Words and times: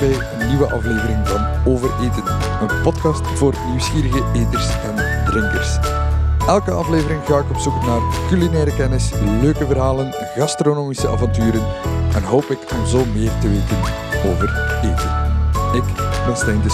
bij 0.00 0.40
een 0.40 0.48
nieuwe 0.48 0.72
aflevering 0.72 1.28
van 1.28 1.72
Over 1.72 1.90
Eten. 2.00 2.24
Een 2.60 2.82
podcast 2.82 3.26
voor 3.26 3.54
nieuwsgierige 3.68 4.24
eters 4.34 4.68
en 4.82 5.24
drinkers. 5.24 5.78
Elke 6.46 6.70
aflevering 6.70 7.24
ga 7.24 7.38
ik 7.38 7.50
op 7.50 7.56
zoek 7.56 7.86
naar 7.86 8.00
culinaire 8.28 8.76
kennis, 8.76 9.10
leuke 9.40 9.66
verhalen, 9.66 10.12
gastronomische 10.12 11.08
avonturen 11.08 11.66
en 12.14 12.22
hoop 12.22 12.44
ik 12.44 12.58
om 12.72 12.86
zo 12.86 13.04
meer 13.04 13.38
te 13.40 13.48
weten 13.48 13.76
over 14.30 14.78
eten. 14.82 15.10
Ik 15.74 15.94
ben 16.26 16.36
Stijn 16.36 16.62
de. 16.62 16.68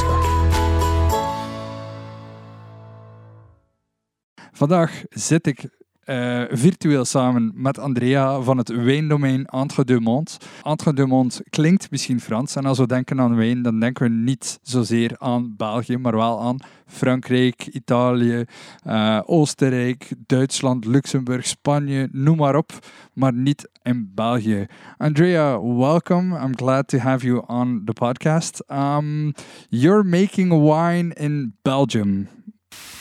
Vandaag 4.52 5.02
zit 5.08 5.46
ik 5.46 5.68
uh, 6.06 6.42
virtueel 6.50 7.04
samen 7.04 7.52
met 7.54 7.78
Andrea 7.78 8.40
van 8.40 8.58
het 8.58 8.68
wijndomein 8.68 9.44
Entre 9.44 9.84
deux 9.84 10.00
Monts. 10.00 10.36
Entre 10.62 10.92
deux 10.92 11.08
Monts 11.08 11.40
klinkt 11.50 11.90
misschien 11.90 12.20
Frans 12.20 12.56
en 12.56 12.64
als 12.64 12.78
we 12.78 12.86
denken 12.86 13.20
aan 13.20 13.36
wijn, 13.36 13.62
dan 13.62 13.80
denken 13.80 14.02
we 14.02 14.10
niet 14.10 14.58
zozeer 14.62 15.14
aan 15.18 15.54
België, 15.56 15.96
maar 15.96 16.16
wel 16.16 16.40
aan 16.40 16.58
Frankrijk, 16.86 17.66
Italië, 17.66 18.44
uh, 18.86 19.20
Oostenrijk, 19.24 20.12
Duitsland, 20.26 20.84
Luxemburg, 20.84 21.46
Spanje, 21.46 22.08
noem 22.12 22.36
maar 22.36 22.56
op, 22.56 22.72
maar 23.12 23.32
niet 23.32 23.68
in 23.82 24.10
België. 24.14 24.66
Andrea, 24.96 25.60
welcome. 25.60 26.38
I'm 26.44 26.56
glad 26.56 26.88
to 26.88 26.98
have 26.98 27.26
you 27.26 27.42
on 27.46 27.82
the 27.84 27.92
podcast. 27.92 28.62
Um, 28.68 29.32
you're 29.68 30.04
making 30.04 30.50
wine 30.50 31.14
in 31.14 31.54
Belgium. 31.62 32.28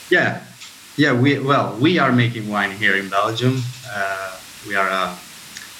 Yeah, 0.08 0.36
Yeah, 0.96 1.12
we 1.12 1.38
well, 1.38 1.76
we 1.78 1.98
are 1.98 2.10
making 2.10 2.48
wine 2.48 2.70
here 2.70 2.96
in 2.96 3.10
Belgium. 3.10 3.60
Uh, 3.86 4.38
we 4.66 4.74
are 4.74 4.88
uh, 4.88 5.14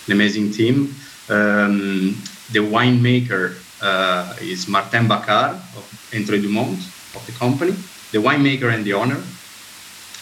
an 0.07 0.13
amazing 0.13 0.53
team. 0.53 0.95
Um, 1.31 2.21
the 2.53 2.61
winemaker 2.61 3.57
uh, 3.81 4.35
is 4.43 4.69
Martin 4.69 5.09
Bacquaert 5.09 5.55
of 5.75 6.11
Entre 6.15 6.39
deux 6.39 6.51
Monts 6.51 6.87
of 7.17 7.25
the 7.25 7.33
company, 7.33 7.73
the 8.13 8.19
winemaker 8.19 8.73
and 8.73 8.85
the 8.85 8.93
owner. 8.93 9.23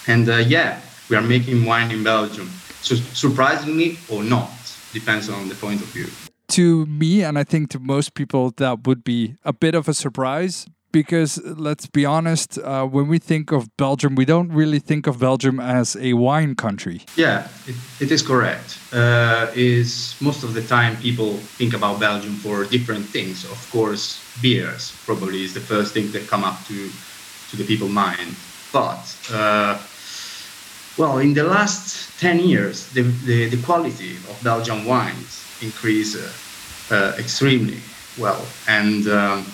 And 0.06 0.28
uh, 0.28 0.36
yeah, 0.36 0.80
we 1.10 1.16
are 1.16 1.22
making 1.22 1.64
wine 1.64 1.90
in 1.90 2.04
Belgium. 2.04 2.48
So 2.80 2.94
surprisingly 2.94 3.98
or 4.08 4.22
not, 4.22 4.50
depends 4.92 5.28
on 5.28 5.48
the 5.48 5.56
point 5.56 5.80
of 5.80 5.88
view. 5.88 6.06
To 6.48 6.86
me, 6.86 7.24
and 7.24 7.36
I 7.36 7.42
think 7.42 7.70
to 7.70 7.80
most 7.80 8.14
people, 8.14 8.52
that 8.58 8.86
would 8.86 9.02
be 9.02 9.34
a 9.44 9.52
bit 9.52 9.74
of 9.74 9.88
a 9.88 9.94
surprise 9.94 10.66
because 10.94 11.42
let's 11.44 11.86
be 11.88 12.04
honest, 12.06 12.56
uh, 12.56 12.86
when 12.86 13.08
we 13.08 13.18
think 13.18 13.50
of 13.50 13.76
Belgium, 13.76 14.14
we 14.14 14.24
don't 14.24 14.52
really 14.52 14.78
think 14.78 15.08
of 15.08 15.18
Belgium 15.18 15.58
as 15.58 15.96
a 15.96 16.12
wine 16.12 16.54
country. 16.54 17.02
Yeah, 17.16 17.48
it, 17.66 17.74
it 18.00 18.10
is 18.12 18.22
correct. 18.22 18.78
Uh, 18.92 19.50
is 19.56 20.14
most 20.20 20.44
of 20.44 20.54
the 20.54 20.62
time 20.62 20.96
people 20.98 21.32
think 21.58 21.74
about 21.74 21.98
Belgium 21.98 22.34
for 22.36 22.64
different 22.64 23.06
things. 23.06 23.44
Of 23.44 23.60
course, 23.72 24.22
beers 24.40 24.94
probably 25.04 25.42
is 25.42 25.52
the 25.52 25.64
first 25.72 25.92
thing 25.94 26.12
that 26.12 26.28
come 26.28 26.44
up 26.44 26.64
to 26.68 26.88
to 27.50 27.56
the 27.56 27.64
people 27.64 27.88
mind. 27.88 28.36
But 28.72 29.04
uh, 29.32 29.74
well, 30.96 31.18
in 31.18 31.34
the 31.34 31.42
last 31.42 32.20
ten 32.20 32.38
years, 32.38 32.86
the 32.94 33.02
the, 33.02 33.48
the 33.54 33.60
quality 33.66 34.12
of 34.30 34.40
Belgian 34.44 34.84
wines 34.84 35.42
increased 35.60 36.16
uh, 36.92 37.18
extremely 37.18 37.80
well 38.16 38.46
and. 38.68 39.08
Um, 39.08 39.44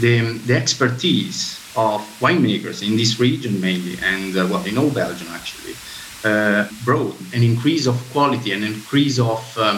the, 0.00 0.38
the 0.46 0.56
expertise 0.56 1.58
of 1.76 2.00
winemakers 2.20 2.86
in 2.86 2.96
this 2.96 3.20
region 3.20 3.60
mainly, 3.60 3.96
and 4.02 4.36
uh, 4.36 4.46
well, 4.50 4.64
in 4.64 4.78
all 4.78 4.90
Belgium 4.90 5.28
actually, 5.30 5.74
uh, 6.24 6.68
brought 6.84 7.16
an 7.32 7.42
increase 7.42 7.86
of 7.86 7.96
quality, 8.12 8.52
an 8.52 8.64
increase 8.64 9.18
of 9.18 9.58
um, 9.58 9.76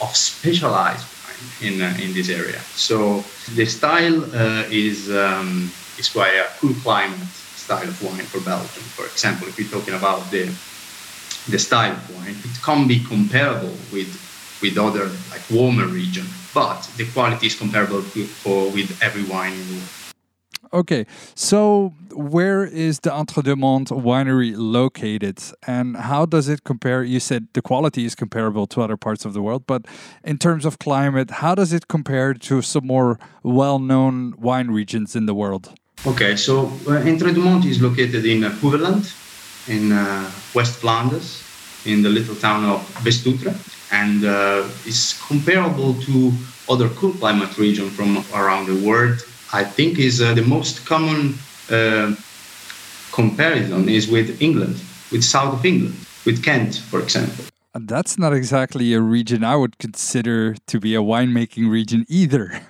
of 0.00 0.16
specialized 0.16 1.06
wine 1.22 1.72
in 1.72 1.82
uh, 1.82 1.96
in 2.02 2.12
this 2.14 2.28
area. 2.28 2.58
So 2.74 3.24
the 3.54 3.66
style 3.66 4.24
uh, 4.34 4.64
is 4.70 5.10
um, 5.10 5.70
is 5.98 6.08
quite 6.08 6.34
a 6.34 6.48
cool 6.58 6.74
climate 6.82 7.28
style 7.54 7.88
of 7.88 8.02
wine 8.02 8.26
for 8.26 8.40
Belgium. 8.40 8.82
For 8.96 9.06
example, 9.06 9.48
if 9.48 9.58
we're 9.58 9.70
talking 9.70 9.94
about 9.94 10.30
the 10.30 10.50
the 11.48 11.58
style 11.58 11.92
of 11.92 12.16
wine, 12.16 12.36
it 12.44 12.62
can 12.62 12.88
be 12.88 12.98
comparable 13.04 13.76
with 13.92 14.10
with 14.62 14.78
other 14.78 15.10
like 15.30 15.42
warmer 15.50 15.86
region 15.86 16.26
but 16.54 16.82
the 16.96 17.06
quality 17.06 17.46
is 17.46 17.54
comparable 17.54 18.02
to, 18.02 18.24
for, 18.24 18.70
with 18.70 19.02
every 19.02 19.24
wine 19.24 19.52
in 19.52 19.66
the 19.68 19.74
world. 19.74 19.88
Okay, 20.74 21.04
so 21.34 21.92
where 22.14 22.64
is 22.64 23.00
the 23.00 23.12
Entre 23.12 23.42
deux 23.42 23.56
Monts 23.56 23.90
winery 23.90 24.54
located 24.56 25.38
and 25.66 25.96
how 25.98 26.24
does 26.24 26.48
it 26.48 26.64
compare? 26.64 27.04
You 27.04 27.20
said 27.20 27.48
the 27.52 27.60
quality 27.60 28.06
is 28.06 28.14
comparable 28.14 28.66
to 28.68 28.80
other 28.80 28.96
parts 28.96 29.26
of 29.26 29.34
the 29.34 29.42
world, 29.42 29.66
but 29.66 29.84
in 30.24 30.38
terms 30.38 30.64
of 30.64 30.78
climate, 30.78 31.30
how 31.30 31.54
does 31.54 31.74
it 31.74 31.88
compare 31.88 32.32
to 32.32 32.62
some 32.62 32.86
more 32.86 33.18
well 33.42 33.78
known 33.78 34.34
wine 34.38 34.68
regions 34.68 35.14
in 35.14 35.26
the 35.26 35.34
world? 35.34 35.74
Okay, 36.06 36.36
so 36.36 36.72
uh, 36.88 36.94
Entre 37.06 37.32
deux 37.32 37.42
Monts 37.42 37.66
is 37.66 37.82
located 37.82 38.24
in 38.24 38.42
uh, 38.42 39.02
in 39.68 39.92
uh, 39.92 40.30
West 40.54 40.76
Flanders, 40.80 41.42
in 41.86 42.02
the 42.02 42.08
little 42.08 42.34
town 42.34 42.64
of 42.64 43.04
West-Outre 43.04 43.54
and 43.90 44.24
uh, 44.24 44.68
is 44.86 45.20
comparable 45.28 45.94
to 45.94 46.32
other 46.68 46.88
cool 46.90 47.12
climate 47.14 47.56
regions 47.58 47.92
from 47.92 48.24
around 48.34 48.66
the 48.66 48.86
world. 48.86 49.18
I 49.52 49.64
think 49.64 49.98
is 49.98 50.20
uh, 50.20 50.34
the 50.34 50.42
most 50.42 50.86
common 50.86 51.34
uh, 51.70 52.14
comparison 53.12 53.88
is 53.88 54.08
with 54.08 54.40
England, 54.40 54.80
with 55.10 55.22
south 55.22 55.54
of 55.54 55.66
England, 55.66 55.94
with 56.24 56.42
Kent, 56.42 56.76
for 56.76 57.00
example. 57.00 57.44
And 57.74 57.88
that's 57.88 58.18
not 58.18 58.32
exactly 58.34 58.92
a 58.94 59.00
region 59.00 59.44
I 59.44 59.56
would 59.56 59.78
consider 59.78 60.54
to 60.66 60.80
be 60.80 60.94
a 60.94 61.00
winemaking 61.00 61.70
region 61.70 62.04
either. 62.08 62.60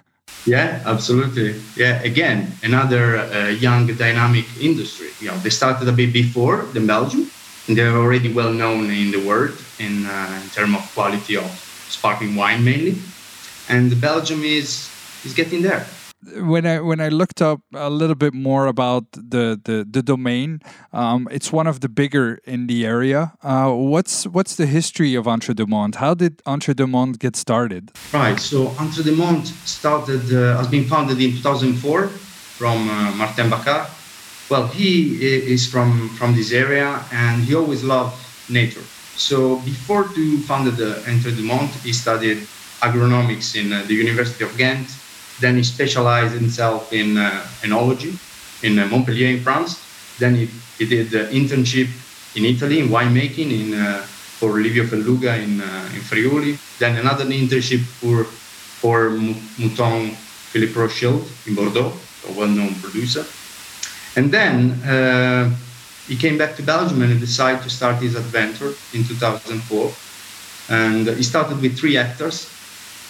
Yeah, 0.46 0.82
absolutely. 0.86 1.60
Yeah, 1.76 2.02
again, 2.02 2.52
another 2.62 3.18
uh, 3.18 3.48
young, 3.48 3.86
dynamic 3.86 4.44
industry. 4.60 5.08
You 5.20 5.28
know, 5.28 5.38
they 5.38 5.50
started 5.50 5.88
a 5.88 5.92
bit 5.92 6.12
before 6.12 6.62
than 6.72 6.86
Belgium, 6.86 7.30
they're 7.76 7.96
already 7.96 8.32
well 8.32 8.52
known 8.52 8.90
in 8.90 9.10
the 9.10 9.22
world 9.26 9.56
in, 9.78 10.06
uh, 10.06 10.40
in 10.42 10.48
terms 10.50 10.74
of 10.76 10.90
quality 10.94 11.36
of 11.36 11.46
sparkling 11.88 12.36
wine 12.36 12.64
mainly. 12.64 12.96
And 13.68 14.00
Belgium 14.00 14.42
is 14.42 14.90
is 15.24 15.34
getting 15.34 15.62
there. 15.62 15.86
When 16.36 16.66
I 16.66 16.78
when 16.80 17.00
I 17.00 17.08
looked 17.08 17.42
up 17.42 17.60
a 17.74 17.90
little 17.90 18.14
bit 18.14 18.32
more 18.32 18.66
about 18.66 19.04
the 19.12 19.60
the, 19.64 19.84
the 19.90 20.02
domain, 20.02 20.60
um, 20.92 21.28
it's 21.32 21.52
one 21.52 21.66
of 21.66 21.80
the 21.80 21.88
bigger 21.88 22.38
in 22.44 22.68
the 22.68 22.86
area. 22.86 23.32
Uh, 23.42 23.72
what's 23.72 24.26
what's 24.28 24.54
the 24.54 24.66
history 24.66 25.16
of 25.16 25.26
Entre 25.26 25.54
deux 25.54 25.66
Monts? 25.66 25.98
How 25.98 26.14
did 26.14 26.40
Entre 26.46 26.74
deux 26.74 26.86
Monts 26.86 27.18
get 27.18 27.34
started? 27.34 27.90
Right. 28.12 28.38
So 28.38 28.68
Entre 28.78 29.02
deux 29.02 29.16
Monts 29.16 29.52
started 29.64 30.32
uh, 30.32 30.58
has 30.58 30.68
been 30.68 30.84
founded 30.84 31.20
in 31.20 31.32
2004 31.32 32.08
from 32.08 32.88
uh, 32.88 33.12
Martin 33.16 33.50
Bacquaert. 33.50 33.88
Well, 34.52 34.66
he 34.66 35.16
is 35.54 35.64
from 35.64 36.10
from 36.20 36.36
this 36.36 36.52
area 36.52 37.00
and 37.10 37.42
he 37.42 37.54
always 37.54 37.82
loved 37.82 38.20
nature. 38.50 38.84
So 39.16 39.56
before 39.64 40.04
to 40.12 40.24
found 40.44 40.68
the 40.76 41.00
Entre 41.08 41.32
deux 41.32 41.42
Monts, 41.42 41.72
he 41.82 41.94
studied 41.94 42.36
agronomics 42.84 43.56
in 43.56 43.72
uh, 43.72 43.82
the 43.88 43.94
University 43.94 44.44
of 44.44 44.52
Ghent. 44.58 44.88
Then 45.40 45.56
he 45.56 45.64
specialized 45.64 46.34
himself 46.34 46.92
in 46.92 47.16
uh, 47.16 47.30
enology 47.64 48.12
in 48.62 48.78
uh, 48.78 48.88
Montpellier 48.92 49.28
in 49.28 49.40
France. 49.40 49.80
Then 50.18 50.34
he, 50.34 50.44
he 50.76 50.84
did 50.84 51.08
the 51.08 51.32
internship 51.32 51.88
in 52.36 52.44
Italy 52.44 52.80
in 52.80 52.88
winemaking 52.92 53.48
in, 53.48 53.72
uh, 53.72 54.04
for 54.36 54.60
Livio 54.60 54.84
Felluga 54.84 55.32
in, 55.32 55.62
uh, 55.62 55.96
in 55.96 56.02
Friuli. 56.04 56.58
Then 56.78 56.98
another 56.98 57.24
internship 57.24 57.80
for, 57.80 58.24
for 58.24 59.16
Mouton 59.56 60.12
Philippe 60.52 60.78
Rothschild 60.78 61.24
in 61.46 61.54
Bordeaux, 61.54 61.96
a 62.28 62.32
well-known 62.36 62.74
producer. 62.84 63.24
And 64.16 64.30
then 64.30 64.72
uh, 64.82 65.50
he 66.06 66.16
came 66.16 66.36
back 66.36 66.56
to 66.56 66.62
Belgium 66.62 67.02
and 67.02 67.12
he 67.12 67.18
decided 67.18 67.62
to 67.62 67.70
start 67.70 68.02
his 68.02 68.14
adventure 68.14 68.72
in 68.92 69.04
2004. 69.04 69.90
And 70.68 71.08
he 71.08 71.22
started 71.22 71.60
with 71.60 71.78
three 71.78 71.94
hectares. 71.94 72.48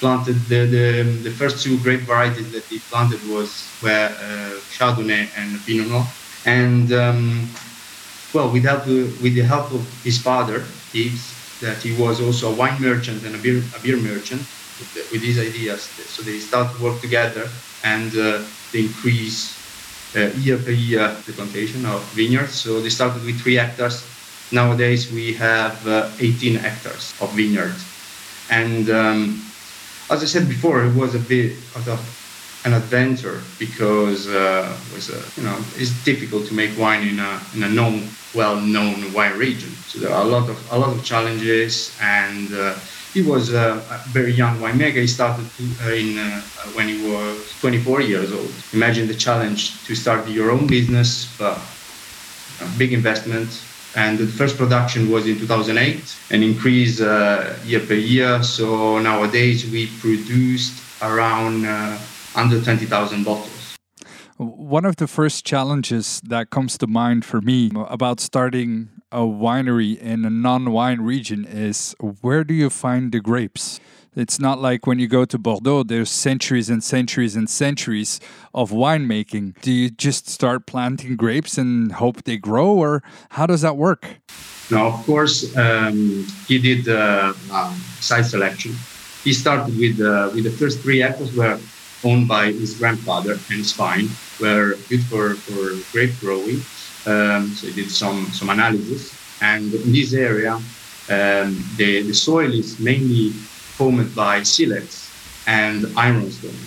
Planted 0.01 0.35
the, 0.49 0.67
the, 0.67 1.03
the 1.23 1.31
first 1.31 1.63
two 1.63 1.79
grape 1.79 2.01
varieties 2.01 2.51
that 2.53 2.65
he 2.65 2.81
planted 2.91 3.21
was 3.29 3.69
were 3.83 4.11
uh, 4.11 4.59
Chardonnay 4.75 5.29
and 5.37 5.65
Pinot 5.65 5.89
Noir. 5.89 6.07
And 6.45 6.93
um, 6.93 7.49
well, 8.35 8.51
with 8.51 8.65
help 8.65 8.87
with 8.87 9.35
the 9.35 9.43
help 9.43 9.73
of 9.73 9.87
his 10.03 10.19
father, 10.21 10.65
Yves, 10.93 11.61
that 11.61 11.79
he 11.83 11.95
was 11.95 12.21
also 12.21 12.53
a 12.53 12.55
wine 12.57 12.81
merchant 12.83 13.25
and 13.25 13.37
a 13.37 13.39
beer 13.39 13.63
a 13.77 13.81
beer 13.81 13.97
merchant 13.97 14.41
with, 14.81 15.09
with 15.13 15.23
his 15.23 15.39
ideas. 15.39 15.83
So 16.11 16.23
they 16.23 16.41
start 16.41 16.77
to 16.77 16.83
work 16.83 17.01
together 17.01 17.49
and 17.85 18.11
uh, 18.17 18.43
they 18.73 18.81
increase 18.81 19.62
year 20.15 20.59
per 20.59 20.71
year 20.71 21.17
the 21.27 21.33
plantation 21.33 21.85
of 21.87 22.03
vineyards. 22.15 22.55
So 22.55 22.81
they 22.81 22.91
started 22.91 23.25
with 23.25 23.41
three 23.41 23.55
hectares. 23.55 24.05
Nowadays 24.53 25.11
we 25.13 25.33
have 25.35 25.87
uh, 25.87 26.11
18 26.21 26.57
hectares 26.57 27.15
of 27.21 27.33
vineyards. 27.33 27.85
And 28.51 28.91
um, 28.91 29.41
as 30.11 30.23
I 30.23 30.27
said 30.27 30.49
before, 30.49 30.85
it 30.85 30.95
was 30.95 31.15
a 31.15 31.19
bit 31.19 31.53
of 31.75 32.01
an 32.65 32.75
adventure 32.75 33.41
because 33.59 34.29
uh, 34.29 34.77
was 34.95 35.11
a, 35.11 35.41
you 35.41 35.47
know 35.47 35.57
it's 35.77 35.93
difficult 36.05 36.47
to 36.47 36.55
make 36.55 36.79
wine 36.79 37.07
in 37.07 37.19
a 37.19 37.41
in 37.55 37.63
a 37.63 37.69
known 37.69 38.09
well-known 38.35 39.13
wine 39.13 39.37
region. 39.37 39.71
So 39.89 39.99
there 39.99 40.13
are 40.13 40.23
a 40.23 40.29
lot 40.29 40.49
of 40.49 40.59
a 40.71 40.79
lot 40.79 40.91
of 40.91 41.05
challenges, 41.05 41.97
and 42.01 42.53
uh, 42.55 42.75
he 43.13 43.23
was 43.23 43.53
a 43.53 43.83
very 44.09 44.33
young 44.33 44.59
winemaker. 44.59 45.01
He 45.01 45.07
started 45.07 45.47
uh, 45.83 45.91
in 45.91 46.19
uh, 46.19 46.41
when 46.75 46.89
he 46.89 47.11
was 47.11 47.53
24 47.61 48.01
years 48.01 48.33
old. 48.33 48.51
Imagine 48.73 49.07
the 49.07 49.15
challenge 49.15 49.85
to 49.87 49.95
start 49.95 50.27
your 50.29 50.51
own 50.51 50.67
business, 50.67 51.29
a 51.41 51.59
big 52.79 52.93
investment. 52.93 53.49
And 53.95 54.19
the 54.19 54.27
first 54.27 54.57
production 54.57 55.11
was 55.11 55.27
in 55.27 55.39
2008, 55.39 56.17
an 56.31 56.43
increase 56.43 57.01
uh, 57.03 57.59
year 57.67 57.81
per 57.81 57.95
year. 57.95 58.43
So 58.43 58.99
nowadays 58.99 59.71
we 59.71 59.89
produced 60.01 60.81
around 61.03 61.67
uh, 61.67 61.99
under 62.35 62.63
20,000 62.63 63.25
bottles. 63.25 63.77
One 64.39 64.87
of 64.87 64.97
the 64.97 65.07
first 65.07 65.45
challenges 65.45 66.23
that 66.25 66.49
comes 66.49 66.79
to 66.79 66.87
mind 66.87 67.27
for 67.27 67.43
me 67.43 67.71
about 67.89 68.19
starting 68.19 68.89
a 69.13 69.21
winery 69.21 69.99
in 69.99 70.25
a 70.25 70.31
non 70.31 70.73
wine 70.73 71.03
region 71.03 71.45
is 71.45 71.95
where 72.21 72.43
do 72.43 72.55
you 72.55 72.71
find 72.71 73.13
the 73.13 73.21
grapes? 73.21 73.79
It's 74.15 74.39
not 74.39 74.61
like 74.61 74.87
when 74.87 74.99
you 74.99 75.09
go 75.09 75.25
to 75.25 75.39
Bordeaux, 75.39 75.85
there's 75.85 76.11
centuries 76.11 76.69
and 76.69 76.85
centuries 76.85 77.35
and 77.35 77.49
centuries 77.49 78.21
of 78.53 78.71
winemaking. 78.71 79.59
Do 79.63 79.73
you 79.73 79.89
just 79.91 80.29
start 80.29 80.67
planting 80.67 81.17
grapes 81.17 81.57
and 81.57 81.93
hope 81.93 82.25
they 82.25 82.37
grow, 82.37 82.69
or 82.69 83.03
how 83.31 83.47
does 83.47 83.63
that 83.63 83.77
work? 83.77 84.07
No, 84.71 84.89
of 84.89 85.05
course, 85.07 85.57
um, 85.57 86.27
he 86.47 86.59
did 86.59 86.89
uh, 86.89 87.33
um, 87.51 87.75
site 88.01 88.27
selection. 88.27 88.75
He 89.25 89.33
started 89.33 89.79
with 89.79 90.01
uh, 90.01 90.31
with 90.35 90.45
the 90.45 90.51
first 90.51 90.81
three 90.81 91.03
acres 91.03 91.35
were 91.35 91.59
owned 92.05 92.29
by 92.29 92.53
his 92.53 92.77
grandfather 92.79 93.33
and 93.33 93.59
his 93.59 93.73
vine, 93.73 94.09
were 94.41 94.77
good 94.89 95.03
for, 95.05 95.35
for 95.35 95.71
grape 95.93 96.19
growing. 96.21 96.61
Um, 97.07 97.49
so 97.49 97.67
he 97.67 97.73
did 97.73 97.91
some 97.91 98.27
some 98.27 98.51
analysis, 98.51 99.13
and 99.41 99.73
in 99.75 99.93
this 99.93 100.13
area, 100.13 100.55
um, 100.55 101.49
the 101.77 102.03
the 102.03 102.15
soil 102.15 102.53
is 102.53 102.79
mainly 102.79 103.31
formed 103.31 104.15
by 104.15 104.43
silex 104.45 105.11
and 105.47 105.87
ironstone. 105.97 106.61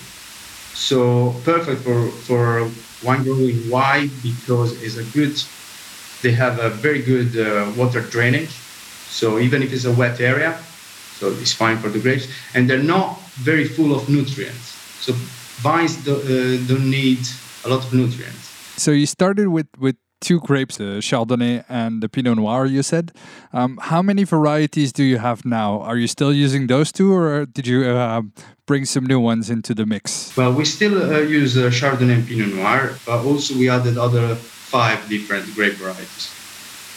So 0.74 1.34
perfect 1.46 1.82
for 1.82 2.10
for 2.28 2.70
wine 3.04 3.24
growing. 3.24 3.70
Why? 3.70 4.10
Because 4.22 4.82
it's 4.84 4.98
a 4.98 5.06
good. 5.18 5.36
They 6.22 6.32
have 6.32 6.60
a 6.60 6.70
very 6.70 7.02
good 7.02 7.38
uh, 7.38 7.72
water 7.78 8.02
drainage. 8.02 8.52
So 9.10 9.40
even 9.40 9.64
if 9.64 9.72
it's 9.72 9.86
a 9.86 9.92
wet 9.94 10.20
area, 10.20 10.58
so 11.20 11.32
it's 11.42 11.54
fine 11.54 11.78
for 11.78 11.90
the 11.90 12.00
grapes, 12.00 12.28
and 12.54 12.70
they're 12.70 12.84
not 12.84 13.22
very 13.36 13.66
full 13.66 13.96
of 13.96 14.10
nutrients. 14.10 14.76
So 15.00 15.14
vines 15.62 15.96
do, 16.04 16.16
uh, 16.16 16.68
don't 16.68 16.90
need 16.90 17.20
a 17.64 17.70
lot 17.70 17.86
of 17.86 17.94
nutrients. 17.94 18.52
So 18.78 18.92
you 18.92 19.06
started 19.06 19.48
with 19.48 19.68
with 19.78 19.96
two 20.22 20.40
grapes, 20.40 20.78
the 20.78 21.00
Chardonnay 21.02 21.64
and 21.70 22.02
the 22.02 22.10
Pinot 22.10 22.38
Noir, 22.38 22.66
you 22.66 22.84
said. 22.84 23.12
Um, 23.54 23.78
how 23.82 24.02
many 24.02 24.24
varieties 24.24 24.92
do 24.92 25.04
you 25.04 25.18
have 25.18 25.46
now? 25.46 25.82
Are 25.82 25.98
you 25.98 26.08
still 26.08 26.34
using 26.34 26.68
those 26.68 26.92
two, 26.92 27.14
or 27.14 27.46
did 27.46 27.68
you 27.68 27.86
uh, 27.86 28.22
bring 28.66 28.86
some 28.86 29.06
new 29.06 29.20
ones 29.20 29.50
into 29.50 29.74
the 29.74 29.86
mix? 29.86 30.36
Well, 30.36 30.54
we 30.54 30.66
still 30.66 31.14
uh, 31.14 31.20
use 31.20 31.58
uh, 31.58 31.70
Chardonnay 31.70 32.16
and 32.16 32.28
Pinot 32.28 32.56
Noir, 32.56 32.98
but 33.06 33.26
also 33.26 33.54
we 33.56 33.70
added 33.70 33.98
other 33.98 34.36
five 34.36 35.08
different 35.10 35.54
grape 35.54 35.74
varieties. 35.74 36.32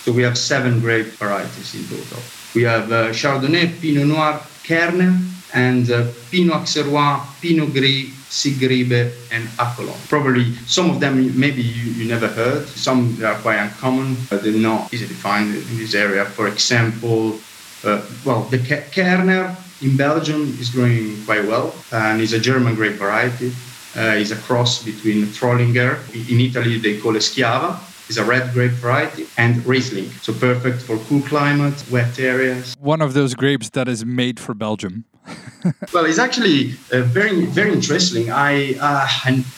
So 0.05 0.13
we 0.13 0.23
have 0.23 0.39
seven 0.39 0.81
grape 0.81 1.07
varieties 1.19 1.75
in 1.75 1.85
total. 1.85 2.23
We 2.55 2.63
have 2.63 2.91
uh, 2.91 3.11
Chardonnay, 3.11 3.81
Pinot 3.81 4.07
Noir, 4.07 4.41
Kerner, 4.65 5.21
and 5.55 5.91
uh, 5.91 6.07
Pinot 6.31 6.63
Auxerrois, 6.63 7.21
Pinot 7.41 7.73
Gris, 7.73 8.18
Siegerrebe, 8.31 9.13
and 9.33 9.49
Acolon. 9.59 9.97
Probably 10.09 10.55
some 10.67 10.91
of 10.91 11.01
them 11.01 11.39
maybe 11.39 11.63
you, 11.63 11.93
you 11.93 12.09
never 12.09 12.29
heard. 12.29 12.67
Some 12.67 13.23
are 13.25 13.37
quite 13.37 13.57
uncommon, 13.57 14.17
but 14.29 14.43
they're 14.43 14.53
not 14.53 14.93
easy 14.93 15.07
to 15.07 15.15
find 15.15 15.55
in 15.55 15.79
this 15.79 15.95
area. 15.95 16.25
For 16.25 16.49
example, 16.49 17.39
uh, 17.85 18.03
well, 18.25 18.43
the 18.43 18.59
Kerner 18.93 19.57
in 19.81 19.97
Belgium 19.97 20.43
is 20.61 20.71
growing 20.71 21.25
quite 21.25 21.47
well, 21.47 21.75
and 21.93 22.21
is 22.21 22.33
a 22.33 22.41
German 22.41 22.75
grape 22.75 22.97
variety. 22.97 23.53
Uh, 23.97 24.15
is 24.21 24.31
a 24.31 24.37
cross 24.37 24.85
between 24.85 25.25
Trollinger. 25.27 25.97
In 26.31 26.41
Italy, 26.41 26.79
they 26.79 26.99
call 26.99 27.17
it 27.17 27.21
Schiava 27.21 27.81
is 28.09 28.19
a 28.19 28.25
red 28.25 28.53
grape 28.53 28.73
variety, 28.73 29.27
and 29.37 29.65
Riesling. 29.67 30.11
So 30.23 30.33
perfect 30.33 30.83
for 30.83 30.97
cool 31.09 31.23
climate, 31.23 31.83
wet 31.91 32.19
areas. 32.19 32.75
One 32.81 33.03
of 33.03 33.15
those 33.15 33.35
grapes 33.35 33.71
that 33.71 33.89
is 33.89 34.05
made 34.05 34.41
for 34.41 34.55
Belgium. 34.55 35.05
well, 35.93 36.07
it's 36.07 36.19
actually 36.19 36.73
uh, 36.93 37.03
very, 37.03 37.45
very 37.45 37.73
interesting. 37.73 38.31
I 38.31 38.75
uh, 38.81 39.07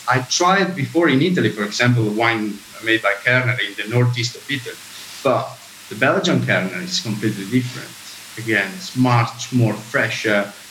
I 0.09 0.27
tried 0.29 0.75
before 0.75 1.09
in 1.09 1.23
Italy, 1.23 1.51
for 1.51 1.65
example, 1.65 2.05
wine 2.11 2.59
made 2.85 3.03
by 3.03 3.15
Kerner 3.25 3.57
in 3.67 3.75
the 3.77 3.89
northeast 3.89 4.37
of 4.37 4.51
Italy, 4.51 4.77
but 5.23 5.47
the 5.91 5.97
Belgian 5.97 6.45
Kerner 6.47 6.81
is 6.81 7.01
completely 7.01 7.45
different. 7.51 7.91
Again, 8.39 8.71
it's 8.77 8.97
much 8.97 9.53
more 9.53 9.75
fresh, 9.75 10.25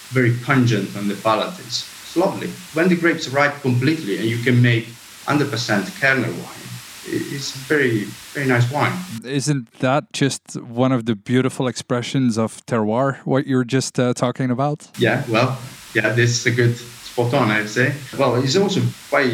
very 0.09 0.33
pungent 0.43 0.95
on 0.97 1.07
the 1.07 1.15
palate. 1.15 1.53
It's, 1.59 1.83
it's 2.03 2.17
lovely. 2.17 2.47
When 2.73 2.89
the 2.89 2.95
grapes 2.95 3.27
ripe 3.29 3.61
completely 3.61 4.17
and 4.17 4.25
you 4.25 4.39
can 4.39 4.61
make 4.61 4.87
100% 5.27 6.01
Kerner 6.01 6.31
wine, 6.31 6.68
it's 7.05 7.51
very 7.67 8.05
very 8.33 8.47
nice 8.47 8.71
wine. 8.71 8.93
Isn't 9.23 9.71
that 9.79 10.11
just 10.13 10.55
one 10.61 10.91
of 10.91 11.05
the 11.05 11.15
beautiful 11.15 11.67
expressions 11.67 12.37
of 12.37 12.65
terroir? 12.65 13.17
What 13.25 13.47
you're 13.47 13.63
just 13.63 13.99
uh, 13.99 14.13
talking 14.13 14.51
about? 14.51 14.87
Yeah, 14.97 15.23
well, 15.29 15.57
yeah, 15.93 16.13
this 16.13 16.31
is 16.31 16.45
a 16.45 16.51
good 16.51 16.77
spot 16.77 17.33
on, 17.33 17.51
I'd 17.51 17.69
say. 17.69 17.93
Well, 18.17 18.35
it's 18.35 18.55
also 18.55 18.81
quite 19.09 19.31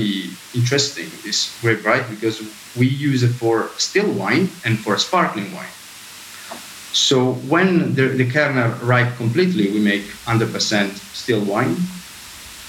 interesting 0.53 1.09
this 1.23 1.59
grape 1.62 1.79
variety 1.79 2.15
because 2.15 2.41
we 2.75 2.88
use 2.88 3.23
it 3.23 3.33
for 3.33 3.69
still 3.77 4.12
wine 4.13 4.50
and 4.63 4.77
for 4.79 4.97
sparkling 4.97 5.53
wine. 5.53 5.73
So 6.94 7.33
when 7.50 7.94
the, 7.94 8.07
the 8.07 8.29
Kerner 8.29 8.69
ripe 8.81 9.17
completely, 9.17 9.69
we 9.71 9.79
make 9.79 10.03
100% 10.25 10.95
still 11.13 11.44
wine. 11.44 11.75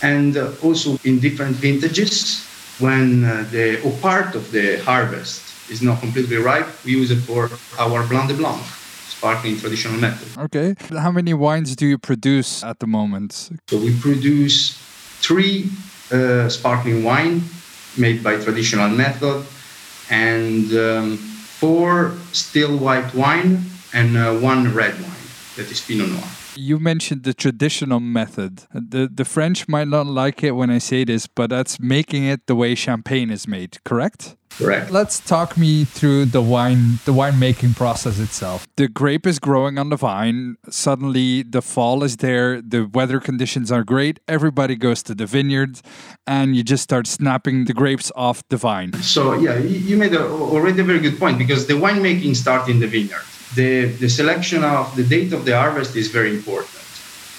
And 0.02 0.36
uh, 0.36 0.50
also 0.62 0.98
in 1.04 1.20
different 1.20 1.56
vintages, 1.56 2.45
when 2.78 3.24
uh, 3.24 3.46
the 3.50 3.82
or 3.82 3.92
part 4.00 4.34
of 4.34 4.52
the 4.52 4.76
harvest 4.84 5.42
is 5.70 5.82
not 5.82 6.00
completely 6.00 6.36
ripe, 6.36 6.68
we 6.84 6.92
use 6.92 7.10
it 7.10 7.20
for 7.20 7.50
our 7.78 8.06
blanc 8.06 8.28
de 8.28 8.34
blanc, 8.34 8.62
sparkling 9.08 9.58
traditional 9.58 9.98
method. 9.98 10.28
Okay. 10.44 10.74
How 10.90 11.10
many 11.10 11.34
wines 11.34 11.74
do 11.74 11.86
you 11.86 11.98
produce 11.98 12.62
at 12.62 12.78
the 12.78 12.86
moment? 12.86 13.50
So 13.68 13.78
we 13.78 13.98
produce 13.98 14.78
three 15.20 15.70
uh, 16.12 16.48
sparkling 16.48 17.02
wine 17.02 17.42
made 17.98 18.22
by 18.22 18.36
traditional 18.36 18.90
method, 18.90 19.44
and 20.10 20.72
um, 20.74 21.16
four 21.16 22.14
still 22.32 22.76
white 22.76 23.14
wine 23.14 23.64
and 23.92 24.16
uh, 24.16 24.34
one 24.34 24.74
red 24.74 24.94
wine 25.00 25.26
that 25.56 25.70
is 25.70 25.80
Pinot 25.80 26.10
Noir. 26.10 26.35
You 26.56 26.78
mentioned 26.78 27.24
the 27.24 27.34
traditional 27.34 28.00
method. 28.00 28.62
The 28.72 29.08
the 29.12 29.24
French 29.24 29.68
might 29.68 29.88
not 29.88 30.06
like 30.06 30.42
it 30.42 30.52
when 30.52 30.70
I 30.70 30.78
say 30.78 31.04
this, 31.04 31.26
but 31.26 31.50
that's 31.50 31.78
making 31.78 32.24
it 32.24 32.46
the 32.46 32.54
way 32.54 32.74
champagne 32.74 33.30
is 33.30 33.46
made, 33.46 33.78
correct? 33.84 34.36
Correct. 34.58 34.90
Let's 34.90 35.20
talk 35.20 35.58
me 35.58 35.84
through 35.84 36.26
the 36.26 36.40
wine 36.40 36.98
the 37.04 37.12
winemaking 37.12 37.76
process 37.76 38.18
itself. 38.18 38.66
The 38.76 38.88
grape 38.88 39.26
is 39.26 39.38
growing 39.38 39.76
on 39.76 39.90
the 39.90 39.96
vine. 39.96 40.56
Suddenly 40.70 41.42
the 41.42 41.60
fall 41.60 42.02
is 42.02 42.16
there, 42.18 42.62
the 42.62 42.84
weather 42.86 43.20
conditions 43.20 43.70
are 43.70 43.84
great, 43.84 44.18
everybody 44.26 44.74
goes 44.76 45.02
to 45.04 45.14
the 45.14 45.26
vineyard 45.26 45.82
and 46.26 46.56
you 46.56 46.62
just 46.62 46.82
start 46.82 47.06
snapping 47.06 47.66
the 47.66 47.74
grapes 47.74 48.10
off 48.16 48.42
the 48.48 48.56
vine. 48.56 48.94
So 49.02 49.34
yeah, 49.34 49.58
you 49.58 49.98
made 49.98 50.14
a, 50.14 50.22
already 50.26 50.80
a 50.80 50.84
very 50.84 51.00
good 51.00 51.18
point 51.18 51.36
because 51.36 51.66
the 51.66 51.74
winemaking 51.74 52.34
starts 52.34 52.70
in 52.70 52.80
the 52.80 52.86
vineyard 52.86 53.24
the, 53.56 53.86
the 54.02 54.08
selection 54.08 54.62
of 54.62 54.94
the 54.94 55.02
date 55.02 55.32
of 55.32 55.44
the 55.44 55.56
harvest 55.56 55.96
is 55.96 56.08
very 56.08 56.30
important. 56.30 56.84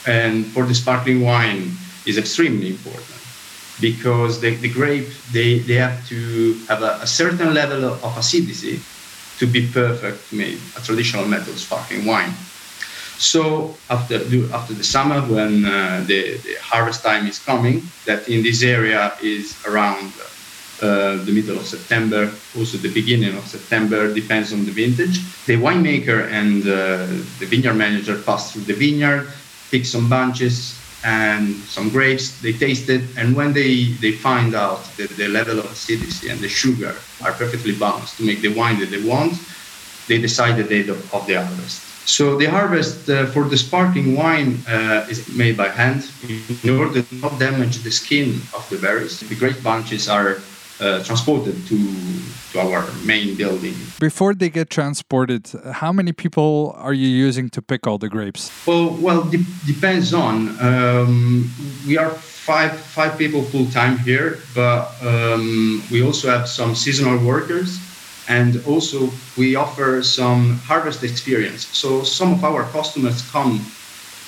And 0.05 0.45
for 0.47 0.63
the 0.65 0.75
sparkling 0.75 1.21
wine 1.21 1.71
is 2.05 2.17
extremely 2.17 2.69
important 2.69 3.17
because 3.79 4.41
the, 4.41 4.55
the 4.55 4.69
grape, 4.69 5.09
they, 5.31 5.59
they 5.59 5.75
have 5.75 6.07
to 6.07 6.53
have 6.67 6.81
a, 6.81 6.99
a 7.01 7.07
certain 7.07 7.53
level 7.53 7.85
of 7.85 8.17
acidity 8.17 8.79
to 9.37 9.45
be 9.45 9.69
perfect 9.71 10.29
to 10.29 10.35
make 10.35 10.57
a 10.75 10.81
traditional 10.81 11.25
method 11.25 11.57
sparkling 11.57 12.05
wine. 12.05 12.33
So 13.17 13.75
after 13.89 14.15
after 14.53 14.73
the 14.73 14.83
summer, 14.83 15.21
when 15.21 15.65
uh, 15.65 16.03
the, 16.05 16.37
the, 16.37 16.55
harvest 16.61 17.01
time 17.03 17.25
is 17.25 17.39
coming, 17.39 17.81
that 18.05 18.29
in 18.29 18.43
this 18.43 18.61
area 18.61 19.13
is 19.21 19.57
around 19.65 20.13
uh, 20.81 21.17
the 21.23 21.31
middle 21.31 21.57
of 21.57 21.65
September, 21.65 22.31
also 22.57 22.77
the 22.77 22.93
beginning 22.93 23.35
of 23.35 23.45
September, 23.47 24.13
depends 24.13 24.53
on 24.53 24.65
the 24.65 24.71
vintage. 24.71 25.19
The 25.45 25.57
winemaker 25.57 26.29
and 26.31 26.61
uh, 26.63 27.07
the 27.39 27.45
vineyard 27.45 27.73
manager 27.75 28.15
pass 28.21 28.51
through 28.51 28.63
the 28.63 28.73
vineyard, 28.73 29.27
pick 29.71 29.85
some 29.85 30.07
bunches 30.07 30.77
and 31.03 31.55
some 31.65 31.89
grapes, 31.89 32.41
they 32.41 32.53
taste 32.53 32.89
it, 32.89 33.01
and 33.17 33.35
when 33.35 33.53
they, 33.53 33.85
they 34.01 34.11
find 34.11 34.55
out 34.55 34.83
that 34.97 35.09
the 35.11 35.27
level 35.27 35.59
of 35.59 35.65
acidity 35.65 36.29
and 36.29 36.39
the 36.39 36.49
sugar 36.49 36.95
are 37.23 37.31
perfectly 37.31 37.75
balanced 37.75 38.17
to 38.17 38.23
make 38.23 38.41
the 38.41 38.53
wine 38.53 38.79
that 38.79 38.89
they 38.89 39.01
want, 39.03 39.33
they 40.07 40.19
decide 40.19 40.57
the 40.57 40.63
date 40.63 40.89
of, 40.89 41.13
of 41.13 41.25
the 41.27 41.35
harvest. 41.35 41.81
So 42.07 42.37
the 42.37 42.45
harvest 42.45 43.09
uh, 43.09 43.25
for 43.27 43.43
the 43.43 43.57
sparkling 43.57 44.15
wine 44.15 44.63
uh, 44.67 45.05
is 45.09 45.27
made 45.35 45.57
by 45.57 45.67
hand 45.67 46.09
in 46.63 46.69
order 46.69 47.01
to 47.01 47.15
not 47.15 47.37
damage 47.37 47.83
the 47.83 47.91
skin 47.91 48.41
of 48.55 48.65
the 48.69 48.77
berries. 48.77 49.19
The 49.19 49.35
grape 49.35 49.61
bunches 49.61 50.07
are 50.07 50.37
uh, 50.79 51.03
transported 51.03 51.55
to 51.67 51.77
to 52.51 52.59
our 52.59 52.85
main 53.05 53.35
building. 53.35 53.75
Before 53.99 54.33
they 54.33 54.49
get 54.49 54.69
transported, 54.69 55.51
how 55.73 55.91
many 55.91 56.13
people 56.13 56.73
are 56.77 56.93
you 56.93 57.07
using 57.07 57.49
to 57.49 57.61
pick 57.61 57.85
all 57.87 57.97
the 57.97 58.09
grapes? 58.09 58.51
Well, 58.65 58.95
well, 59.01 59.23
de- 59.23 59.45
depends 59.65 60.13
on. 60.13 60.57
Um, 60.61 61.51
we 61.85 61.97
are 61.97 62.09
five 62.09 62.71
five 62.79 63.17
people 63.17 63.43
full 63.43 63.67
time 63.71 63.97
here, 63.97 64.39
but 64.55 64.89
um, 65.01 65.83
we 65.91 66.01
also 66.03 66.29
have 66.29 66.47
some 66.47 66.75
seasonal 66.75 67.17
workers, 67.25 67.79
and 68.29 68.63
also 68.65 69.09
we 69.37 69.55
offer 69.55 70.01
some 70.03 70.57
harvest 70.59 71.03
experience. 71.03 71.67
So 71.77 72.03
some 72.03 72.33
of 72.33 72.43
our 72.43 72.63
customers 72.71 73.21
come 73.31 73.59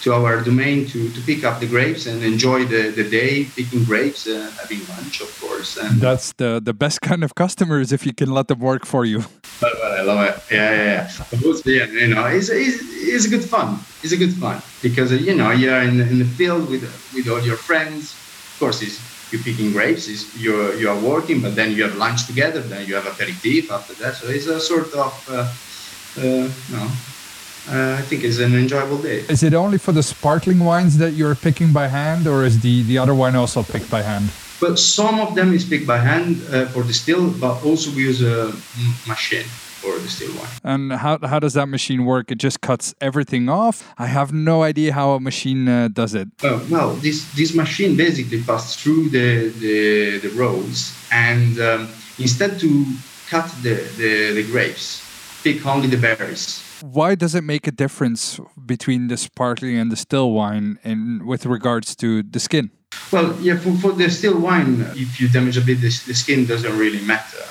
to 0.01 0.13
our 0.13 0.41
domain 0.41 0.87
to, 0.87 1.09
to 1.09 1.21
pick 1.21 1.43
up 1.43 1.59
the 1.59 1.67
grapes 1.67 2.05
and 2.05 2.23
enjoy 2.23 2.65
the, 2.65 2.89
the 2.89 3.03
day 3.03 3.45
picking 3.55 3.83
grapes, 3.83 4.27
uh, 4.27 4.49
having 4.59 4.79
lunch, 4.87 5.21
of 5.21 5.39
course. 5.41 5.77
And 5.77 5.99
That's 5.99 6.33
the, 6.33 6.61
the 6.63 6.73
best 6.73 7.01
kind 7.01 7.23
of 7.23 7.35
customers 7.35 7.91
if 7.91 8.05
you 8.05 8.13
can 8.13 8.31
let 8.31 8.47
them 8.47 8.59
work 8.59 8.85
for 8.85 9.03
you. 9.03 9.19
But, 9.59 9.73
but 9.81 9.91
I 9.91 10.01
love 10.03 10.25
it. 10.25 10.41
Yeah, 10.51 10.71
yeah, 10.71 11.09
yeah. 11.33 11.59
Yeah, 11.65 11.85
you 11.85 12.15
know, 12.15 12.25
it's, 12.27 12.49
it's, 12.49 12.79
it's 12.81 13.25
a 13.25 13.29
good 13.29 13.43
fun. 13.43 13.79
It's 14.03 14.13
a 14.13 14.17
good 14.17 14.33
fun 14.33 14.61
because 14.81 15.11
uh, 15.11 15.15
you 15.15 15.35
know 15.35 15.51
you're 15.51 15.81
in, 15.81 15.99
in 15.99 16.19
the 16.19 16.25
field 16.25 16.69
with 16.69 16.83
with 17.13 17.27
all 17.27 17.41
your 17.41 17.57
friends. 17.57 18.13
Of 18.13 18.55
course, 18.59 18.81
it's, 18.81 18.99
you're 19.31 19.43
picking 19.43 19.71
grapes. 19.73 20.07
It's, 20.07 20.23
you're 20.37 20.73
you 20.75 20.89
are 20.89 20.99
working, 20.99 21.41
but 21.41 21.55
then 21.55 21.71
you 21.73 21.83
have 21.83 21.95
lunch 21.97 22.25
together. 22.25 22.61
Then 22.61 22.87
you 22.87 22.95
have 22.95 23.05
aperitif 23.05 23.71
after 23.71 23.93
that. 23.95 24.15
So 24.15 24.29
it's 24.29 24.47
a 24.47 24.59
sort 24.59 24.93
of 24.93 25.29
uh, 25.29 25.47
uh, 26.17 26.47
you 26.69 26.75
know, 26.75 26.89
uh, 27.67 27.97
I 27.99 28.01
think 28.01 28.23
it's 28.23 28.39
an 28.39 28.55
enjoyable 28.55 28.97
day. 28.97 29.19
Is 29.29 29.43
it 29.43 29.53
only 29.53 29.77
for 29.77 29.91
the 29.91 30.03
sparkling 30.03 30.59
wines 30.59 30.97
that 30.97 31.13
you're 31.13 31.35
picking 31.35 31.71
by 31.73 31.87
hand, 31.87 32.27
or 32.27 32.45
is 32.45 32.61
the, 32.61 32.83
the 32.83 32.97
other 32.97 33.13
wine 33.13 33.35
also 33.35 33.63
picked 33.63 33.89
by 33.89 34.01
hand? 34.01 34.29
But 34.59 34.77
some 34.77 35.19
of 35.19 35.35
them 35.35 35.53
is 35.53 35.65
picked 35.65 35.87
by 35.87 35.97
hand 35.97 36.41
uh, 36.51 36.65
for 36.67 36.83
the 36.83 36.93
still, 36.93 37.31
but 37.31 37.63
also 37.63 37.91
we 37.91 38.03
use 38.03 38.21
a 38.21 38.51
machine 39.07 39.45
for 39.79 39.97
the 39.97 40.09
still 40.09 40.35
wine. 40.35 40.49
And 40.63 40.91
how, 40.91 41.17
how 41.19 41.39
does 41.39 41.53
that 41.53 41.67
machine 41.67 42.03
work? 42.05 42.31
It 42.31 42.39
just 42.39 42.59
cuts 42.59 42.93
everything 42.99 43.47
off? 43.47 43.93
I 43.97 44.07
have 44.07 44.33
no 44.33 44.63
idea 44.63 44.91
how 44.93 45.11
a 45.11 45.19
machine 45.19 45.67
uh, 45.69 45.87
does 45.87 46.13
it. 46.13 46.27
Uh, 46.43 46.59
well, 46.69 46.93
this 46.95 47.31
this 47.35 47.55
machine 47.55 47.95
basically 47.95 48.41
passes 48.43 48.75
through 48.75 49.09
the 49.09 49.49
the, 49.59 50.17
the 50.19 50.29
rows, 50.35 50.93
and 51.11 51.59
um, 51.59 51.87
instead 52.17 52.59
to 52.59 52.85
cut 53.29 53.47
the, 53.61 53.75
the, 53.97 54.33
the 54.33 54.43
grapes, 54.51 55.01
pick 55.43 55.65
only 55.65 55.87
the 55.87 55.97
berries. 55.97 56.63
Why 56.81 57.15
does 57.15 57.35
it 57.35 57.43
make 57.43 57.67
a 57.67 57.71
difference 57.71 58.39
between 58.65 59.07
the 59.07 59.17
sparkling 59.17 59.77
and 59.77 59.91
the 59.91 59.95
still 59.95 60.31
wine 60.31 60.79
and 60.83 61.25
with 61.25 61.45
regards 61.45 61.95
to 61.97 62.23
the 62.23 62.39
skin? 62.39 62.71
Well, 63.11 63.35
yeah, 63.41 63.57
for, 63.57 63.73
for 63.75 63.91
the 63.91 64.09
still 64.09 64.39
wine, 64.39 64.85
if 64.95 65.19
you 65.19 65.29
damage 65.29 65.57
a 65.57 65.61
bit, 65.61 65.81
the, 65.81 65.89
the 66.07 66.13
skin 66.13 66.45
doesn't 66.45 66.77
really 66.77 67.01
matter. 67.01 67.43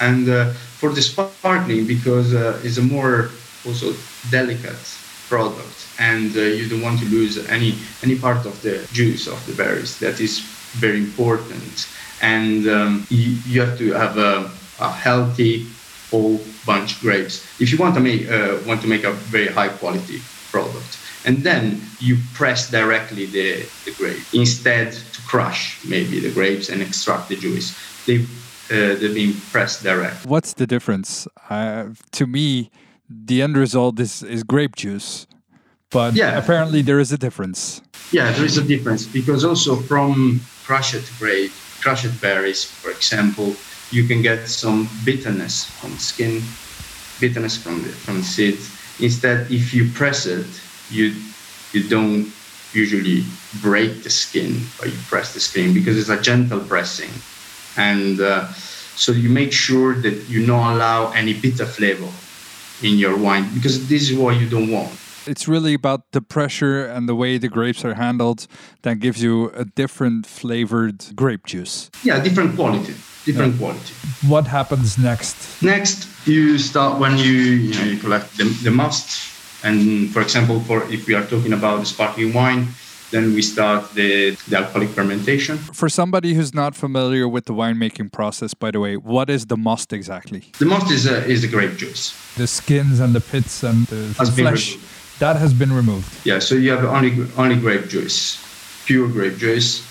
And 0.00 0.28
uh, 0.28 0.52
for 0.52 0.90
the 0.90 1.02
sparkling, 1.02 1.86
because 1.86 2.34
uh, 2.34 2.60
it's 2.64 2.78
a 2.78 2.82
more 2.82 3.30
also 3.66 3.92
delicate 4.30 4.80
product, 5.28 5.86
and 5.98 6.34
uh, 6.36 6.40
you 6.40 6.68
don't 6.68 6.82
want 6.82 6.98
to 7.00 7.06
lose 7.06 7.36
any 7.48 7.74
any 8.02 8.18
part 8.18 8.46
of 8.46 8.60
the 8.62 8.86
juice 8.92 9.28
of 9.28 9.38
the 9.46 9.52
berries. 9.52 9.98
That 9.98 10.20
is 10.20 10.40
very 10.72 10.98
important, 10.98 11.86
and 12.22 12.66
um, 12.66 13.06
you, 13.10 13.36
you 13.46 13.60
have 13.60 13.76
to 13.78 13.92
have 13.92 14.16
a, 14.16 14.50
a 14.80 14.90
healthy 14.90 15.66
whole 16.10 16.38
bunch 16.66 17.00
grapes 17.00 17.34
if 17.60 17.70
you 17.72 17.78
want 17.78 17.94
to 17.94 18.00
make 18.00 18.22
uh, 18.30 18.58
want 18.66 18.80
to 18.82 18.88
make 18.88 19.04
a 19.04 19.12
very 19.12 19.46
high 19.48 19.68
quality 19.68 20.18
product 20.50 20.98
and 21.26 21.38
then 21.48 21.80
you 22.00 22.16
press 22.34 22.70
directly 22.70 23.26
the, 23.26 23.62
the 23.84 23.92
grape 23.98 24.22
instead 24.32 24.92
to 24.92 25.20
crush 25.32 25.78
maybe 25.88 26.18
the 26.20 26.30
grapes 26.32 26.68
and 26.70 26.82
extract 26.82 27.28
the 27.28 27.36
juice 27.36 27.68
they 28.06 28.16
uh, 28.72 28.94
they're 28.98 29.14
being 29.14 29.34
pressed 29.52 29.82
direct 29.82 30.24
What's 30.26 30.52
the 30.54 30.66
difference? 30.66 31.26
Uh, 31.48 31.86
to 32.12 32.24
me, 32.26 32.70
the 33.08 33.42
end 33.42 33.56
result 33.56 33.98
is, 33.98 34.22
is 34.22 34.44
grape 34.44 34.76
juice. 34.76 35.26
But 35.90 36.14
Yeah. 36.14 36.38
apparently 36.38 36.80
there 36.82 37.00
is 37.00 37.10
a 37.12 37.18
difference. 37.18 37.82
yeah 38.12 38.30
there 38.32 38.44
is 38.44 38.56
a 38.58 38.62
difference 38.62 39.02
because 39.18 39.44
also 39.44 39.72
from 39.90 40.40
crushed 40.66 41.06
grape 41.18 41.52
crushed 41.82 42.14
berries 42.20 42.64
for 42.64 42.90
example 42.90 43.48
you 43.90 44.06
can 44.06 44.22
get 44.22 44.48
some 44.48 44.88
bitterness 45.04 45.64
from 45.64 45.90
the 45.92 45.98
skin 45.98 46.42
bitterness 47.20 47.56
from 47.56 47.82
the 47.82 47.88
from 47.88 48.16
the 48.18 48.22
seeds 48.22 48.70
instead 49.00 49.50
if 49.50 49.74
you 49.74 49.90
press 49.90 50.26
it 50.26 50.46
you 50.90 51.14
you 51.72 51.88
don't 51.88 52.32
usually 52.72 53.24
break 53.60 54.02
the 54.02 54.10
skin 54.10 54.60
but 54.78 54.88
you 54.88 54.98
press 55.08 55.34
the 55.34 55.40
skin 55.40 55.74
because 55.74 55.98
it's 55.98 56.08
a 56.08 56.20
gentle 56.20 56.60
pressing. 56.60 57.10
And 57.76 58.20
uh, 58.20 58.48
so 58.96 59.12
you 59.12 59.28
make 59.28 59.52
sure 59.52 59.94
that 59.94 60.28
you 60.28 60.46
don't 60.46 60.74
allow 60.74 61.10
any 61.12 61.34
bitter 61.34 61.66
flavor 61.66 62.08
in 62.86 62.98
your 62.98 63.16
wine 63.16 63.52
because 63.54 63.88
this 63.88 64.10
is 64.10 64.16
what 64.16 64.38
you 64.40 64.48
don't 64.48 64.70
want. 64.70 64.90
It's 65.26 65.46
really 65.46 65.74
about 65.74 66.12
the 66.12 66.22
pressure 66.22 66.84
and 66.84 67.08
the 67.08 67.14
way 67.14 67.36
the 67.38 67.48
grapes 67.48 67.84
are 67.84 67.94
handled 67.94 68.46
that 68.82 69.00
gives 69.00 69.22
you 69.22 69.50
a 69.50 69.64
different 69.64 70.26
flavored 70.26 71.04
grape 71.14 71.46
juice. 71.46 71.90
yeah 72.02 72.22
different 72.22 72.54
quality 72.56 72.94
different 73.24 73.58
quality 73.58 73.92
What 74.28 74.46
happens 74.46 74.98
next? 74.98 75.36
Next, 75.62 76.08
you 76.26 76.58
start 76.58 76.98
when 77.00 77.16
you 77.18 77.32
you 77.66 77.74
know 77.74 77.84
you 77.92 77.98
collect 77.98 78.36
the, 78.36 78.44
the 78.64 78.70
must, 78.70 79.06
and 79.64 80.10
for 80.12 80.20
example, 80.22 80.60
for 80.60 80.78
if 80.92 81.06
we 81.06 81.14
are 81.14 81.24
talking 81.32 81.52
about 81.52 81.80
the 81.80 81.86
sparkling 81.86 82.32
wine, 82.34 82.68
then 83.10 83.34
we 83.34 83.42
start 83.42 83.92
the, 83.94 84.36
the 84.48 84.56
alcoholic 84.56 84.90
fermentation. 84.90 85.58
For 85.58 85.88
somebody 85.88 86.34
who's 86.34 86.54
not 86.54 86.74
familiar 86.74 87.26
with 87.28 87.44
the 87.46 87.54
winemaking 87.54 88.12
process, 88.12 88.54
by 88.54 88.70
the 88.70 88.80
way, 88.80 88.96
what 88.96 89.28
is 89.30 89.46
the 89.46 89.56
must 89.56 89.92
exactly? 89.92 90.42
The 90.58 90.66
must 90.66 90.90
is 90.90 91.06
uh, 91.06 91.24
is 91.26 91.42
the 91.42 91.48
grape 91.48 91.76
juice. 91.76 92.12
The 92.36 92.46
skins 92.46 93.00
and 93.00 93.14
the 93.14 93.20
pits 93.20 93.62
and 93.62 93.86
the, 93.86 94.14
Has 94.18 94.30
flesh. 94.34 94.76
that 95.18 95.36
has 95.36 95.52
been 95.52 95.72
removed. 95.72 96.08
Yeah, 96.24 96.38
so 96.40 96.54
you 96.54 96.70
have 96.70 96.84
only 96.84 97.12
only 97.36 97.56
grape 97.56 97.88
juice, 97.88 98.38
pure 98.86 99.08
grape 99.08 99.36
juice, 99.38 99.82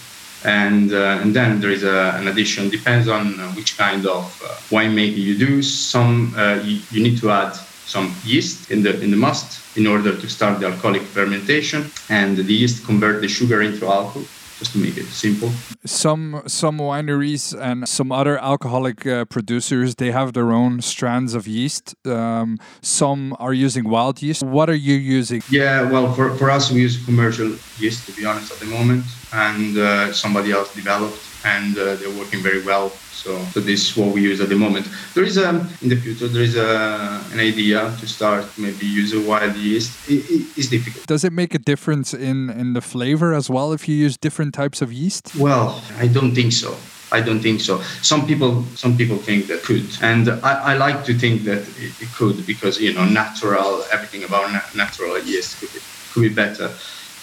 and 0.44 0.94
uh, 0.94 1.20
and 1.22 1.36
then 1.36 1.60
there 1.60 1.72
is 1.72 1.84
a, 1.84 2.14
an 2.18 2.28
addition. 2.28 2.70
Depends 2.70 3.08
on 3.08 3.40
uh, 3.40 3.52
which 3.54 3.78
kind 3.78 4.06
of 4.06 4.24
uh, 4.44 4.48
winemaking 4.70 5.18
you 5.18 5.38
do. 5.38 5.62
Some 5.62 6.34
uh, 6.36 6.62
you, 6.64 6.82
you 6.92 7.04
need 7.04 7.18
to 7.20 7.32
add 7.32 7.54
some 7.86 8.14
yeast 8.24 8.72
in 8.72 8.84
the 8.84 9.00
in 9.02 9.12
the 9.12 9.18
must 9.18 9.78
in 9.78 9.88
order 9.88 10.16
to 10.16 10.30
start 10.30 10.60
the 10.60 10.68
alcoholic 10.68 11.02
fermentation, 11.02 11.92
and 12.10 12.38
the 12.38 12.54
yeast 12.54 12.86
convert 12.86 13.22
the 13.22 13.28
sugar 13.28 13.62
into 13.62 13.86
alcohol. 13.86 14.24
Just 14.60 14.74
to 14.74 14.78
make 14.80 14.98
it 14.98 15.06
simple. 15.06 15.52
Some 15.86 16.42
some 16.46 16.78
wineries 16.80 17.58
and 17.58 17.88
some 17.88 18.12
other 18.12 18.38
alcoholic 18.38 19.08
uh, 19.08 19.24
producers 19.24 19.96
they 19.96 20.12
have 20.12 20.34
their 20.34 20.52
own 20.52 20.82
strands 20.82 21.34
of 21.34 21.48
yeast. 21.48 21.96
Um, 22.06 22.58
some 22.82 23.36
are 23.40 23.54
using 23.54 23.90
wild 23.90 24.22
yeast. 24.22 24.44
What 24.44 24.70
are 24.70 24.82
you 24.90 24.96
using? 24.96 25.42
Yeah, 25.50 25.90
well, 25.90 26.14
for, 26.14 26.36
for 26.36 26.50
us, 26.50 26.72
we 26.72 26.82
use 26.82 27.04
commercial 27.06 27.56
yeast, 27.78 28.06
to 28.08 28.12
be 28.12 28.26
honest, 28.26 28.52
at 28.52 28.60
the 28.60 28.66
moment, 28.66 29.06
and 29.32 29.78
uh, 29.78 30.12
somebody 30.12 30.52
else 30.52 30.76
developed, 30.76 31.22
and 31.46 31.78
uh, 31.78 31.96
they're 31.96 32.18
working 32.18 32.42
very 32.42 32.62
well. 32.64 32.92
So, 33.24 33.38
so 33.54 33.60
this 33.60 33.82
is 33.90 33.98
what 33.98 34.14
we 34.16 34.22
use 34.22 34.40
at 34.40 34.50
the 34.50 34.56
moment. 34.56 34.88
There 35.14 35.26
is 35.26 35.38
a 35.38 35.50
in 35.82 35.90
the 35.90 36.00
future 36.04 36.28
there 36.28 36.44
is 36.44 36.56
a, 36.56 37.22
an 37.34 37.40
idea 37.40 37.80
to 38.00 38.06
start 38.08 38.46
maybe 38.58 38.86
use 38.86 39.12
a 39.14 39.22
wild 39.22 39.56
yeast. 39.56 39.92
It, 40.10 40.24
it, 40.36 40.42
it's 40.58 40.70
difficult. 40.70 41.06
Does 41.08 41.24
it 41.24 41.34
make 41.34 41.54
a 41.54 41.60
difference 41.72 42.14
in 42.14 42.50
in 42.62 42.74
the 42.74 42.82
flavor 42.82 43.34
as 43.34 43.50
well 43.50 43.74
if 43.74 43.88
you 43.90 43.96
use 43.96 44.18
different 44.18 44.54
types 44.54 44.82
of 44.82 44.90
yeast? 44.94 45.36
Well, 45.36 45.68
I 46.04 46.08
don't 46.08 46.34
think 46.34 46.54
so. 46.54 46.72
I 47.12 47.22
don't 47.22 47.42
think 47.42 47.60
so. 47.62 47.82
Some 48.02 48.28
people, 48.28 48.64
some 48.76 48.96
people 48.96 49.18
think 49.18 49.48
that 49.48 49.64
could, 49.64 49.88
and 50.02 50.30
I, 50.44 50.54
I 50.72 50.74
like 50.78 51.04
to 51.06 51.14
think 51.14 51.44
that 51.44 51.62
it, 51.86 52.02
it 52.04 52.10
could 52.14 52.46
because 52.46 52.80
you 52.80 52.94
know, 52.94 53.06
natural, 53.06 53.84
everything 53.92 54.24
about 54.24 54.52
na- 54.52 54.70
natural 54.76 55.18
yeast 55.20 55.60
could 55.60 55.74
be, 55.74 55.80
could 56.12 56.22
be 56.22 56.34
better. 56.44 56.70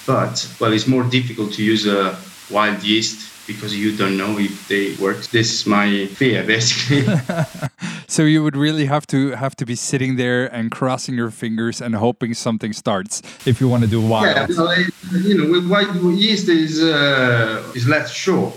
But 0.06 0.34
well, 0.60 0.72
it's 0.72 0.86
more 0.86 1.04
difficult 1.04 1.52
to 1.54 1.62
use 1.62 1.86
a 1.86 2.16
wild 2.50 2.82
yeast 2.82 3.46
because 3.46 3.76
you 3.76 3.96
don't 3.96 4.16
know 4.16 4.38
if 4.38 4.66
they 4.68 4.94
work. 5.02 5.18
This 5.30 5.52
is 5.52 5.66
my 5.66 6.06
fear, 6.06 6.42
basically. 6.54 7.04
So 8.08 8.22
you 8.22 8.42
would 8.44 8.56
really 8.56 8.86
have 8.86 9.04
to 9.08 9.32
have 9.32 9.56
to 9.56 9.66
be 9.66 9.74
sitting 9.74 10.16
there 10.16 10.46
and 10.54 10.70
crossing 10.70 11.16
your 11.16 11.30
fingers 11.32 11.82
and 11.82 11.94
hoping 11.96 12.34
something 12.34 12.72
starts 12.72 13.20
if 13.46 13.60
you 13.60 13.68
want 13.68 13.82
to 13.82 13.88
do 13.90 14.00
wild. 14.00 14.36
yeah, 14.36 14.46
well, 14.56 14.70
it- 14.70 14.94
you 15.24 15.36
know, 15.36 15.50
with 15.50 15.66
white 15.68 15.92
yeast 16.14 16.48
is 16.48 16.80
uh, 16.82 17.62
is 17.74 17.86
less 17.88 18.10
sure. 18.12 18.52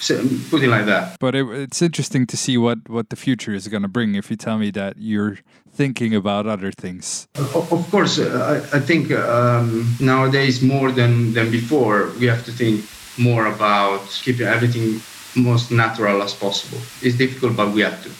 So, 0.00 0.14
put 0.50 0.62
it 0.62 0.68
like 0.68 0.86
that. 0.86 1.16
But 1.18 1.34
it, 1.34 1.44
it's 1.50 1.82
interesting 1.82 2.24
to 2.26 2.36
see 2.36 2.56
what 2.56 2.78
what 2.88 3.08
the 3.10 3.16
future 3.16 3.52
is 3.52 3.66
going 3.68 3.82
to 3.82 3.88
bring. 3.88 4.14
If 4.14 4.30
you 4.30 4.36
tell 4.36 4.58
me 4.58 4.70
that 4.72 4.94
you're 4.96 5.38
thinking 5.76 6.14
about 6.14 6.46
other 6.46 6.70
things. 6.72 7.26
Of 7.34 7.72
of 7.72 7.90
course, 7.90 8.18
uh, 8.20 8.28
I, 8.72 8.76
I 8.76 8.80
think 8.80 9.10
um, 9.10 9.96
nowadays 9.98 10.62
more 10.62 10.92
than, 10.92 11.32
than 11.34 11.50
before, 11.50 12.12
we 12.20 12.26
have 12.28 12.44
to 12.44 12.52
think 12.52 12.84
more 13.18 13.46
about 13.46 14.00
keeping 14.24 14.46
everything 14.46 15.00
most 15.36 15.70
natural 15.70 16.22
as 16.22 16.32
possible. 16.34 16.78
It's 17.02 17.16
difficult, 17.16 17.56
but 17.56 17.72
we 17.72 17.82
have 17.82 18.02
to. 18.04 18.10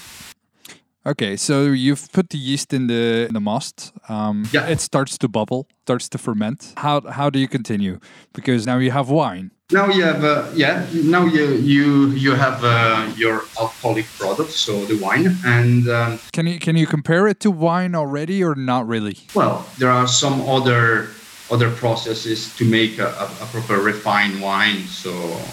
Okay, 1.07 1.37
so 1.37 1.65
you've 1.65 2.11
put 2.13 2.31
the 2.31 2.39
yeast 2.39 2.73
in 2.73 2.87
the 2.87 3.27
in 3.29 3.35
the 3.35 3.41
must. 3.41 3.93
Um, 4.09 4.45
Yeah. 4.53 4.67
It 4.73 4.81
starts 4.81 5.19
to 5.19 5.29
bubble, 5.29 5.67
starts 5.85 6.09
to 6.09 6.19
ferment. 6.19 6.73
How 6.77 7.01
how 7.11 7.29
do 7.31 7.39
you 7.39 7.49
continue? 7.49 7.99
Because 8.33 8.65
now 8.67 8.79
you 8.79 8.91
have 8.91 9.11
wine. 9.11 9.51
Now 9.73 9.89
you 9.89 10.03
have, 10.05 10.23
uh, 10.25 10.45
yeah. 10.55 10.87
Now 10.93 11.25
you 11.27 11.45
you 11.57 12.11
you 12.25 12.35
have 12.37 12.65
uh, 12.65 13.07
your 13.17 13.43
alcoholic 13.61 14.07
product, 14.19 14.51
so 14.53 14.73
the 14.87 14.97
wine, 14.97 15.37
and 15.45 15.89
um, 15.89 16.19
Can 16.33 16.47
you 16.47 16.59
can 16.59 16.77
you 16.77 16.87
compare 16.87 17.29
it 17.31 17.39
to 17.41 17.51
wine 17.51 17.95
already 17.95 18.43
or 18.45 18.55
not 18.55 18.87
really? 18.89 19.17
well, 19.35 19.67
there 19.79 19.91
are 19.91 20.07
some 20.09 20.41
other 20.49 21.09
other 21.55 21.71
processes 21.71 22.55
to 22.59 22.65
make 22.65 22.99
a, 22.99 23.09
a, 23.45 23.47
proper 23.55 23.77
refined 23.93 24.43
wine. 24.43 24.83
So 25.03 25.13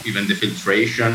even 0.09 0.27
the 0.27 0.35
filtration, 0.43 1.13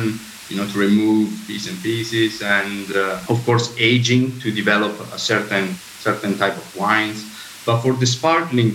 you 0.48 0.56
know, 0.56 0.66
to 0.72 0.78
remove 0.78 1.26
bits 1.48 1.66
and 1.68 1.76
pieces, 1.82 2.40
and 2.40 2.86
uh, 2.94 3.32
of 3.32 3.38
course 3.44 3.74
aging 3.78 4.38
to 4.42 4.48
develop 4.52 4.94
a 5.12 5.18
certain 5.18 5.66
certain 6.08 6.38
type 6.38 6.56
of 6.56 6.68
wines. 6.76 7.18
But 7.66 7.78
for 7.82 7.94
the 8.02 8.06
sparkling, 8.06 8.70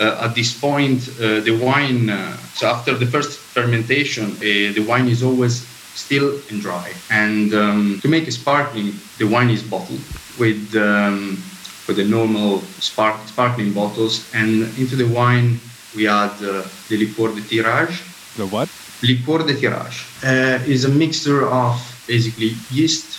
uh, 0.00 0.26
at 0.26 0.34
this 0.34 0.50
point, 0.58 1.00
uh, 1.20 1.40
the 1.48 1.54
wine. 1.68 2.08
Uh, 2.08 2.36
so 2.58 2.66
after 2.74 2.92
the 3.02 3.06
first 3.14 3.38
fermentation, 3.56 4.26
uh, 4.32 4.72
the 4.76 4.84
wine 4.90 5.08
is 5.08 5.22
always 5.22 5.54
still 5.94 6.28
and 6.50 6.60
dry. 6.62 6.88
And 7.10 7.52
um, 7.54 8.00
to 8.02 8.08
make 8.08 8.26
a 8.26 8.32
sparkling, 8.32 8.94
the 9.18 9.26
wine 9.26 9.50
is 9.50 9.62
bottled 9.62 10.04
with 10.38 10.74
um, 10.76 11.42
with 11.90 11.96
the 11.96 12.04
normal 12.04 12.60
spark, 12.78 13.16
sparkling 13.26 13.72
bottles, 13.72 14.30
and 14.32 14.62
into 14.78 14.94
the 14.94 15.08
wine 15.18 15.58
we 15.96 16.06
add 16.06 16.30
uh, 16.38 16.62
the 16.88 16.96
liqueur 16.96 17.34
de 17.34 17.42
tirage. 17.42 18.02
The 18.36 18.46
what? 18.46 18.68
Liqueur 19.02 19.42
de 19.44 19.54
tirage 19.58 20.06
uh, 20.22 20.72
is 20.74 20.84
a 20.84 20.88
mixture 20.88 21.48
of 21.48 21.74
basically 22.06 22.54
yeast, 22.70 23.18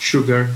sugar, 0.00 0.50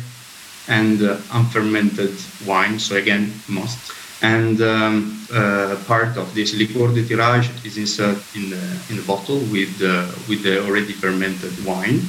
and 0.67 1.01
uh, 1.03 1.19
unfermented 1.33 2.15
wine. 2.45 2.81
So 2.81 2.97
again, 2.97 3.33
must. 3.49 3.79
And 4.23 4.61
um, 4.61 5.27
uh, 5.33 5.77
part 5.87 6.17
of 6.17 6.35
this 6.35 6.55
liqueur 6.55 6.89
de 6.93 7.07
tirage 7.07 7.49
is 7.65 7.79
inserted 7.79 8.23
in 8.35 8.51
the 8.51 8.63
in 8.91 8.97
the 8.97 9.07
bottle 9.07 9.39
with 9.55 9.75
uh, 9.83 10.11
with 10.29 10.43
the 10.43 10.65
already 10.67 10.95
fermented 10.95 11.55
wine, 11.65 12.01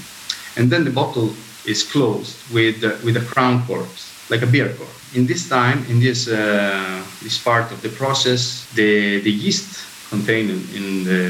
and 0.58 0.72
then 0.72 0.84
the 0.84 0.96
bottle 1.02 1.30
is 1.66 1.84
closed 1.84 2.38
with 2.52 2.84
uh, 2.84 2.98
with 3.06 3.18
a 3.18 3.26
crown 3.32 3.66
cork, 3.68 3.94
like 4.34 4.42
a 4.42 4.52
beer 4.52 4.70
cork. 4.78 4.90
In 5.14 5.26
this 5.28 5.48
time, 5.48 5.80
in 5.92 6.00
this 6.00 6.28
uh, 6.28 7.04
this 7.22 7.38
part 7.50 7.72
of 7.72 7.80
the 7.86 7.90
process, 8.02 8.42
the 8.80 9.22
the 9.28 9.34
yeast 9.44 9.70
contained 10.10 10.50
in 10.78 10.86
the 11.10 11.22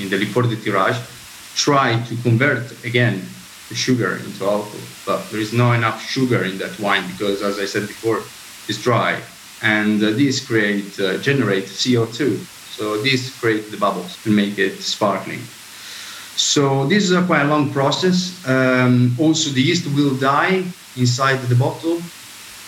in 0.00 0.06
the 0.10 0.18
liqueur 0.22 0.42
de 0.52 0.56
tirage 0.64 1.00
try 1.54 1.88
to 2.08 2.14
convert 2.22 2.64
again 2.84 3.16
the 3.68 3.74
sugar 3.74 4.12
into 4.26 4.40
alcohol, 4.44 4.86
but 5.06 5.20
there 5.30 5.40
is 5.40 5.52
not 5.52 5.72
enough 5.80 5.98
sugar 6.16 6.40
in 6.50 6.58
that 6.58 6.74
wine 6.80 7.04
because, 7.12 7.42
as 7.42 7.58
I 7.64 7.66
said 7.66 7.86
before, 7.94 8.18
it's 8.68 8.82
dry, 8.82 9.12
and 9.62 10.02
uh, 10.02 10.10
these 10.20 10.36
create 10.48 10.98
uh, 10.98 11.18
generate 11.28 11.66
CO2. 11.80 12.20
So 12.76 12.84
these 13.02 13.22
create 13.40 13.70
the 13.70 13.76
bubbles 13.76 14.12
to 14.24 14.30
make 14.30 14.58
it 14.58 14.74
sparkling. 14.80 15.42
So 16.36 16.86
this 16.86 17.04
is 17.04 17.12
a 17.12 17.22
quite 17.30 17.46
long 17.54 17.70
process. 17.78 18.18
Um, 18.48 19.14
also, 19.18 19.50
the 19.50 19.62
yeast 19.68 19.86
will 19.94 20.14
die 20.16 20.64
inside 20.96 21.38
the 21.52 21.54
bottle 21.54 22.00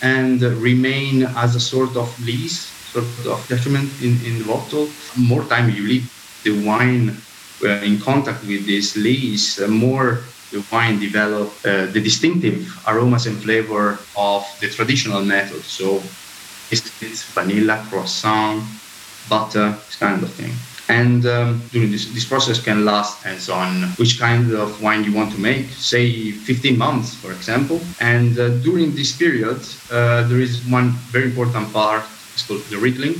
and 0.05 0.43
remain 0.43 1.25
as 1.25 1.57
a 1.57 1.61
sort 1.61 1.97
of 1.97 2.09
lees, 2.21 2.61
sort 2.93 3.07
of 3.27 3.49
detriment 3.49 3.91
in, 4.03 4.13
in 4.29 4.39
the 4.39 4.45
bottle. 4.45 4.89
More 5.17 5.45
time 5.45 5.71
you 5.71 5.83
leave 5.83 6.07
the 6.45 6.53
wine 6.67 7.17
uh, 7.65 7.69
in 7.89 7.99
contact 7.99 8.45
with 8.45 8.67
this 8.67 8.97
lees, 8.97 9.61
uh, 9.61 9.69
more 9.69 10.21
the 10.53 10.63
wine 10.71 11.01
develop 11.01 11.49
uh, 11.65 11.87
the 11.87 12.01
distinctive 12.01 12.57
aromas 12.87 13.27
and 13.27 13.37
flavor 13.43 13.99
of 14.17 14.45
the 14.61 14.69
traditional 14.69 15.25
method. 15.25 15.63
So 15.65 16.01
biscuits, 16.71 17.25
vanilla, 17.33 17.87
croissant, 17.89 18.63
butter, 19.29 19.73
this 19.87 19.97
kind 19.97 20.23
of 20.23 20.33
thing. 20.35 20.53
And 20.89 21.25
um, 21.27 21.63
during 21.73 21.91
this, 21.91 22.13
this 22.13 22.27
process 22.27 22.63
can 22.63 22.85
last 22.85 23.25
as 23.25 23.49
on 23.49 23.85
which 23.97 24.19
kind 24.19 24.53
of 24.53 24.83
wine 24.83 25.03
you 25.05 25.15
want 25.15 25.33
to 25.33 25.41
make, 25.41 25.71
say 25.71 26.31
15 26.33 26.77
months, 26.77 27.15
for 27.15 27.33
example. 27.33 27.81
And 28.01 28.39
uh, 28.39 28.49
during 28.59 28.95
this 28.95 29.17
period, 29.17 29.61
uh, 29.91 30.29
there 30.29 30.41
is 30.41 30.63
one 30.67 30.91
very 31.11 31.25
important 31.25 31.73
part, 31.73 32.05
it's 32.35 32.47
called 32.47 32.63
the 32.71 32.77
riddling. 32.79 33.15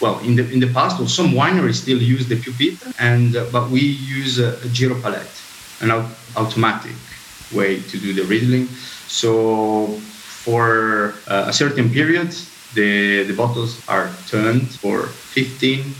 Well, 0.00 0.18
in 0.20 0.36
the 0.36 0.50
in 0.50 0.58
the 0.58 0.72
past, 0.72 0.98
well, 0.98 1.06
some 1.08 1.32
wineries 1.32 1.74
still 1.74 2.00
use 2.00 2.26
the 2.28 2.36
pupitre, 2.36 2.92
and 2.98 3.36
uh, 3.36 3.44
but 3.52 3.68
we 3.68 3.80
use 3.80 4.38
a, 4.38 4.54
a 4.64 4.68
gyropalette, 4.72 5.36
an 5.82 5.90
au- 5.90 6.10
automatic 6.34 6.96
way 7.52 7.80
to 7.82 7.98
do 7.98 8.14
the 8.14 8.24
riddling. 8.24 8.66
So 9.06 10.00
for 10.44 11.14
uh, 11.26 11.44
a 11.48 11.52
certain 11.52 11.90
period, 11.90 12.34
the, 12.74 13.24
the 13.24 13.34
bottles 13.34 13.82
are 13.88 14.08
turned 14.28 14.70
for 14.80 15.06
15, 15.06 15.94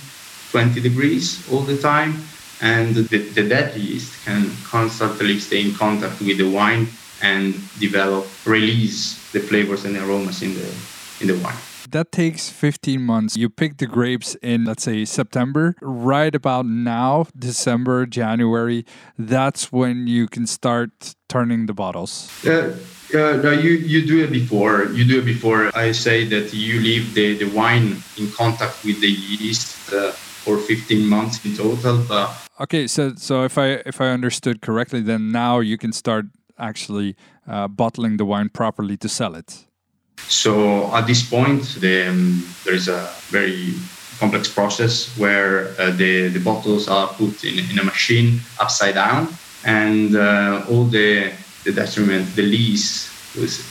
20 0.51 0.81
degrees 0.81 1.47
all 1.53 1.61
the 1.61 1.77
time, 1.77 2.23
and 2.61 2.95
the, 2.95 3.19
the 3.19 3.49
dead 3.49 3.77
yeast 3.77 4.25
can 4.25 4.51
constantly 4.65 5.39
stay 5.39 5.61
in 5.61 5.75
contact 5.75 6.21
with 6.21 6.39
the 6.39 6.51
wine 6.51 6.89
and 7.23 7.55
develop, 7.79 8.27
release 8.47 9.31
the 9.33 9.41
flavors 9.41 9.85
and 9.85 9.97
aromas 9.97 10.43
in 10.43 10.55
the 10.55 10.75
in 11.21 11.27
the 11.27 11.39
wine. 11.43 11.57
That 11.91 12.13
takes 12.13 12.51
15 12.51 13.01
months. 13.01 13.37
You 13.37 13.49
pick 13.49 13.79
the 13.79 13.87
grapes 13.87 14.37
in, 14.43 14.67
let's 14.67 14.83
say, 14.83 15.07
September. 15.07 15.75
Right 15.81 16.35
about 16.35 16.67
now, 16.67 17.27
December, 17.37 18.05
January, 18.05 18.85
that's 19.19 19.73
when 19.73 20.07
you 20.07 20.29
can 20.29 20.47
start 20.47 21.15
turning 21.29 21.65
the 21.65 21.73
bottles. 21.73 22.31
Uh, 22.45 22.77
uh, 23.15 23.41
no, 23.43 23.53
you, 23.53 23.71
you 23.71 24.07
do 24.07 24.23
it 24.23 24.31
before. 24.31 24.85
You 24.93 25.07
do 25.07 25.21
it 25.21 25.25
before. 25.25 25.71
I 25.75 25.93
say 25.93 26.25
that 26.27 26.53
you 26.53 26.81
leave 26.81 27.15
the, 27.15 27.39
the 27.39 27.49
wine 27.57 27.97
in 28.19 28.31
contact 28.33 28.85
with 28.85 29.01
the 29.01 29.09
yeast 29.09 29.91
uh, 29.91 30.13
for 30.49 30.57
15 30.57 31.07
months 31.07 31.45
in 31.45 31.55
total. 31.55 31.99
But 32.09 32.31
Okay, 32.61 32.87
so 32.87 33.15
so 33.17 33.45
if 33.45 33.59
I 33.59 33.83
if 33.87 34.01
I 34.01 34.09
understood 34.19 34.61
correctly, 34.61 35.03
then 35.03 35.31
now 35.31 35.61
you 35.61 35.77
can 35.77 35.93
start 35.93 36.27
actually 36.59 37.17
uh, 37.47 37.69
bottling 37.69 38.17
the 38.17 38.25
wine 38.25 38.49
properly 38.49 38.97
to 38.97 39.09
sell 39.09 39.35
it. 39.35 39.67
So 40.29 40.93
at 40.95 41.07
this 41.07 41.23
point, 41.23 41.63
the, 41.81 42.09
um, 42.09 42.45
there 42.65 42.75
is 42.75 42.89
a 42.89 43.09
very 43.31 43.75
complex 44.19 44.49
process 44.49 45.17
where 45.17 45.69
uh, 45.79 45.93
the, 45.93 46.29
the 46.29 46.41
bottles 46.41 46.89
are 46.89 47.07
put 47.07 47.45
in, 47.45 47.59
in 47.71 47.79
a 47.79 47.85
machine 47.85 48.41
upside 48.59 48.95
down, 48.95 49.29
and 49.65 50.17
uh, 50.17 50.67
all 50.69 50.85
the, 50.85 51.33
the 51.65 51.73
detriment, 51.73 52.35
the 52.35 52.43
lees, 52.43 53.07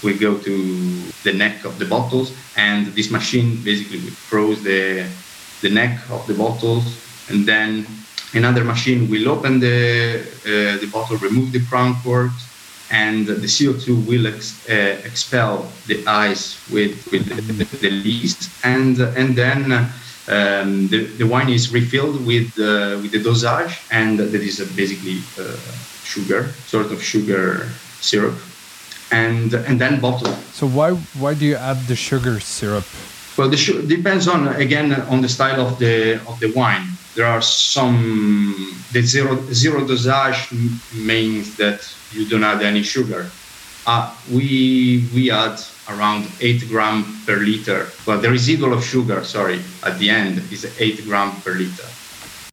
will 0.02 0.18
go 0.18 0.38
to 0.38 1.02
the 1.24 1.34
neck 1.34 1.66
of 1.66 1.78
the 1.80 1.86
bottles, 1.86 2.32
and 2.56 2.88
this 2.96 3.12
machine 3.12 3.62
basically 3.63 4.00
froze 4.00 4.63
the, 4.63 5.06
the 5.62 5.70
neck 5.70 6.00
of 6.10 6.26
the 6.28 6.34
bottles, 6.34 6.86
and 7.30 7.46
then 7.46 7.86
another 8.34 8.63
machine 8.63 9.10
will 9.10 9.30
open 9.30 9.60
the, 9.60 10.22
uh, 10.46 10.80
the 10.80 10.89
bottle, 10.91 11.17
remove 11.17 11.52
the 11.52 11.63
crown 11.65 11.96
cork, 12.04 12.32
and 12.89 13.28
the 13.28 13.48
CO2 13.48 14.06
will 14.08 14.28
ex, 14.28 14.67
uh, 14.70 15.02
expel 15.04 15.70
the 15.88 16.06
ice 16.08 16.58
with, 16.72 17.10
with 17.12 17.26
the, 17.28 17.78
the 17.78 17.91
least, 17.91 18.50
and 18.63 19.00
and 19.00 19.36
then 19.36 19.72
um, 20.30 20.88
the, 20.88 21.06
the 21.17 21.26
wine 21.26 21.50
is 21.50 21.72
refilled 21.72 22.26
with 22.26 22.48
uh, 22.60 23.00
with 23.02 23.12
the 23.12 23.22
dosage, 23.22 23.80
and 23.91 24.20
that 24.20 24.34
is 24.34 24.60
basically 24.76 25.20
uh, 25.39 25.56
sugar, 26.04 26.48
sort 26.67 26.91
of 26.91 27.02
sugar 27.02 27.67
syrup, 28.00 28.38
and 29.12 29.54
and 29.54 29.80
then 29.82 30.00
bottled. 30.00 30.36
So 30.54 30.67
why 30.67 30.91
why 31.20 31.34
do 31.34 31.46
you 31.46 31.56
add 31.56 31.88
the 31.88 31.96
sugar 31.96 32.39
syrup? 32.39 32.86
Well, 33.38 33.50
the 33.50 33.58
su- 33.58 33.86
depends 33.86 34.28
on 34.28 34.47
again 34.47 34.91
on 35.13 35.21
the 35.21 35.30
style 35.30 35.62
of 35.62 35.78
the 35.78 36.19
of 36.28 36.39
the 36.39 36.52
wine. 36.54 36.88
There 37.15 37.26
are 37.26 37.41
some 37.41 38.76
the 38.91 39.02
zero 39.02 39.38
zero 39.54 39.86
dosage 39.86 40.52
means 40.93 41.56
that 41.58 41.80
you 42.12 42.28
don't 42.28 42.43
add 42.43 42.62
any 42.63 42.84
sugar. 42.84 43.30
Uh, 43.86 44.13
we 44.32 45.08
we 45.13 45.32
add 45.32 45.60
around 45.89 46.28
eight 46.41 46.67
gram 46.67 47.06
per 47.26 47.38
liter. 47.38 47.88
Well, 48.06 48.19
the 48.19 48.30
residual 48.30 48.73
of 48.73 48.84
sugar, 48.84 49.23
sorry, 49.23 49.62
at 49.84 49.97
the 50.00 50.10
end 50.10 50.41
is 50.52 50.65
eight 50.80 51.04
gram 51.06 51.32
per 51.41 51.54
liter. 51.54 51.88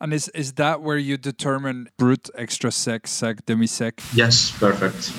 And 0.01 0.13
is 0.13 0.29
is 0.29 0.53
that 0.55 0.83
where 0.83 0.99
you 0.99 1.17
determine 1.17 1.89
brut, 1.99 2.31
extra 2.37 2.71
sec, 2.71 3.07
sec, 3.07 3.47
demi 3.47 3.67
sec? 3.67 4.01
Yes, 4.15 4.51
perfect. 4.51 5.13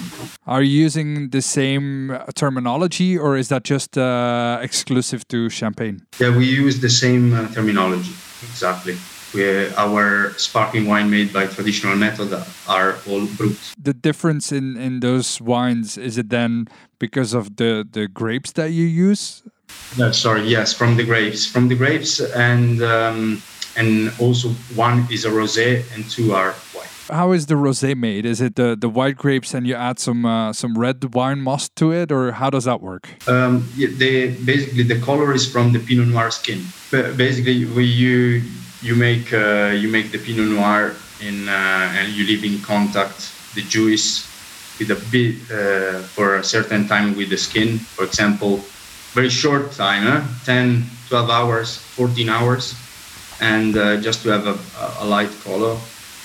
Are 0.46 0.62
you 0.62 0.84
using 0.84 1.30
the 1.30 1.42
same 1.42 2.18
terminology, 2.36 3.18
or 3.18 3.38
is 3.38 3.48
that 3.50 3.64
just 3.64 3.98
uh, 3.98 4.60
exclusive 4.62 5.28
to 5.30 5.50
champagne? 5.50 6.06
Yeah, 6.20 6.36
we 6.36 6.46
use 6.46 6.80
the 6.80 6.90
same 6.90 7.34
uh, 7.34 7.48
terminology 7.54 8.14
exactly. 8.44 8.98
We, 9.34 9.68
our 9.76 10.34
sparkling 10.38 10.86
wine 10.88 11.10
made 11.10 11.34
by 11.34 11.48
traditional 11.48 11.96
method 11.96 12.32
are 12.68 12.96
all 13.08 13.26
brut. 13.38 13.58
The 13.78 13.94
difference 13.94 14.52
in 14.52 14.78
in 14.78 15.00
those 15.00 15.42
wines 15.42 15.98
is 15.98 16.18
it 16.18 16.30
then 16.30 16.68
because 17.00 17.34
of 17.34 17.56
the 17.58 17.86
the 17.90 18.08
grapes 18.08 18.52
that 18.54 18.72
you 18.72 18.86
use? 18.86 19.44
No, 19.98 20.12
sorry, 20.12 20.48
yes, 20.48 20.74
from 20.74 20.96
the 20.96 21.04
grapes, 21.04 21.46
from 21.46 21.68
the 21.68 21.76
grapes, 21.76 22.20
and 22.20 22.82
um, 22.82 23.42
and 23.76 24.12
also 24.20 24.50
one 24.76 25.08
is 25.12 25.26
a 25.26 25.30
rosé 25.30 25.84
and 25.94 26.10
two 26.10 26.34
are 26.34 26.52
white. 26.74 26.90
How 27.10 27.34
is 27.34 27.46
the 27.46 27.56
rosé 27.56 27.96
made? 27.96 28.26
Is 28.26 28.42
it 28.42 28.56
the, 28.56 28.76
the 28.76 28.90
white 28.90 29.16
grapes 29.16 29.54
and 29.54 29.68
you 29.68 29.76
add 29.76 30.00
some 30.00 30.26
uh, 30.26 30.54
some 30.54 30.78
red 30.78 31.14
wine 31.14 31.42
must 31.42 31.76
to 31.78 31.92
it, 31.92 32.12
or 32.12 32.32
how 32.32 32.50
does 32.50 32.66
that 32.66 32.82
work? 32.82 33.10
Um, 33.28 33.68
yeah, 33.76 33.90
they, 33.92 34.30
basically, 34.30 34.84
the 34.84 35.00
color 35.00 35.34
is 35.34 35.50
from 35.50 35.72
the 35.72 35.80
Pinot 35.80 36.08
Noir 36.08 36.32
skin. 36.32 36.66
Basically, 36.92 37.66
we 37.66 37.86
you 37.86 38.42
you 38.82 38.96
make 38.96 39.32
uh, 39.34 39.74
you 39.76 39.90
make 39.90 40.12
the 40.12 40.18
Pinot 40.18 40.50
Noir 40.50 40.96
in 41.22 41.48
uh, 41.48 41.98
and 41.98 42.12
you 42.14 42.26
leave 42.26 42.44
in 42.44 42.60
contact 42.62 43.32
the 43.56 43.62
juice 43.62 44.28
with 44.80 44.92
a 44.92 45.00
bit 45.12 45.36
uh, 45.52 46.00
for 46.16 46.36
a 46.36 46.44
certain 46.44 46.88
time 46.88 47.16
with 47.16 47.30
the 47.30 47.38
skin. 47.38 47.80
For 47.80 48.04
example, 48.04 48.62
very 49.14 49.30
short 49.30 49.72
time, 49.72 50.06
eh? 50.08 50.22
10, 50.44 50.84
12 51.08 51.30
hours, 51.30 51.78
14 51.96 52.30
hours, 52.30 52.76
and 53.40 53.76
uh, 53.78 53.98
just 54.02 54.24
to 54.24 54.30
have 54.30 54.48
a, 54.48 54.58
a 55.00 55.06
light 55.06 55.32
color, 55.44 55.78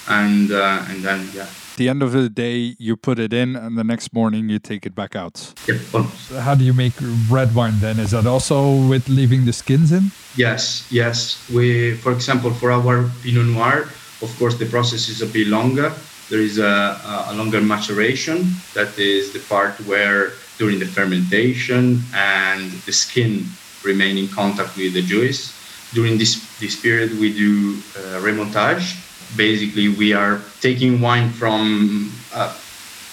and 0.09 0.51
uh, 0.53 0.85
and 0.88 1.03
then 1.03 1.29
yeah. 1.35 1.46
At 1.73 1.77
the 1.77 1.88
end 1.88 2.03
of 2.03 2.12
the 2.12 2.29
day, 2.29 2.77
you 2.79 2.96
put 2.96 3.18
it 3.18 3.33
in, 3.33 3.57
and 3.57 3.79
the 3.79 3.85
next 3.85 4.12
morning 4.12 4.51
you 4.51 4.59
take 4.59 4.85
it 4.85 4.94
back 4.94 5.16
out. 5.16 5.55
Yeah, 5.66 5.79
almost. 5.94 6.31
How 6.33 6.55
do 6.55 6.62
you 6.64 6.75
make 6.75 6.92
red 7.31 7.55
wine 7.55 7.79
then? 7.81 7.99
Is 7.99 8.11
that 8.11 8.27
also 8.27 8.87
with 8.87 9.09
leaving 9.09 9.46
the 9.46 9.53
skins 9.53 9.90
in? 9.90 10.11
Yes, 10.37 10.87
yes. 10.90 11.49
We, 11.49 11.94
for 11.96 12.12
example, 12.12 12.51
for 12.51 12.70
our 12.70 13.09
Pinot 13.23 13.46
Noir, 13.46 13.88
of 14.20 14.37
course, 14.38 14.59
the 14.59 14.66
process 14.66 15.09
is 15.09 15.23
a 15.23 15.27
bit 15.27 15.46
longer. 15.46 15.90
There 16.29 16.40
is 16.40 16.59
a, 16.59 17.01
a 17.29 17.35
longer 17.35 17.61
maturation. 17.62 18.53
That 18.75 18.99
is 18.99 19.33
the 19.33 19.40
part 19.40 19.81
where 19.87 20.33
during 20.59 20.79
the 20.79 20.87
fermentation 20.87 22.03
and 22.14 22.70
the 22.85 22.92
skin 22.92 23.46
remain 23.83 24.18
in 24.18 24.29
contact 24.29 24.77
with 24.77 24.92
the 24.92 25.03
juice. 25.03 25.57
During 25.92 26.18
this, 26.18 26.38
this 26.61 26.81
period, 26.81 27.18
we 27.18 27.33
do 27.33 27.79
uh, 27.96 28.20
remontage. 28.20 28.96
Basically, 29.37 29.88
we 29.88 30.12
are 30.12 30.40
taking 30.61 31.00
wine 31.00 31.31
from, 31.31 32.12
uh, 32.33 32.57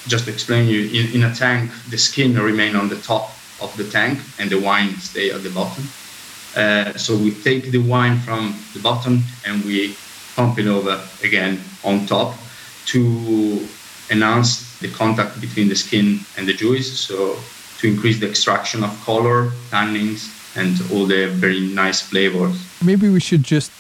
just 0.07 0.25
to 0.25 0.31
explain 0.31 0.67
you, 0.67 0.81
in, 0.89 1.15
in 1.15 1.23
a 1.23 1.33
tank, 1.33 1.71
the 1.89 1.97
skin 1.97 2.37
remain 2.37 2.75
on 2.75 2.89
the 2.89 2.97
top 2.97 3.31
of 3.61 3.75
the 3.77 3.83
tank 3.89 4.19
and 4.39 4.49
the 4.49 4.59
wine 4.59 4.95
stay 4.97 5.31
at 5.31 5.43
the 5.43 5.49
bottom. 5.49 5.83
Uh, 6.55 6.93
so 6.93 7.15
we 7.15 7.31
take 7.31 7.71
the 7.71 7.77
wine 7.79 8.19
from 8.19 8.55
the 8.73 8.79
bottom 8.79 9.21
and 9.45 9.63
we 9.63 9.95
pump 10.35 10.59
it 10.59 10.67
over 10.67 11.01
again 11.23 11.59
on 11.83 12.05
top 12.05 12.35
to 12.85 13.67
enhance 14.09 14.77
the 14.79 14.89
contact 14.91 15.39
between 15.41 15.67
the 15.67 15.75
skin 15.75 16.19
and 16.37 16.47
the 16.47 16.53
juice. 16.53 16.99
So 16.99 17.37
to 17.79 17.87
increase 17.87 18.19
the 18.19 18.29
extraction 18.29 18.83
of 18.83 18.91
color, 19.03 19.51
tannins, 19.69 20.33
and 20.55 20.79
all 20.91 21.05
the 21.05 21.27
very 21.27 21.59
nice 21.59 22.01
flavors. 22.01 22.66
Maybe 22.83 23.09
we 23.09 23.19
should 23.19 23.43
just 23.43 23.71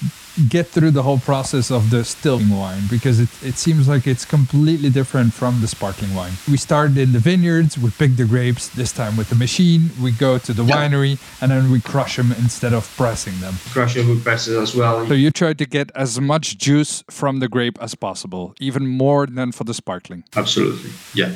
get 0.49 0.67
through 0.67 0.91
the 0.91 1.01
whole 1.01 1.17
process 1.19 1.71
of 1.71 1.89
the 1.89 2.03
stilling 2.03 2.49
wine 2.49 2.83
because 2.91 3.19
it, 3.19 3.29
it 3.43 3.55
seems 3.55 3.87
like 3.87 4.05
it's 4.05 4.23
completely 4.25 4.89
different 4.89 5.33
from 5.33 5.61
the 5.61 5.67
sparkling 5.67 6.13
wine. 6.13 6.33
We 6.49 6.57
started 6.57 6.97
in 6.97 7.11
the 7.11 7.19
vineyards, 7.19 7.77
we 7.77 7.89
pick 7.89 8.15
the 8.17 8.25
grapes, 8.25 8.67
this 8.69 8.91
time 8.91 9.17
with 9.17 9.29
the 9.29 9.35
machine, 9.35 9.89
we 10.01 10.11
go 10.11 10.37
to 10.37 10.53
the 10.53 10.63
Yeah. 10.63 10.75
winery, 10.77 11.17
and 11.41 11.49
then 11.51 11.71
we 11.71 11.79
crush 11.79 12.17
them 12.17 12.31
instead 12.33 12.73
of 12.73 12.87
pressing 12.97 13.39
them. 13.39 13.55
Crush 13.71 13.95
it 13.97 14.05
with 14.07 14.23
presses 14.23 14.57
as 14.57 14.75
well. 14.75 15.07
So 15.07 15.13
you 15.15 15.31
try 15.31 15.53
to 15.53 15.65
get 15.65 15.91
as 15.95 16.19
much 16.21 16.57
juice 16.57 17.03
from 17.09 17.39
the 17.39 17.47
grape 17.47 17.77
as 17.81 17.95
possible, 17.95 18.53
even 18.59 18.85
more 18.87 19.25
than 19.25 19.51
for 19.51 19.63
the 19.63 19.73
sparkling. 19.73 20.23
Absolutely. 20.35 20.91
Yeah, 21.15 21.31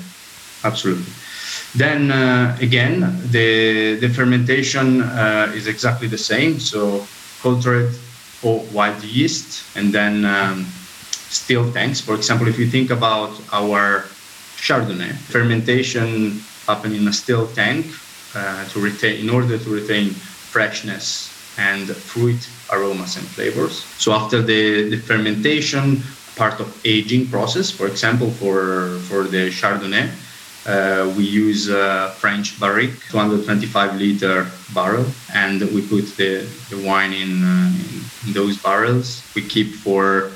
absolutely. 0.64 1.12
Then 1.76 2.12
uh, 2.12 2.56
again, 2.62 3.00
the 3.32 3.96
the 3.96 4.10
fermentation 4.10 5.02
uh, 5.02 5.52
is 5.56 5.66
exactly 5.68 6.08
the 6.08 6.18
same. 6.18 6.60
So 6.60 7.08
cultured 7.42 7.94
or 8.44 8.66
wild 8.74 9.04
yeast, 9.04 9.64
and 9.76 9.94
then 9.94 10.26
um, 10.26 10.66
still 11.30 11.72
tanks. 11.72 12.02
For 12.02 12.16
example, 12.16 12.48
if 12.48 12.58
you 12.58 12.68
think 12.68 12.90
about 12.90 13.32
our 13.52 14.06
Chardonnay, 14.58 15.14
fermentation 15.14 16.42
happen 16.68 16.94
in 16.94 17.08
a 17.08 17.14
still 17.14 17.48
tank 17.48 17.86
uh, 18.36 18.66
to 18.70 18.80
retain 18.80 19.20
in 19.20 19.30
order 19.30 19.58
to 19.58 19.70
retain 19.70 20.10
freshness 20.10 21.30
and 21.58 21.88
fruit 21.90 22.48
aromas 22.72 23.18
and 23.18 23.26
flavors. 23.28 23.84
So 23.98 24.14
after 24.14 24.42
the, 24.42 24.90
the 24.90 24.98
fermentation, 24.98 26.02
part 26.36 26.60
of 26.60 26.68
aging 26.86 27.28
process, 27.28 27.70
for 27.70 27.88
example, 27.88 28.30
for 28.32 28.98
for 29.10 29.24
the 29.24 29.50
Chardonnay, 29.50 30.10
uh, 30.66 31.12
we 31.18 31.24
use 31.24 31.70
a 31.70 32.14
French 32.18 32.60
barrique, 32.60 33.00
225 33.10 33.96
liter 33.96 34.48
barrel, 34.74 35.06
and 35.34 35.62
we 35.74 35.82
put 35.82 36.06
the, 36.18 36.48
the 36.70 36.78
wine 36.86 37.14
in, 37.14 37.44
uh, 37.44 37.74
in 38.28 38.34
those 38.34 38.62
barrels. 38.62 39.24
We 39.36 39.42
keep 39.42 39.74
for 39.74 40.32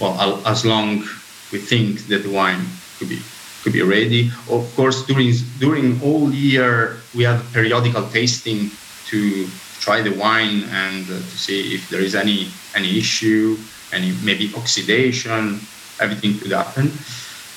well 0.00 0.40
as 0.46 0.64
long 0.64 1.02
we 1.52 1.58
think 1.58 2.06
that 2.06 2.22
the 2.22 2.30
wine 2.30 2.64
could 2.98 3.08
be 3.08 3.20
could 3.62 3.72
be 3.72 3.82
ready. 3.82 4.30
Of 4.48 4.72
course, 4.76 5.04
during 5.04 5.34
during 5.58 6.00
all 6.02 6.32
year 6.32 6.96
we 7.14 7.24
have 7.24 7.42
periodical 7.52 8.06
tasting 8.10 8.70
to 9.10 9.46
try 9.80 10.02
the 10.02 10.14
wine 10.14 10.64
and 10.70 11.04
uh, 11.10 11.18
to 11.18 11.36
see 11.38 11.74
if 11.74 11.88
there 11.90 12.00
is 12.00 12.14
any 12.14 12.48
any 12.76 12.98
issue, 12.98 13.56
any 13.92 14.12
maybe 14.22 14.52
oxidation. 14.54 15.60
Everything 16.00 16.38
could 16.38 16.52
happen. 16.52 16.92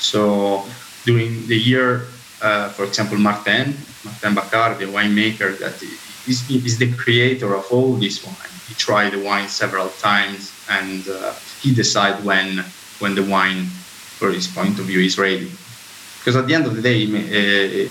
So 0.02 0.66
during 1.06 1.48
the 1.48 1.58
year, 1.58 2.08
uh, 2.42 2.70
for 2.70 2.84
example, 2.86 3.18
Martin, 3.18 3.76
Martin 4.04 4.36
Bacquaert, 4.36 4.80
the 4.80 4.86
winemaker 4.86 5.58
that 5.60 5.82
is, 6.28 6.50
is 6.50 6.78
the 6.78 6.92
creator 6.94 7.54
of 7.54 7.66
all 7.72 7.94
this 7.94 8.26
wine. 8.26 8.36
He 8.68 8.74
tried 8.76 9.12
the 9.12 9.20
wine 9.24 9.48
several 9.48 9.90
times 10.00 10.52
and 10.70 11.08
uh, 11.08 11.34
he 11.62 11.74
decide 11.74 12.24
when 12.24 12.64
when 13.00 13.16
the 13.16 13.24
wine, 13.24 13.66
for 14.20 14.32
his 14.32 14.48
point 14.48 14.78
of 14.80 14.86
view, 14.86 15.00
is 15.00 15.18
ready. 15.18 15.52
Because 16.20 16.36
at 16.36 16.46
the 16.48 16.54
end 16.54 16.68
of 16.68 16.76
the 16.76 16.82
day, 16.82 17.04
uh, 17.06 17.90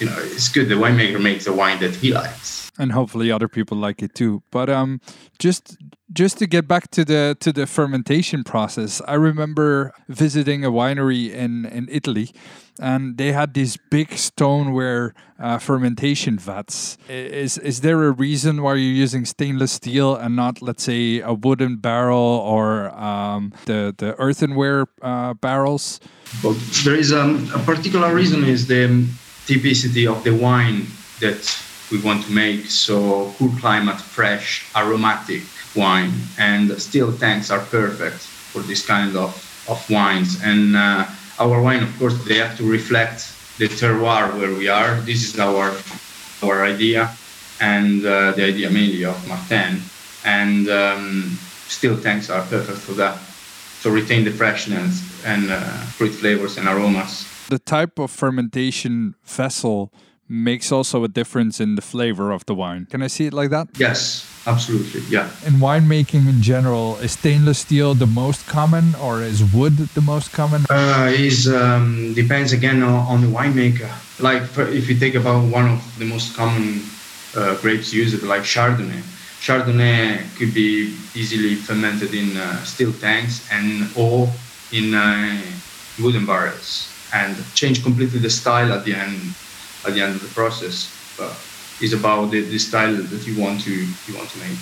you 0.00 0.06
know, 0.06 0.18
it's 0.18 0.48
good 0.48 0.68
the 0.68 0.74
winemaker 0.74 1.20
makes 1.22 1.44
the 1.44 1.52
wine 1.52 1.78
that 1.80 1.94
he 1.94 2.12
likes. 2.12 2.70
and 2.78 2.92
hopefully 2.92 3.30
other 3.30 3.48
people 3.48 3.76
like 3.76 4.02
it 4.02 4.14
too. 4.14 4.42
But 4.50 4.68
um, 4.68 5.00
just 5.38 5.76
just 6.12 6.38
to 6.38 6.46
get 6.46 6.68
back 6.68 6.90
to 6.92 7.04
the 7.04 7.36
to 7.40 7.52
the 7.52 7.66
fermentation 7.66 8.44
process, 8.44 9.02
I 9.06 9.14
remember 9.14 9.92
visiting 10.08 10.64
a 10.64 10.70
winery 10.70 11.32
in 11.32 11.66
in 11.66 11.88
Italy, 11.90 12.32
and 12.80 13.16
they 13.18 13.32
had 13.32 13.54
these 13.54 13.76
big 13.90 14.12
stoneware 14.12 15.14
uh, 15.38 15.58
fermentation 15.58 16.38
vats. 16.38 16.96
Is 17.08 17.58
is 17.58 17.80
there 17.80 18.04
a 18.04 18.12
reason 18.12 18.62
why 18.62 18.74
you're 18.74 19.02
using 19.02 19.24
stainless 19.24 19.72
steel 19.72 20.14
and 20.14 20.36
not, 20.36 20.62
let's 20.62 20.84
say, 20.84 21.20
a 21.20 21.34
wooden 21.34 21.76
barrel 21.76 22.40
or 22.44 22.90
um, 22.94 23.52
the 23.66 23.94
the 23.96 24.14
earthenware 24.18 24.86
uh, 25.02 25.34
barrels? 25.34 26.00
But 26.42 26.56
there 26.84 26.94
is 26.94 27.12
um, 27.12 27.50
a 27.54 27.58
particular 27.58 28.14
reason 28.14 28.44
is 28.44 28.66
the 28.66 29.06
typicity 29.46 30.06
of 30.06 30.22
the 30.22 30.34
wine 30.34 30.86
that 31.20 31.42
we 31.90 31.98
want 32.00 32.24
to 32.24 32.32
make. 32.32 32.66
So 32.66 33.32
cool 33.38 33.52
climate, 33.60 34.00
fresh, 34.00 34.66
aromatic 34.74 35.42
wine, 35.76 36.12
and 36.38 36.72
steel 36.80 37.12
tanks 37.16 37.50
are 37.50 37.60
perfect 37.60 38.20
for 38.52 38.60
this 38.62 38.84
kind 38.86 39.16
of, 39.16 39.30
of 39.68 39.78
wines. 39.90 40.42
And 40.42 40.76
uh, 40.76 41.06
our 41.38 41.60
wine, 41.60 41.82
of 41.82 41.98
course, 41.98 42.16
they 42.24 42.36
have 42.36 42.56
to 42.56 42.64
reflect 42.64 43.32
the 43.58 43.68
terroir 43.68 44.36
where 44.38 44.54
we 44.54 44.68
are. 44.68 45.00
This 45.00 45.22
is 45.24 45.38
our 45.38 45.74
our 46.42 46.64
idea, 46.64 47.10
and 47.60 48.04
uh, 48.04 48.32
the 48.32 48.44
idea 48.44 48.70
mainly 48.70 49.04
of 49.04 49.16
Martin. 49.28 49.80
And 50.24 50.68
um, 50.68 51.38
steel 51.68 51.96
tanks 52.00 52.30
are 52.30 52.42
perfect 52.42 52.78
for 52.78 52.92
that 52.92 53.18
to 53.82 53.90
retain 53.90 54.24
the 54.24 54.32
freshness 54.32 55.00
and 55.24 55.50
uh, 55.50 55.60
fruit 55.96 56.12
flavors 56.12 56.58
and 56.58 56.66
aromas. 56.66 57.26
The 57.48 57.58
type 57.58 57.98
of 57.98 58.10
fermentation 58.10 59.14
vessel 59.24 59.92
makes 60.28 60.72
also 60.72 61.04
a 61.04 61.08
difference 61.08 61.60
in 61.60 61.76
the 61.76 61.82
flavor 61.82 62.32
of 62.32 62.44
the 62.46 62.54
wine. 62.54 62.86
Can 62.86 63.02
I 63.02 63.06
see 63.06 63.26
it 63.26 63.32
like 63.32 63.50
that? 63.50 63.68
Yes, 63.78 64.26
absolutely. 64.46 65.02
Yeah. 65.08 65.28
In 65.44 65.54
winemaking 65.54 66.28
in 66.28 66.40
general, 66.42 66.96
is 66.96 67.12
stainless 67.12 67.58
steel 67.58 67.94
the 67.94 68.06
most 68.06 68.46
common 68.46 68.94
or 68.96 69.22
is 69.22 69.42
wood 69.52 69.76
the 69.76 70.00
most 70.00 70.32
common? 70.32 70.64
Uh, 70.70 71.10
is 71.12 71.48
um, 71.48 72.14
depends 72.14 72.52
again 72.52 72.82
on, 72.82 73.06
on 73.06 73.20
the 73.20 73.26
winemaker. 73.26 73.90
Like 74.20 74.42
if 74.58 74.88
you 74.88 74.98
take 74.98 75.14
about 75.14 75.44
one 75.52 75.68
of 75.68 75.98
the 75.98 76.04
most 76.04 76.36
common 76.36 76.82
uh, 77.36 77.54
grapes 77.60 77.92
used, 77.92 78.22
like 78.22 78.42
Chardonnay. 78.42 79.02
Chardonnay 79.40 80.22
could 80.38 80.54
be 80.54 80.96
easily 81.14 81.54
fermented 81.54 82.14
in 82.14 82.36
uh, 82.36 82.64
steel 82.64 82.92
tanks 82.94 83.46
and 83.52 83.88
or 83.96 84.28
in 84.72 84.94
uh, 84.94 85.40
wooden 86.00 86.26
barrels, 86.26 86.90
and 87.12 87.36
change 87.54 87.82
completely 87.82 88.18
the 88.18 88.30
style 88.30 88.72
at 88.72 88.84
the 88.84 88.94
end. 88.94 89.20
At 89.86 89.94
the 89.94 90.02
end 90.02 90.16
of 90.16 90.22
the 90.22 90.34
process, 90.34 90.90
but 91.16 91.30
it's 91.80 91.92
about 91.92 92.30
the, 92.30 92.40
the 92.42 92.58
style 92.58 92.94
that 92.94 93.26
you 93.26 93.40
want 93.40 93.60
to 93.62 93.72
you 93.72 94.16
want 94.16 94.28
to 94.30 94.38
make. 94.38 94.58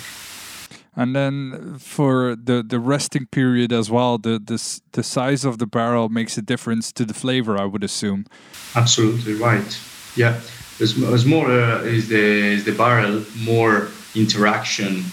And 0.97 1.13
then 1.13 1.77
for 1.77 2.37
the, 2.37 2.63
the 2.63 2.79
resting 2.79 3.25
period 3.25 3.73
as 3.73 3.91
well, 3.91 4.17
the, 4.17 4.39
the 4.39 4.81
the 4.93 5.03
size 5.03 5.43
of 5.43 5.57
the 5.57 5.65
barrel 5.67 6.09
makes 6.09 6.37
a 6.37 6.41
difference 6.41 6.91
to 6.93 7.05
the 7.05 7.13
flavor, 7.13 7.57
I 7.57 7.65
would 7.65 7.83
assume. 7.83 8.25
Absolutely 8.75 9.33
right. 9.33 9.79
Yeah, 10.15 10.39
as, 10.79 11.01
as 11.03 11.25
more 11.25 11.47
uh, 11.47 11.81
is 11.83 12.07
the 12.07 12.23
is 12.55 12.63
the 12.63 12.71
barrel, 12.71 13.23
more 13.43 13.89
interaction 14.15 15.03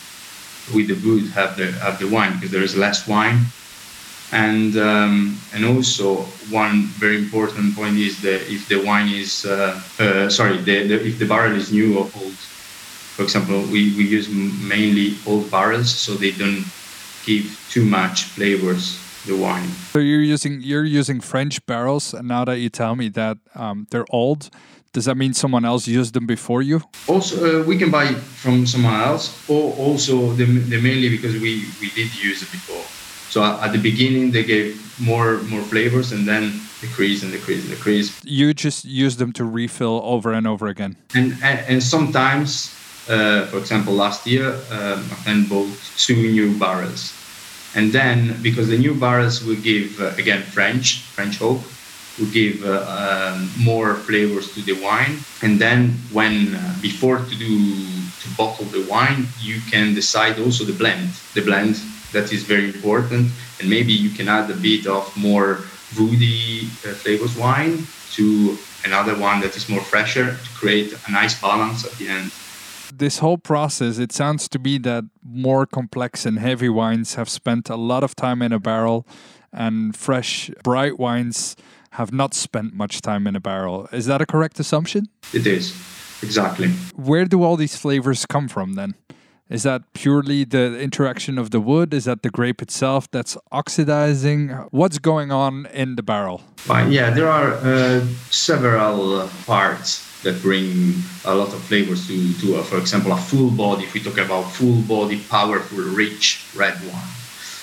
with 0.73 0.87
the 0.87 0.99
wood 1.05 1.25
have 1.31 1.57
the 1.57 1.73
have 1.73 1.99
the 1.99 2.09
wine 2.09 2.35
because 2.35 2.53
there 2.53 2.62
is 2.62 2.77
less 2.77 3.09
wine, 3.09 3.47
And 4.33 4.77
um, 4.79 5.38
and 5.53 5.64
also 5.64 6.23
one 6.51 6.87
very 6.99 7.18
important 7.18 7.77
point 7.77 7.99
is 7.99 8.23
that 8.23 8.40
if 8.51 8.66
the 8.68 8.83
wine 8.83 9.09
is 9.09 9.45
uh, 9.45 9.79
uh, 9.99 10.31
sorry, 10.31 10.57
the, 10.57 10.88
the, 10.88 11.07
if 11.07 11.18
the 11.18 11.27
barrel 11.27 11.55
is 11.55 11.71
new 11.71 11.99
or 11.99 12.09
old. 12.16 12.37
For 13.12 13.25
example, 13.25 13.61
we, 13.64 13.95
we 13.95 14.05
use 14.05 14.31
mainly 14.31 15.16
old 15.27 15.51
barrels, 15.51 15.95
so 15.95 16.14
they 16.14 16.31
don't 16.31 16.64
give 17.27 17.45
too 17.71 17.85
much 17.85 18.25
flavors 18.25 18.99
the 19.27 19.37
wine. 19.37 19.68
So 19.92 19.99
you're 19.99 20.23
using 20.23 20.62
you're 20.62 20.85
using 20.85 21.21
French 21.21 21.64
barrels, 21.66 22.14
and 22.14 22.27
now 22.27 22.47
that 22.47 22.59
you 22.59 22.71
tell 22.71 22.97
me 22.97 23.11
that 23.11 23.37
um, 23.55 23.87
they're 23.90 24.07
old, 24.11 24.49
does 24.92 25.05
that 25.05 25.16
mean 25.16 25.35
someone 25.35 25.64
else 25.64 25.87
used 25.87 26.14
them 26.14 26.27
before 26.27 26.62
you? 26.62 26.81
Also, 27.07 27.61
uh, 27.61 27.64
we 27.64 27.77
can 27.77 27.90
buy 27.90 28.14
from 28.14 28.66
someone 28.66 28.95
else, 28.95 29.31
or 29.49 29.75
also 29.75 30.33
the, 30.33 30.45
the 30.45 30.81
mainly 30.81 31.09
because 31.09 31.35
we 31.35 31.64
we 31.81 31.90
did 31.90 32.14
use 32.16 32.42
it 32.42 32.51
before. 32.51 33.02
So 33.33 33.42
at 33.42 33.73
the 33.73 33.79
beginning 33.79 34.31
they 34.33 34.45
gave 34.45 34.77
more 35.01 35.40
more 35.49 35.62
flavors, 35.62 36.12
and 36.12 36.29
then 36.29 36.53
decrease 36.83 37.23
and 37.23 37.33
decrease 37.33 37.62
and 37.64 37.71
decrease. 37.71 38.09
You 38.25 38.53
just 38.53 38.85
use 38.85 39.16
them 39.16 39.33
to 39.33 39.45
refill 39.45 40.03
over 40.05 40.35
and 40.35 40.47
over 40.47 40.68
again. 40.68 40.97
And 41.14 41.33
and, 41.42 41.59
and 41.66 41.83
sometimes, 41.83 42.68
uh, 43.09 43.47
for 43.47 43.57
example, 43.57 43.95
last 43.95 44.27
year, 44.27 44.49
uh, 44.71 44.97
my 45.09 45.16
friend 45.25 45.49
bought 45.49 45.73
two 45.97 46.21
new 46.37 46.59
barrels, 46.59 47.14
and 47.75 47.90
then 47.90 48.37
because 48.42 48.68
the 48.68 48.77
new 48.77 48.95
barrels 48.95 49.42
will 49.42 49.61
give 49.71 49.99
uh, 49.99 50.23
again 50.23 50.42
French 50.42 51.01
French 51.16 51.40
oak 51.40 51.62
will 52.18 52.33
give 52.33 52.62
uh, 52.68 52.85
um, 52.99 53.49
more 53.57 53.95
flavors 53.95 54.53
to 54.53 54.61
the 54.61 54.77
wine, 54.85 55.16
and 55.40 55.59
then 55.59 55.97
when 56.12 56.55
uh, 56.55 56.61
before 56.83 57.16
to 57.16 57.35
do 57.47 57.53
to 58.21 58.29
bottle 58.37 58.66
the 58.66 58.85
wine, 58.90 59.27
you 59.40 59.59
can 59.71 59.95
decide 59.95 60.38
also 60.38 60.64
the 60.64 60.77
blend. 60.77 61.09
The 61.33 61.40
blend 61.40 61.81
that 62.12 62.33
is 62.33 62.44
very 62.44 62.66
important. 62.66 63.31
And 63.61 63.68
maybe 63.68 63.92
you 63.92 64.11
can 64.11 64.29
add 64.29 64.51
a 64.51 64.55
bit 64.55 64.87
of 64.87 65.14
more 65.16 65.61
woody 65.98 66.62
uh, 66.85 66.94
flavors 66.94 67.37
wine 67.37 67.87
to 68.12 68.57
another 68.85 69.18
one 69.18 69.40
that 69.40 69.57
is 69.57 69.68
more 69.68 69.81
fresher 69.81 70.37
to 70.37 70.48
create 70.55 70.92
a 71.09 71.12
nice 71.12 71.40
balance 71.40 71.85
at 71.85 71.92
the 71.92 72.09
end. 72.09 72.33
This 72.94 73.18
whole 73.18 73.38
process, 73.38 73.98
it 73.98 74.12
sounds 74.12 74.48
to 74.51 74.59
me 74.59 74.79
that 74.79 75.05
more 75.22 75.66
complex 75.66 76.27
and 76.27 76.38
heavy 76.38 76.68
wines 76.68 77.14
have 77.14 77.29
spent 77.29 77.70
a 77.70 77.77
lot 77.77 78.05
of 78.05 78.14
time 78.14 78.42
in 78.42 78.53
a 78.53 78.59
barrel, 78.59 79.07
and 79.53 79.96
fresh, 79.96 80.51
bright 80.62 80.98
wines 80.98 81.57
have 81.92 82.12
not 82.12 82.35
spent 82.35 82.75
much 82.75 83.01
time 83.01 83.27
in 83.27 83.35
a 83.35 83.40
barrel. 83.40 83.88
Is 83.92 84.07
that 84.07 84.20
a 84.20 84.27
correct 84.27 84.61
assumption? 84.61 85.09
It 85.33 85.46
is, 85.46 85.75
exactly. 86.22 86.68
Where 86.94 87.25
do 87.25 87.42
all 87.42 87.57
these 87.57 87.77
flavors 87.77 88.27
come 88.27 88.48
from 88.48 88.75
then? 88.75 88.94
Is 89.53 89.65
that 89.65 89.83
purely 89.93 90.45
the 90.45 90.81
interaction 90.81 91.37
of 91.37 91.51
the 91.51 91.61
wood? 91.61 91.93
Is 91.93 92.07
that 92.07 92.23
the 92.23 92.31
grape 92.31 92.62
itself 92.62 93.11
that's 93.11 93.37
oxidizing? 93.53 94.49
What's 94.71 94.99
going 94.99 95.31
on 95.31 95.67
in 95.75 95.97
the 95.97 96.03
barrel? 96.03 96.41
Fine. 96.57 96.91
Yeah, 96.91 97.11
there 97.11 97.29
are 97.29 97.53
uh, 97.53 98.01
several 98.31 99.21
uh, 99.21 99.29
parts 99.45 100.09
that 100.23 100.41
bring 100.41 100.95
a 101.27 101.35
lot 101.35 101.49
of 101.49 101.61
flavors 101.65 102.07
to, 102.07 102.33
to 102.41 102.57
uh, 102.57 102.62
for 102.62 102.79
example, 102.79 103.12
a 103.12 103.19
full 103.19 103.51
body. 103.51 103.85
If 103.85 103.93
we 103.93 104.01
talk 104.01 104.17
about 104.17 104.45
full 104.45 104.81
body, 104.88 105.21
powerful, 105.29 105.81
rich 105.81 106.47
red 106.57 106.81
wine. 106.81 107.12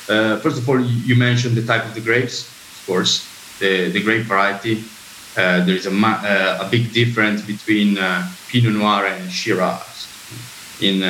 Uh, 0.08 0.38
first 0.42 0.60
of 0.60 0.70
all, 0.70 0.80
you 0.80 1.16
mentioned 1.16 1.56
the 1.56 1.66
type 1.66 1.86
of 1.86 1.96
the 1.96 2.02
grapes, 2.02 2.44
of 2.44 2.84
course, 2.86 3.26
the, 3.58 3.90
the 3.90 4.04
grape 4.04 4.28
variety. 4.28 4.84
Uh, 5.36 5.66
there 5.66 5.76
is 5.76 5.88
a, 5.88 5.92
uh, 5.92 6.68
a 6.68 6.70
big 6.70 6.94
difference 6.94 7.42
between 7.42 7.96
Pinot 8.50 8.74
Noir 8.76 9.08
and 9.08 9.32
Shiraz 9.32 10.06
in 10.82 11.02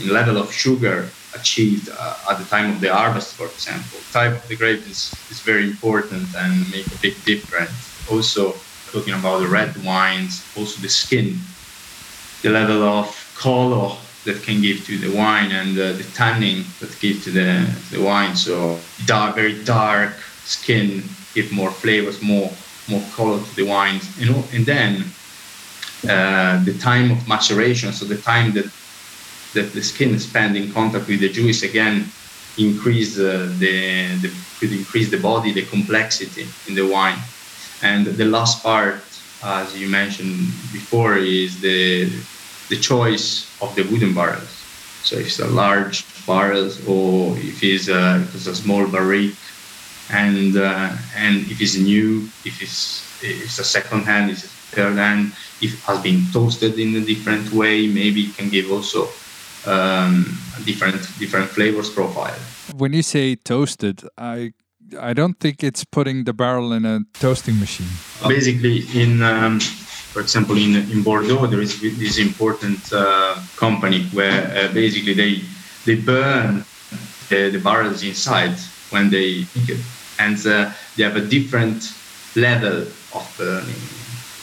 in 0.00 0.08
level 0.08 0.36
of 0.38 0.52
sugar 0.52 1.16
achieved 1.34 1.88
uh, 1.88 2.30
at 2.30 2.38
the 2.38 2.44
time 2.44 2.72
of 2.74 2.80
the 2.80 2.92
harvest, 2.92 3.36
for 3.36 3.50
example. 3.50 4.06
Type 4.12 4.34
of 4.42 4.48
the 4.48 4.56
grape 4.56 4.86
is, 4.86 5.24
is 5.30 5.40
very 5.40 5.64
important 5.64 6.34
and 6.36 6.68
make 6.70 6.92
a 6.92 6.98
big 7.00 7.24
difference. 7.24 8.00
Also, 8.06 8.66
talking 8.92 9.14
about 9.14 9.40
the 9.40 9.48
red 9.48 9.76
wines, 9.82 10.50
also 10.54 10.80
the 10.82 10.88
skin, 10.88 11.54
the 12.42 12.50
level 12.50 12.82
of 12.82 13.30
color 13.34 13.96
that 14.24 14.42
can 14.42 14.60
give 14.60 14.84
to 14.84 14.98
the 14.98 15.08
wine 15.08 15.50
and 15.50 15.78
uh, 15.78 15.92
the 15.94 16.04
tanning 16.14 16.74
that 16.80 16.98
give 17.00 17.22
to 17.24 17.30
the, 17.30 17.82
the 17.90 18.00
wine. 18.00 18.36
So 18.36 18.90
dark, 19.04 19.34
very 19.36 19.64
dark 19.64 20.20
skin 20.44 21.16
give 21.34 21.50
more 21.52 21.72
flavors, 21.72 22.20
more 22.22 22.58
more 22.88 23.08
color 23.10 23.44
to 23.44 23.54
the 23.54 23.62
wines. 23.62 24.16
You 24.18 24.26
know, 24.30 24.48
and 24.52 24.66
then 24.66 25.16
uh, 26.08 26.64
the 26.64 26.76
time 26.78 27.10
of 27.12 27.26
maturation, 27.28 27.92
so 27.92 28.04
the 28.06 28.20
time 28.20 28.54
that 28.54 28.66
that 29.54 29.72
the 29.72 29.82
skin 29.82 30.18
spend 30.18 30.56
in 30.56 30.72
contact 30.72 31.08
with 31.08 31.20
the 31.20 31.28
juice 31.28 31.62
again 31.62 32.06
increase 32.58 33.18
uh, 33.18 33.48
the, 33.58 34.16
the 34.22 34.30
could 34.58 34.72
increase 34.72 35.10
the 35.10 35.18
body 35.18 35.52
the 35.52 35.64
complexity 35.66 36.46
in 36.68 36.74
the 36.74 36.86
wine. 36.86 37.18
And 37.82 38.06
the 38.06 38.26
last 38.26 38.62
part 38.62 39.02
as 39.42 39.76
you 39.78 39.88
mentioned 39.88 40.36
before 40.72 41.16
is 41.16 41.60
the 41.60 42.10
the 42.68 42.76
choice 42.76 43.50
of 43.60 43.74
the 43.74 43.82
wooden 43.82 44.14
barrels. 44.14 44.52
So 45.02 45.16
if 45.16 45.26
it's 45.26 45.40
a 45.40 45.48
large 45.48 46.04
barrels 46.26 46.86
or 46.86 47.36
if 47.38 47.62
it's 47.62 47.88
a, 47.88 48.20
if 48.22 48.34
it's 48.34 48.46
a 48.46 48.54
small 48.54 48.86
barrique 48.86 49.36
and 50.10 50.56
uh, 50.56 50.90
and 51.16 51.36
if 51.50 51.60
it's 51.60 51.76
new 51.76 52.28
if 52.44 52.62
it's 52.62 53.02
if 53.22 53.44
it's 53.44 53.58
a 53.58 53.64
second 53.64 54.02
hand 54.04 54.30
it's 54.30 54.44
a 54.44 54.48
third 54.74 54.96
hand 54.96 55.32
if 55.60 55.74
it 55.74 55.80
has 55.80 56.00
been 56.02 56.22
toasted 56.32 56.78
in 56.78 56.94
a 56.96 57.00
different 57.00 57.52
way 57.52 57.86
maybe 57.86 58.22
it 58.22 58.36
can 58.36 58.48
give 58.48 58.70
also 58.70 59.08
um, 59.66 60.38
different 60.64 61.00
different 61.18 61.48
flavors 61.48 61.90
profile. 61.90 62.38
When 62.76 62.92
you 62.92 63.02
say 63.02 63.36
toasted, 63.36 64.02
I 64.18 64.52
I 65.00 65.12
don't 65.12 65.38
think 65.40 65.62
it's 65.62 65.84
putting 65.84 66.24
the 66.24 66.32
barrel 66.32 66.72
in 66.72 66.84
a 66.84 67.00
toasting 67.20 67.58
machine. 67.58 67.88
Basically, 68.26 68.84
in 68.94 69.22
um, 69.22 69.60
for 70.12 70.20
example, 70.20 70.56
in 70.56 70.76
in 70.90 71.02
Bordeaux, 71.02 71.46
there 71.46 71.60
is 71.60 71.80
this 71.80 72.18
important 72.18 72.92
uh, 72.92 73.36
company 73.56 74.04
where 74.12 74.44
uh, 74.56 74.72
basically 74.72 75.14
they 75.14 75.40
they 75.84 75.96
burn 75.96 76.64
the, 77.28 77.50
the, 77.50 77.58
barrels 77.58 78.02
inside 78.02 78.54
when 78.90 79.10
they 79.10 79.46
make 79.54 79.68
it, 79.70 79.80
and 80.18 80.36
uh, 80.46 80.70
they 80.96 81.02
have 81.02 81.16
a 81.16 81.26
different 81.26 81.92
level 82.36 82.86
of 83.14 83.34
burning. 83.38 83.82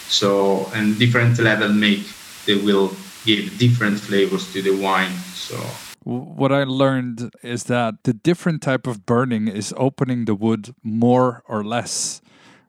So 0.09 0.69
and 0.73 0.97
different 0.97 1.37
level 1.39 1.69
make 1.69 2.05
they 2.45 2.55
will 2.55 2.91
give 3.29 3.57
different 3.57 3.99
flavors 3.99 4.51
to 4.53 4.61
the 4.61 4.75
wine. 4.75 5.15
So 5.33 5.57
what 6.03 6.51
I 6.51 6.63
learned 6.63 7.31
is 7.43 7.65
that 7.65 8.03
the 8.03 8.13
different 8.13 8.61
type 8.61 8.87
of 8.87 9.05
burning 9.05 9.47
is 9.47 9.73
opening 9.77 10.25
the 10.25 10.35
wood 10.35 10.73
more 10.83 11.43
or 11.47 11.63
less. 11.63 12.21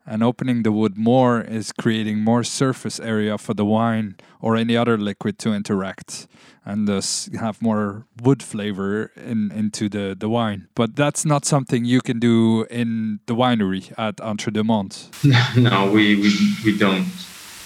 And 0.06 0.22
opening 0.24 0.64
the 0.64 0.72
wood 0.72 0.96
more 0.96 1.40
is 1.40 1.72
creating 1.72 2.18
more 2.24 2.42
surface 2.42 2.98
area 2.98 3.38
for 3.38 3.54
the 3.54 3.64
wine 3.64 4.16
or 4.40 4.56
any 4.56 4.76
other 4.76 4.98
liquid 4.98 5.38
to 5.40 5.52
interact 5.52 6.26
and 6.64 6.88
thus 6.88 7.28
have 7.38 7.62
more 7.62 8.06
wood 8.20 8.42
flavor 8.42 9.12
in, 9.16 9.52
into 9.52 9.88
the, 9.88 10.16
the 10.18 10.28
wine. 10.28 10.68
But 10.74 10.96
that's 10.96 11.24
not 11.24 11.44
something 11.44 11.84
you 11.84 12.00
can 12.00 12.18
do 12.18 12.64
in 12.70 13.20
the 13.26 13.34
winery 13.34 13.92
at 13.96 14.20
Entre 14.20 14.52
Deux 14.52 14.64
Monts. 14.64 15.10
No, 15.56 15.90
we, 15.90 16.16
we, 16.16 16.32
we 16.64 16.78
don't. 16.78 17.06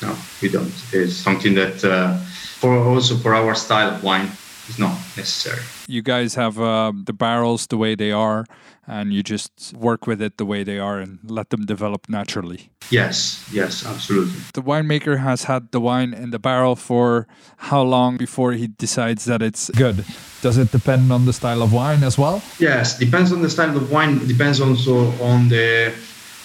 No, 0.02 0.16
we 0.42 0.48
don't. 0.48 0.72
It's 0.92 1.16
something 1.16 1.54
that 1.54 1.84
uh, 1.84 2.16
for 2.60 2.76
also 2.76 3.16
for 3.16 3.34
our 3.34 3.54
style 3.54 3.90
of 3.94 4.02
wine 4.02 4.30
is 4.68 4.78
not 4.78 4.92
necessary. 5.16 5.62
You 5.86 6.02
guys 6.02 6.34
have 6.34 6.60
uh, 6.60 6.92
the 7.04 7.12
barrels 7.12 7.66
the 7.66 7.76
way 7.76 7.94
they 7.94 8.12
are, 8.12 8.46
and 8.86 9.12
you 9.12 9.22
just 9.22 9.74
work 9.74 10.06
with 10.06 10.20
it 10.22 10.38
the 10.38 10.44
way 10.44 10.64
they 10.64 10.78
are 10.78 10.98
and 10.98 11.18
let 11.24 11.50
them 11.50 11.66
develop 11.66 12.08
naturally. 12.08 12.70
Yes, 12.90 13.46
yes, 13.52 13.86
absolutely. 13.86 14.40
The 14.52 14.62
winemaker 14.62 15.18
has 15.20 15.44
had 15.44 15.70
the 15.72 15.80
wine 15.80 16.12
in 16.12 16.30
the 16.30 16.38
barrel 16.38 16.76
for 16.76 17.26
how 17.56 17.82
long 17.82 18.16
before 18.16 18.52
he 18.52 18.66
decides 18.66 19.24
that 19.24 19.42
it's 19.42 19.70
good? 19.70 20.04
Does 20.42 20.58
it 20.58 20.70
depend 20.70 21.12
on 21.12 21.24
the 21.24 21.32
style 21.32 21.62
of 21.62 21.72
wine 21.72 22.02
as 22.02 22.18
well? 22.18 22.42
Yes, 22.58 22.98
depends 22.98 23.32
on 23.32 23.40
the 23.40 23.50
style 23.50 23.76
of 23.76 23.90
wine. 23.90 24.26
Depends 24.26 24.60
also 24.60 25.10
on 25.22 25.48
the 25.48 25.92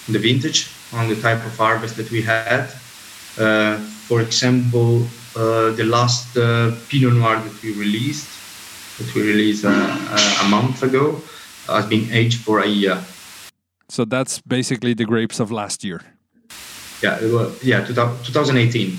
the 0.08 0.18
vintage, 0.18 0.70
on 0.92 1.08
the 1.08 1.16
type 1.16 1.44
of 1.44 1.56
harvest 1.56 1.96
that 1.96 2.10
we 2.10 2.22
had. 2.22 2.72
Uh, 3.40 3.78
for 4.06 4.20
example, 4.20 5.02
uh, 5.34 5.70
the 5.70 5.84
last 5.84 6.36
uh, 6.36 6.72
Pinot 6.88 7.14
Noir 7.14 7.40
that 7.40 7.62
we 7.62 7.72
released, 7.72 8.28
that 8.98 9.14
we 9.14 9.22
released 9.22 9.64
uh, 9.64 10.44
a 10.44 10.48
month 10.48 10.82
ago, 10.82 11.20
has 11.66 11.86
been 11.86 12.06
aged 12.12 12.40
for 12.40 12.60
a 12.60 12.66
year. 12.66 13.02
So 13.88 14.04
that's 14.04 14.40
basically 14.42 14.94
the 14.94 15.04
grapes 15.06 15.40
of 15.40 15.50
last 15.50 15.82
year. 15.84 16.02
Yeah, 17.02 17.18
was, 17.32 17.64
yeah, 17.64 17.86
2018 17.86 18.98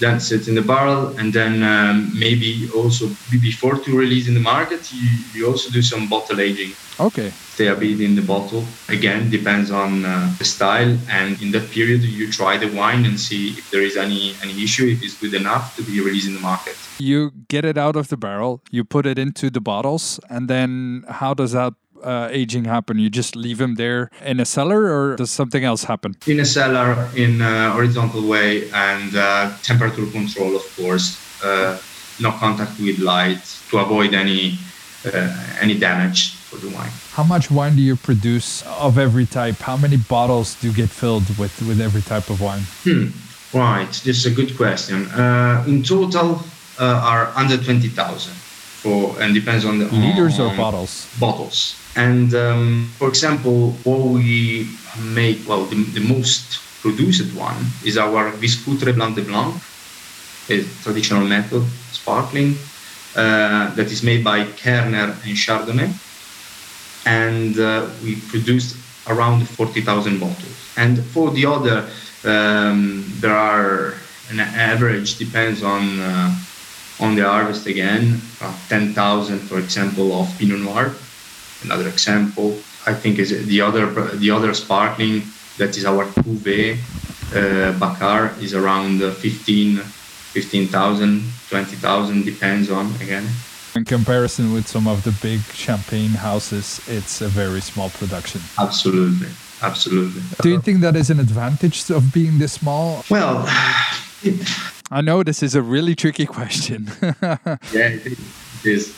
then 0.00 0.20
sits 0.20 0.48
in 0.48 0.54
the 0.54 0.62
barrel 0.62 1.16
and 1.18 1.32
then 1.32 1.62
um, 1.62 2.10
maybe 2.18 2.68
also 2.74 3.06
before 3.30 3.76
to 3.76 3.96
release 3.96 4.28
in 4.28 4.34
the 4.34 4.40
market 4.40 4.92
you, 4.92 5.08
you 5.34 5.46
also 5.46 5.70
do 5.70 5.82
some 5.82 6.08
bottle 6.08 6.40
aging. 6.40 6.72
Okay. 6.98 7.30
Stay 7.30 7.68
a 7.68 7.74
bit 7.74 8.00
in 8.00 8.14
the 8.14 8.22
bottle. 8.22 8.64
Again 8.88 9.30
depends 9.30 9.70
on 9.70 10.04
uh, 10.04 10.32
the 10.38 10.44
style. 10.44 10.96
And 11.08 11.40
in 11.40 11.52
that 11.52 11.70
period 11.70 12.02
you 12.02 12.30
try 12.30 12.56
the 12.56 12.70
wine 12.74 13.04
and 13.04 13.18
see 13.18 13.50
if 13.50 13.70
there 13.70 13.82
is 13.82 13.96
any 13.96 14.34
any 14.42 14.62
issue 14.62 14.86
if 14.86 15.02
it's 15.02 15.18
good 15.18 15.34
enough 15.34 15.76
to 15.76 15.82
be 15.82 16.00
released 16.00 16.28
in 16.28 16.34
the 16.34 16.40
market. 16.40 16.76
You 16.98 17.32
get 17.48 17.64
it 17.64 17.78
out 17.78 17.96
of 17.96 18.08
the 18.08 18.16
barrel 18.16 18.62
you 18.70 18.84
put 18.84 19.06
it 19.06 19.18
into 19.18 19.50
the 19.50 19.60
bottles 19.60 20.20
and 20.28 20.48
then 20.48 21.04
how 21.08 21.34
does 21.34 21.52
that 21.52 21.74
uh, 22.02 22.28
aging 22.30 22.64
happen? 22.64 22.98
You 22.98 23.10
just 23.10 23.36
leave 23.36 23.58
them 23.58 23.74
there 23.76 24.10
in 24.24 24.40
a 24.40 24.44
cellar, 24.44 24.84
or 24.92 25.16
does 25.16 25.30
something 25.30 25.64
else 25.64 25.84
happen? 25.84 26.16
In 26.26 26.40
a 26.40 26.44
cellar, 26.44 27.08
in 27.16 27.40
a 27.40 27.70
horizontal 27.70 28.26
way, 28.26 28.70
and 28.70 29.14
uh, 29.16 29.52
temperature 29.62 30.06
control, 30.06 30.56
of 30.56 30.76
course. 30.76 31.18
Uh, 31.42 31.78
no 32.20 32.30
contact 32.32 32.78
with 32.78 32.98
light 32.98 33.42
to 33.70 33.78
avoid 33.78 34.14
any 34.14 34.58
uh, 35.04 35.58
any 35.60 35.78
damage 35.78 36.34
for 36.34 36.56
the 36.56 36.68
wine. 36.68 36.90
How 37.12 37.24
much 37.24 37.50
wine 37.50 37.74
do 37.74 37.82
you 37.82 37.96
produce 37.96 38.62
of 38.66 38.98
every 38.98 39.26
type? 39.26 39.56
How 39.56 39.76
many 39.76 39.96
bottles 39.96 40.54
do 40.60 40.68
you 40.68 40.74
get 40.74 40.90
filled 40.90 41.26
with 41.38 41.60
with 41.62 41.80
every 41.80 42.02
type 42.02 42.30
of 42.30 42.40
wine? 42.40 42.62
Hmm. 42.84 43.08
Right, 43.52 43.92
this 44.04 44.16
is 44.18 44.26
a 44.26 44.30
good 44.30 44.56
question. 44.56 45.06
Uh, 45.10 45.64
in 45.66 45.82
total, 45.82 46.42
uh, 46.78 47.10
are 47.10 47.32
under 47.36 47.56
twenty 47.56 47.88
thousand 47.88 48.34
for, 48.82 49.20
and 49.20 49.34
depends 49.34 49.64
on 49.64 49.78
the 49.78 49.86
liters 49.86 50.40
or 50.40 50.54
bottles. 50.56 51.08
Bottles. 51.20 51.76
And 51.94 52.34
um, 52.34 52.90
for 52.98 53.08
example, 53.08 53.72
what 53.84 54.00
we 54.00 54.68
make, 54.98 55.48
well, 55.48 55.64
the, 55.64 55.76
the 55.84 56.00
most 56.00 56.58
produced 56.80 57.34
one 57.36 57.56
is 57.84 57.96
our 57.96 58.30
Viscoutre 58.30 58.92
Blanc 58.92 59.14
de 59.14 59.22
Blanc, 59.22 59.54
a 60.48 60.64
traditional 60.82 61.24
method, 61.24 61.62
sparkling, 61.92 62.56
uh, 63.14 63.72
that 63.74 63.86
is 63.92 64.02
made 64.02 64.24
by 64.24 64.44
Kerner 64.44 65.14
and 65.24 65.36
Chardonnay. 65.36 65.92
And 67.06 67.58
uh, 67.58 67.88
we 68.02 68.16
produced 68.16 68.76
around 69.06 69.48
40,000 69.48 70.18
bottles. 70.18 70.74
And 70.76 71.04
for 71.04 71.30
the 71.30 71.46
other, 71.46 71.88
um, 72.24 73.04
there 73.20 73.34
are 73.34 73.94
an 74.30 74.40
average, 74.40 75.18
depends 75.18 75.62
on 75.62 76.00
uh, 76.00 76.34
on 77.02 77.16
the 77.16 77.28
harvest 77.28 77.66
again, 77.66 78.20
uh, 78.40 78.56
10,000, 78.68 79.40
for 79.40 79.58
example, 79.58 80.12
of 80.12 80.28
Pinot 80.38 80.60
Noir. 80.60 80.94
Another 81.64 81.88
example, 81.88 82.56
I 82.86 82.94
think, 82.94 83.18
is 83.18 83.46
the 83.46 83.60
other 83.60 83.86
the 84.16 84.30
other 84.30 84.54
sparkling 84.54 85.22
that 85.58 85.76
is 85.76 85.84
our 85.84 86.06
Cuvée 86.06 86.78
uh, 87.34 87.72
Bacquaert 87.78 88.40
is 88.42 88.54
around 88.54 89.00
15, 89.00 89.78
15,000, 89.78 91.22
20,000, 91.50 92.24
depends 92.24 92.70
on 92.70 92.86
again. 93.00 93.26
In 93.74 93.84
comparison 93.84 94.52
with 94.52 94.66
some 94.68 94.86
of 94.86 95.02
the 95.04 95.12
big 95.22 95.40
champagne 95.54 96.10
houses, 96.10 96.80
it's 96.88 97.20
a 97.20 97.28
very 97.28 97.60
small 97.60 97.90
production. 97.90 98.40
Absolutely, 98.58 99.28
absolutely. 99.62 100.22
Do 100.42 100.50
you 100.50 100.60
think 100.60 100.80
that 100.80 100.94
is 100.94 101.10
an 101.10 101.20
advantage 101.20 101.90
of 101.90 102.12
being 102.12 102.38
this 102.38 102.52
small? 102.52 103.04
Well, 103.08 103.46
I 104.92 105.00
know 105.00 105.22
this 105.22 105.42
is 105.42 105.54
a 105.54 105.62
really 105.62 105.94
tricky 105.94 106.26
question. 106.26 106.90
yeah, 107.02 107.96
it 107.96 108.18
is. 108.62 108.94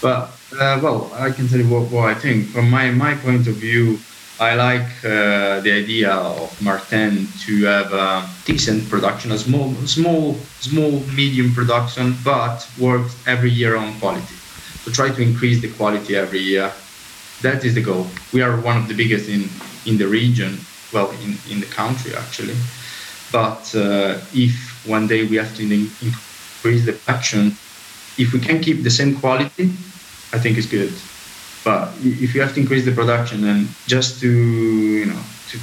But 0.00 0.30
uh, 0.52 0.78
well, 0.80 1.10
I 1.14 1.32
can 1.32 1.48
tell 1.48 1.58
you 1.58 1.68
what, 1.68 1.90
what 1.90 2.04
I 2.08 2.14
think. 2.14 2.46
From 2.46 2.70
my, 2.70 2.92
my 2.92 3.16
point 3.16 3.48
of 3.48 3.56
view, 3.56 3.98
I 4.38 4.54
like 4.54 4.86
uh, 5.04 5.58
the 5.62 5.72
idea 5.72 6.12
of 6.12 6.62
Martin 6.62 7.26
to 7.44 7.64
have 7.64 7.92
a 7.92 8.28
decent 8.44 8.88
production, 8.88 9.32
a 9.32 9.38
small, 9.38 9.74
small, 9.86 10.34
small, 10.60 11.00
medium 11.16 11.52
production, 11.52 12.14
but 12.22 12.64
work 12.78 13.08
every 13.26 13.50
year 13.50 13.74
on 13.74 13.98
quality. 13.98 14.36
So 14.84 14.92
try 14.92 15.10
to 15.10 15.22
increase 15.22 15.60
the 15.60 15.72
quality 15.72 16.14
every 16.14 16.38
year. 16.38 16.70
That 17.42 17.64
is 17.64 17.74
the 17.74 17.82
goal. 17.82 18.06
We 18.32 18.42
are 18.42 18.60
one 18.60 18.76
of 18.76 18.86
the 18.86 18.94
biggest 18.94 19.28
in, 19.28 19.48
in 19.90 19.98
the 19.98 20.06
region, 20.06 20.58
well, 20.92 21.10
in, 21.10 21.36
in 21.50 21.58
the 21.58 21.66
country 21.66 22.14
actually. 22.14 22.54
But 23.32 23.74
uh, 23.74 24.20
if 24.32 24.65
one 24.86 25.06
day 25.06 25.26
we 25.26 25.36
have 25.36 25.54
to 25.56 25.62
increase 25.62 26.84
the 26.86 26.92
production, 26.92 27.56
if 28.18 28.32
we 28.32 28.40
can 28.40 28.60
keep 28.60 28.82
the 28.82 28.90
same 28.90 29.18
quality, 29.20 29.64
I 30.32 30.38
think 30.38 30.58
it's 30.58 30.66
good. 30.66 30.92
But 31.64 31.92
if 32.02 32.34
you 32.34 32.40
have 32.42 32.54
to 32.54 32.60
increase 32.60 32.84
the 32.84 32.92
production 32.92 33.44
and 33.44 33.68
just 33.86 34.20
to 34.20 34.30
you 34.30 35.06
know 35.06 35.20
to 35.50 35.58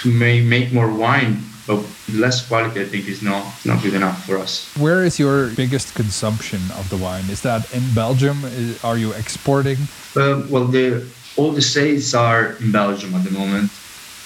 to 0.00 0.10
make 0.10 0.44
make 0.44 0.72
more 0.72 0.88
wine, 0.88 1.44
but 1.66 1.84
less 2.12 2.46
quality, 2.48 2.80
I 2.80 2.86
think 2.86 3.06
is 3.06 3.22
not 3.22 3.44
not 3.64 3.82
good 3.82 3.94
enough 3.94 4.24
for 4.24 4.38
us. 4.38 4.72
Where 4.78 5.04
is 5.04 5.18
your 5.18 5.48
biggest 5.50 5.94
consumption 5.94 6.60
of 6.78 6.88
the 6.88 6.96
wine? 6.96 7.28
Is 7.28 7.42
that 7.42 7.70
in 7.74 7.82
Belgium? 7.94 8.38
Are 8.82 8.96
you 8.96 9.12
exporting? 9.12 9.78
Uh, 10.16 10.42
well, 10.48 10.64
the 10.64 11.06
all 11.36 11.52
the 11.52 11.62
sales 11.62 12.14
are 12.14 12.56
in 12.60 12.72
Belgium 12.72 13.14
at 13.14 13.24
the 13.24 13.30
moment, 13.30 13.70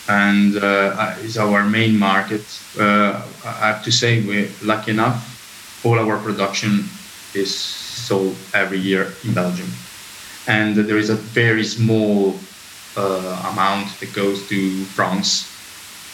and 0.09 0.57
uh, 0.57 1.15
is 1.21 1.37
our 1.39 1.65
main 1.65 1.99
market. 1.99 2.45
Uh, 2.79 3.23
I 3.45 3.69
have 3.73 3.85
to 3.85 3.93
say, 3.93 4.23
we're 4.25 4.49
lucky 4.63 4.93
enough. 4.93 5.83
All 5.85 5.99
our 5.99 6.19
production 6.19 6.85
is 7.35 7.55
sold 7.55 8.37
every 8.55 8.79
year 8.79 9.13
in 9.25 9.35
Belgium 9.35 9.69
and 10.47 10.77
there 10.77 10.99
is 10.99 11.11
a 11.11 11.15
very 11.15 11.65
small 11.65 12.35
uh, 12.97 13.51
amount 13.53 13.99
that 14.01 14.13
goes 14.13 14.49
to 14.49 14.85
France 14.85 15.53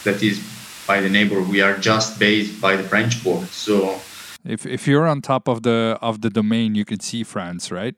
that 0.05 0.23
is 0.23 0.43
by 0.87 1.01
the 1.01 1.09
neighbor. 1.09 1.41
We 1.43 1.61
are 1.61 1.77
just 1.79 2.19
based 2.19 2.61
by 2.61 2.77
the 2.77 2.83
French 2.83 3.23
port, 3.23 3.49
so. 3.49 4.01
If, 4.45 4.67
if 4.67 4.89
you're 4.89 5.07
on 5.07 5.23
top 5.23 5.47
of 5.47 5.63
the 5.63 5.97
of 6.03 6.21
the 6.21 6.31
domain, 6.31 6.75
you 6.75 6.85
can 6.85 6.99
see 6.99 7.23
France, 7.23 7.71
right? 7.71 7.95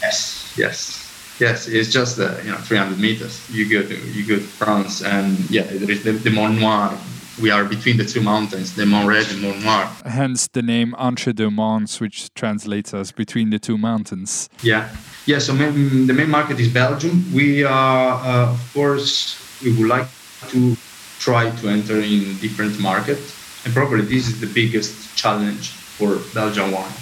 Yes, 0.00 0.54
yes, 0.56 1.09
yes. 1.40 1.66
It's 1.66 1.90
just 1.90 2.18
uh, 2.18 2.36
you 2.44 2.50
know 2.50 2.58
300 2.58 2.98
meters. 2.98 3.48
You 3.50 3.68
go 3.68 3.86
to 3.86 3.94
you 3.94 4.26
go 4.26 4.36
to 4.36 4.42
France, 4.42 5.02
and 5.02 5.38
yeah, 5.50 5.62
there 5.62 5.90
is 5.90 6.04
the, 6.04 6.12
the 6.12 6.30
Mont 6.30 6.60
Noir. 6.60 6.96
We 7.40 7.50
are 7.50 7.64
between 7.64 7.96
the 7.96 8.04
two 8.04 8.20
mountains, 8.20 8.76
the 8.76 8.84
Mont 8.84 9.08
Red 9.08 9.26
and 9.30 9.42
Mont 9.42 9.64
Noir. 9.64 9.86
Hence 10.04 10.48
the 10.48 10.62
name 10.62 10.94
Entre 10.98 11.32
deux 11.32 11.50
Monts, 11.50 11.98
which 11.98 12.32
translates 12.34 12.92
as 12.92 13.12
between 13.12 13.48
the 13.50 13.58
two 13.58 13.78
mountains. 13.78 14.50
Yeah, 14.62 14.90
yeah, 15.26 15.38
so 15.38 15.54
main, 15.54 16.06
the 16.06 16.12
main 16.12 16.28
market 16.28 16.58
is 16.60 16.68
Belgium. 16.68 17.24
We 17.32 17.64
are, 17.64 18.20
uh, 18.24 18.52
of 18.52 18.70
course, 18.74 19.36
we 19.62 19.72
would 19.76 19.88
like 19.88 20.08
to 20.48 20.76
try 21.18 21.50
to 21.50 21.68
enter 21.68 22.00
in 22.00 22.36
different 22.38 22.80
markets, 22.80 23.64
and 23.64 23.72
probably 23.72 24.02
this 24.02 24.28
is 24.28 24.40
the 24.40 24.46
biggest 24.46 25.16
challenge 25.16 25.70
for 25.70 26.16
Belgian 26.34 26.72
wine. 26.72 26.92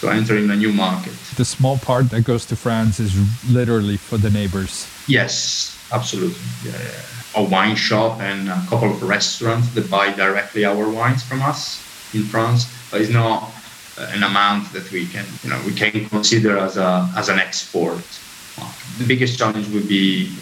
So 0.00 0.08
entering 0.08 0.48
a 0.50 0.56
new 0.56 0.72
market. 0.72 1.12
The 1.36 1.44
small 1.44 1.76
part 1.78 2.10
that 2.10 2.22
goes 2.22 2.44
to 2.46 2.56
France 2.56 3.00
is 3.00 3.12
literally 3.50 3.96
for 3.96 4.16
the 4.16 4.30
neighbors. 4.30 4.86
Yes, 5.08 5.76
absolutely. 5.90 6.38
Yeah, 6.64 6.78
yeah. 6.78 7.42
A 7.42 7.42
wine 7.42 7.74
shop 7.74 8.20
and 8.20 8.48
a 8.48 8.62
couple 8.68 8.90
of 8.90 9.02
restaurants 9.02 9.68
that 9.74 9.90
buy 9.90 10.12
directly 10.12 10.64
our 10.64 10.88
wines 10.88 11.24
from 11.24 11.42
us 11.42 11.82
in 12.14 12.22
France, 12.22 12.66
but 12.92 13.00
it's 13.00 13.10
not 13.10 13.50
an 13.98 14.22
amount 14.22 14.72
that 14.72 14.90
we 14.92 15.06
can, 15.06 15.24
you 15.42 15.50
know, 15.50 15.60
we 15.66 15.74
can 15.74 16.08
consider 16.08 16.56
as 16.58 16.76
a 16.76 17.10
as 17.16 17.28
an 17.28 17.38
export. 17.38 18.04
The 18.98 19.04
biggest 19.06 19.38
challenge 19.38 19.68
would 19.68 19.88
be 19.88 20.32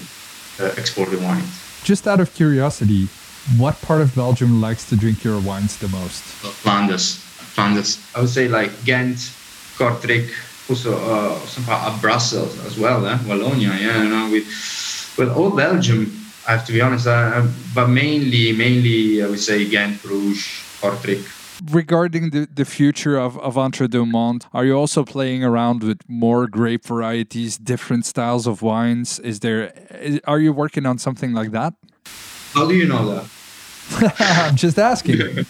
uh, 0.60 0.72
exporting 0.76 1.22
wines. 1.22 1.48
Just 1.82 2.06
out 2.06 2.20
of 2.20 2.32
curiosity, 2.34 3.08
what 3.56 3.80
part 3.80 4.00
of 4.00 4.14
Belgium 4.14 4.60
likes 4.60 4.88
to 4.90 4.96
drink 4.96 5.24
your 5.24 5.40
wines 5.40 5.76
the 5.78 5.88
most? 5.88 6.22
Flanders. 6.62 7.16
Flanders. 7.54 7.98
I 8.14 8.20
would 8.20 8.28
say 8.28 8.48
like 8.48 8.70
Ghent, 8.84 9.32
Kortrijk, 9.78 10.30
also 10.68 10.92
uh, 10.96 11.38
somehow 11.46 12.00
Brussels 12.00 12.58
as 12.66 12.78
well, 12.78 13.06
eh? 13.06 13.18
Wallonia, 13.26 13.78
yeah, 13.80 14.02
you 14.02 14.08
know, 14.08 14.30
with 14.30 14.46
well, 15.18 15.30
all 15.30 15.50
Belgium. 15.50 16.12
I 16.48 16.52
have 16.52 16.66
to 16.66 16.72
be 16.72 16.80
honest, 16.80 17.06
uh, 17.06 17.46
but 17.74 17.88
mainly, 17.88 18.52
mainly 18.52 19.22
I 19.22 19.26
would 19.26 19.40
say 19.40 19.68
Ghent, 19.68 20.02
Bruges, 20.02 20.44
Kortrijk, 20.80 21.24
regarding 21.70 22.30
the, 22.30 22.48
the 22.52 22.64
future 22.64 23.18
of, 23.18 23.38
of 23.38 23.56
Entre 23.56 23.88
deux 23.88 24.06
Monts, 24.06 24.46
are 24.52 24.64
you 24.64 24.74
also 24.74 25.04
playing 25.04 25.44
around 25.44 25.82
with 25.82 25.98
more 26.08 26.46
grape 26.46 26.84
varieties, 26.84 27.56
different 27.56 28.04
styles 28.06 28.46
of 28.46 28.62
wines? 28.62 29.18
Is 29.20 29.40
there 29.40 29.72
is, 29.90 30.20
are 30.26 30.38
you 30.38 30.52
working 30.52 30.86
on 30.86 30.98
something 30.98 31.32
like 31.32 31.50
that? 31.52 31.74
How 32.52 32.66
do 32.66 32.74
you 32.74 32.86
know 32.86 33.14
that? 33.14 33.24
I'm 34.18 34.56
just 34.56 34.78
asking. 34.78 35.20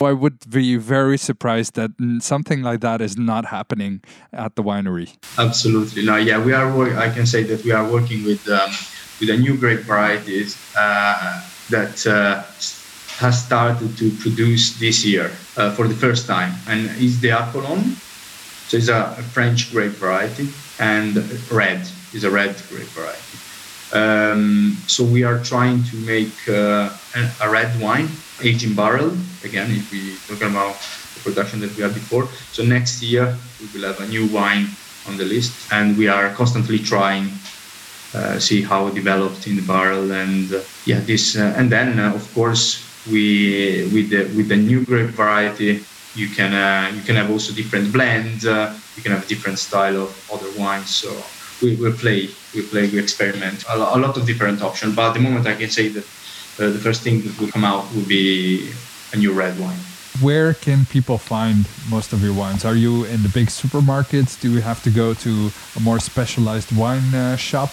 I 0.00 0.12
would 0.12 0.38
be 0.50 0.76
very 0.76 1.16
surprised 1.16 1.74
that 1.74 1.90
something 2.20 2.62
like 2.62 2.80
that 2.80 3.00
is 3.00 3.16
not 3.16 3.46
happening 3.46 4.02
at 4.32 4.56
the 4.56 4.62
winery. 4.62 5.16
Absolutely. 5.38 6.04
No, 6.04 6.16
yeah, 6.16 6.42
we 6.42 6.52
are. 6.52 6.98
I 6.98 7.08
can 7.10 7.26
say 7.26 7.42
that 7.44 7.64
we 7.64 7.72
are 7.72 7.88
working 7.90 8.24
with 8.24 8.48
um, 8.48 8.70
with 9.20 9.30
a 9.30 9.36
new 9.36 9.56
grape 9.56 9.80
varieties 9.80 10.56
uh, 10.76 11.40
that 11.70 12.06
uh, 12.06 12.42
has 13.18 13.44
started 13.44 13.96
to 13.96 14.10
produce 14.18 14.78
this 14.78 15.04
year 15.04 15.30
uh, 15.56 15.70
for 15.72 15.86
the 15.86 15.94
first 15.94 16.26
time, 16.26 16.52
and 16.66 16.90
is 17.00 17.20
the 17.20 17.30
Apollon. 17.30 17.96
So 18.68 18.76
it's 18.76 18.88
a, 18.88 19.14
French 19.32 19.70
grape 19.70 19.92
variety, 19.92 20.48
and 20.78 21.16
red 21.50 21.86
is 22.12 22.24
a 22.24 22.30
red 22.30 22.56
grape 22.68 22.88
variety. 22.88 23.41
Um, 23.92 24.76
so 24.86 25.04
we 25.04 25.22
are 25.22 25.38
trying 25.40 25.84
to 25.84 25.96
make 25.96 26.48
uh, 26.48 26.90
a 27.40 27.50
red 27.50 27.78
wine 27.80 28.08
aged 28.42 28.64
in 28.64 28.74
barrel. 28.74 29.12
Again, 29.44 29.70
if 29.70 29.92
we 29.92 30.16
talk 30.28 30.42
about 30.48 30.76
the 31.14 31.20
production 31.20 31.60
that 31.60 31.76
we 31.76 31.82
had 31.82 31.94
before. 31.94 32.28
So 32.52 32.64
next 32.64 33.02
year 33.02 33.36
we 33.60 33.66
will 33.72 33.86
have 33.86 34.00
a 34.00 34.08
new 34.08 34.26
wine 34.28 34.68
on 35.06 35.16
the 35.16 35.24
list, 35.24 35.52
and 35.72 35.98
we 35.98 36.08
are 36.08 36.30
constantly 36.30 36.78
trying 36.78 37.30
uh, 38.14 38.38
see 38.38 38.62
how 38.62 38.88
it 38.88 38.94
developed 38.94 39.46
in 39.46 39.56
the 39.56 39.62
barrel 39.62 40.12
and 40.12 40.52
uh, 40.52 40.60
yeah 40.84 41.00
this 41.00 41.36
uh, 41.36 41.54
and 41.56 41.70
then 41.72 41.98
uh, 41.98 42.12
of 42.12 42.34
course 42.34 42.84
we 43.10 43.88
with 43.92 44.10
the 44.10 44.24
with 44.36 44.48
the 44.48 44.56
new 44.56 44.84
grape 44.84 45.10
variety 45.10 45.82
you 46.14 46.28
can 46.28 46.52
uh, 46.52 46.94
you 46.94 47.00
can 47.02 47.16
have 47.16 47.30
also 47.30 47.52
different 47.54 47.90
blends 47.92 48.44
uh, 48.44 48.78
you 48.96 49.02
can 49.02 49.12
have 49.12 49.26
different 49.26 49.58
style 49.58 49.96
of 49.96 50.30
other 50.32 50.50
wines 50.60 50.94
so 50.94 51.08
we, 51.62 51.76
we 51.76 51.92
play, 51.92 52.28
we 52.54 52.62
play, 52.62 52.88
we 52.88 52.98
experiment 52.98 53.64
a, 53.68 53.74
a 53.74 53.98
lot 53.98 54.16
of 54.16 54.26
different 54.26 54.62
options. 54.62 54.94
But 54.96 55.08
at 55.08 55.14
the 55.14 55.20
moment, 55.20 55.46
I 55.46 55.54
can 55.54 55.70
say 55.70 55.88
that 55.88 56.04
uh, 56.58 56.70
the 56.70 56.78
first 56.78 57.02
thing 57.02 57.22
that 57.22 57.40
will 57.40 57.48
come 57.48 57.64
out 57.64 57.84
will 57.94 58.06
be 58.06 58.70
a 59.12 59.16
new 59.16 59.32
red 59.32 59.58
wine. 59.58 59.78
Where 60.20 60.52
can 60.52 60.84
people 60.84 61.16
find 61.16 61.66
most 61.88 62.12
of 62.12 62.22
your 62.22 62.34
wines? 62.34 62.64
Are 62.64 62.74
you 62.74 63.04
in 63.04 63.22
the 63.22 63.30
big 63.30 63.48
supermarkets? 63.48 64.38
Do 64.38 64.52
you 64.52 64.60
have 64.60 64.82
to 64.82 64.90
go 64.90 65.14
to 65.14 65.50
a 65.76 65.80
more 65.80 65.98
specialized 65.98 66.76
wine 66.76 67.14
uh, 67.14 67.36
shop? 67.36 67.70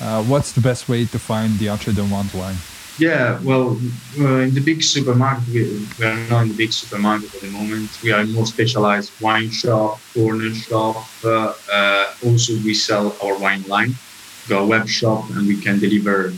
Uh, 0.00 0.22
what's 0.24 0.52
the 0.52 0.60
best 0.60 0.88
way 0.88 1.04
to 1.04 1.18
find 1.18 1.58
the 1.58 1.68
Entre 1.68 1.92
Mondes 1.92 2.34
wine? 2.34 2.56
Yeah, 2.98 3.40
well, 3.42 3.78
uh, 4.20 4.44
in 4.44 4.52
the 4.52 4.60
big 4.60 4.82
supermarket, 4.82 5.48
we, 5.48 5.88
we, 5.98 6.04
are 6.04 6.16
not 6.28 6.42
in 6.42 6.48
the 6.48 6.54
big 6.54 6.72
supermarket 6.72 7.34
at 7.34 7.40
the 7.40 7.50
moment. 7.50 7.88
We 8.02 8.12
are 8.12 8.24
more 8.26 8.44
specialized 8.44 9.12
wine 9.20 9.50
shop, 9.50 9.98
corner 10.12 10.52
shop. 10.52 11.06
Uh, 11.24 11.54
uh, 11.72 12.14
also, 12.24 12.52
we 12.64 12.74
sell 12.74 13.16
our 13.24 13.38
wine 13.38 13.62
line. 13.62 13.94
A 14.50 14.62
web 14.62 14.88
shop, 14.88 15.30
and 15.30 15.46
we 15.46 15.56
can 15.56 15.78
deliver 15.78 16.34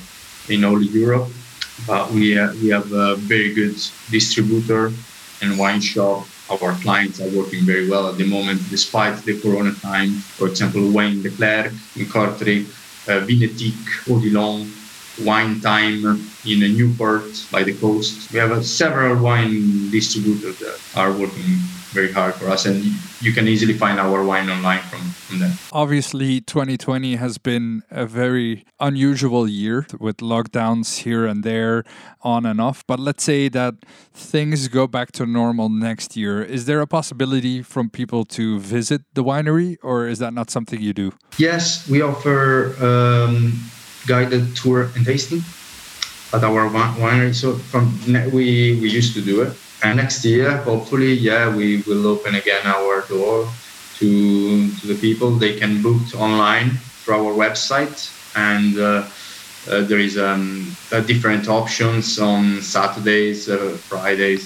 in 0.49 0.63
all 0.63 0.81
Europe. 0.81 1.29
But 1.87 2.13
we 2.13 2.39
uh, 2.39 2.53
we 2.63 2.69
have 2.69 2.93
a 2.93 3.17
very 3.17 3.53
good 3.53 3.75
distributor 4.11 4.93
and 5.41 5.59
wine 5.59 5.81
shop. 5.81 6.27
Our 6.51 6.75
clients 6.85 7.21
are 7.21 7.31
working 7.31 7.65
very 7.65 7.89
well 7.89 8.07
at 8.09 8.19
the 8.19 8.27
moment, 8.27 8.61
despite 8.71 9.25
the 9.25 9.41
Corona 9.41 9.73
time. 9.73 10.11
For 10.37 10.47
example, 10.47 10.93
Wayne 10.93 11.23
Leclerc 11.23 11.73
in 11.97 12.05
Courtrai, 12.07 12.69
uh, 13.09 13.25
Vinetic, 13.27 13.81
Odilon, 14.07 14.69
Wine 15.25 15.61
Time 15.61 16.31
in 16.47 16.61
Newport 16.77 17.47
by 17.51 17.63
the 17.63 17.75
coast. 17.75 18.33
We 18.33 18.39
have 18.39 18.53
uh, 18.53 18.63
several 18.63 19.17
wine 19.23 19.91
distributors 19.91 20.59
that 20.59 20.79
are 20.97 21.11
working 21.13 21.59
very 21.91 22.13
hard 22.13 22.35
for 22.35 22.49
us, 22.49 22.67
and 22.67 22.85
you 23.21 23.33
can 23.33 23.47
easily 23.47 23.73
find 23.73 24.01
our 24.01 24.25
wine 24.25 24.51
online 24.51 24.81
from, 24.81 25.01
from 25.01 25.39
them. 25.39 25.53
Obviously, 25.73 26.41
2020 26.41 27.15
has 27.17 27.39
been 27.39 27.85
a 27.91 28.05
very 28.05 28.65
unusual 28.81 29.49
year 29.49 29.87
with 30.01 30.17
lockdowns 30.17 31.03
here 31.05 31.25
and 31.25 31.45
there, 31.45 31.85
on 32.23 32.45
and 32.45 32.61
off. 32.61 32.85
But 32.89 32.99
let's 32.99 33.23
say 33.23 33.49
that 33.51 33.75
things 34.13 34.67
go 34.67 34.89
back 34.89 35.13
to 35.13 35.25
normal 35.25 35.69
next 35.69 36.17
year. 36.17 36.43
Is 36.43 36.67
there 36.67 36.81
a 36.81 36.87
possibility 36.87 37.63
from 37.63 37.91
people 37.91 38.25
to 38.27 38.59
visit 38.59 39.03
the 39.15 39.23
winery, 39.23 39.77
or 39.83 40.09
is 40.09 40.19
that 40.19 40.35
not 40.35 40.51
something 40.51 40.81
you 40.81 40.93
do? 40.93 41.13
Yes, 41.39 41.89
we 41.89 42.03
offer. 42.03 42.75
Um, 42.85 43.71
guided 44.07 44.55
tour 44.57 44.91
and 44.95 45.05
tasting 45.05 45.43
at 46.35 46.45
our 46.45 46.69
winery. 46.71 47.35
So 47.35 47.55
from 47.71 47.87
we 48.33 48.79
we 48.81 48.89
used 48.91 49.15
to 49.15 49.23
do 49.23 49.43
it, 49.43 49.53
and 49.83 49.97
next 49.97 50.25
year 50.25 50.59
hopefully, 50.59 51.15
yeah, 51.15 51.55
we 51.55 51.83
will 51.87 52.07
open 52.07 52.35
again 52.35 52.67
our 52.67 53.07
door 53.09 53.49
to 53.99 54.75
to 54.79 54.87
the 54.87 54.99
people. 55.01 55.39
They 55.39 55.55
can 55.57 55.83
book 55.83 56.03
online 56.15 56.71
through 57.03 57.15
our 57.15 57.35
website, 57.35 57.99
and 58.35 58.79
uh, 58.79 59.09
uh, 59.71 59.83
there 59.89 60.01
is 60.01 60.19
um, 60.19 60.77
different 61.07 61.49
options 61.49 62.19
on 62.19 62.61
Saturdays, 62.63 63.49
uh, 63.49 63.79
Fridays, 63.89 64.45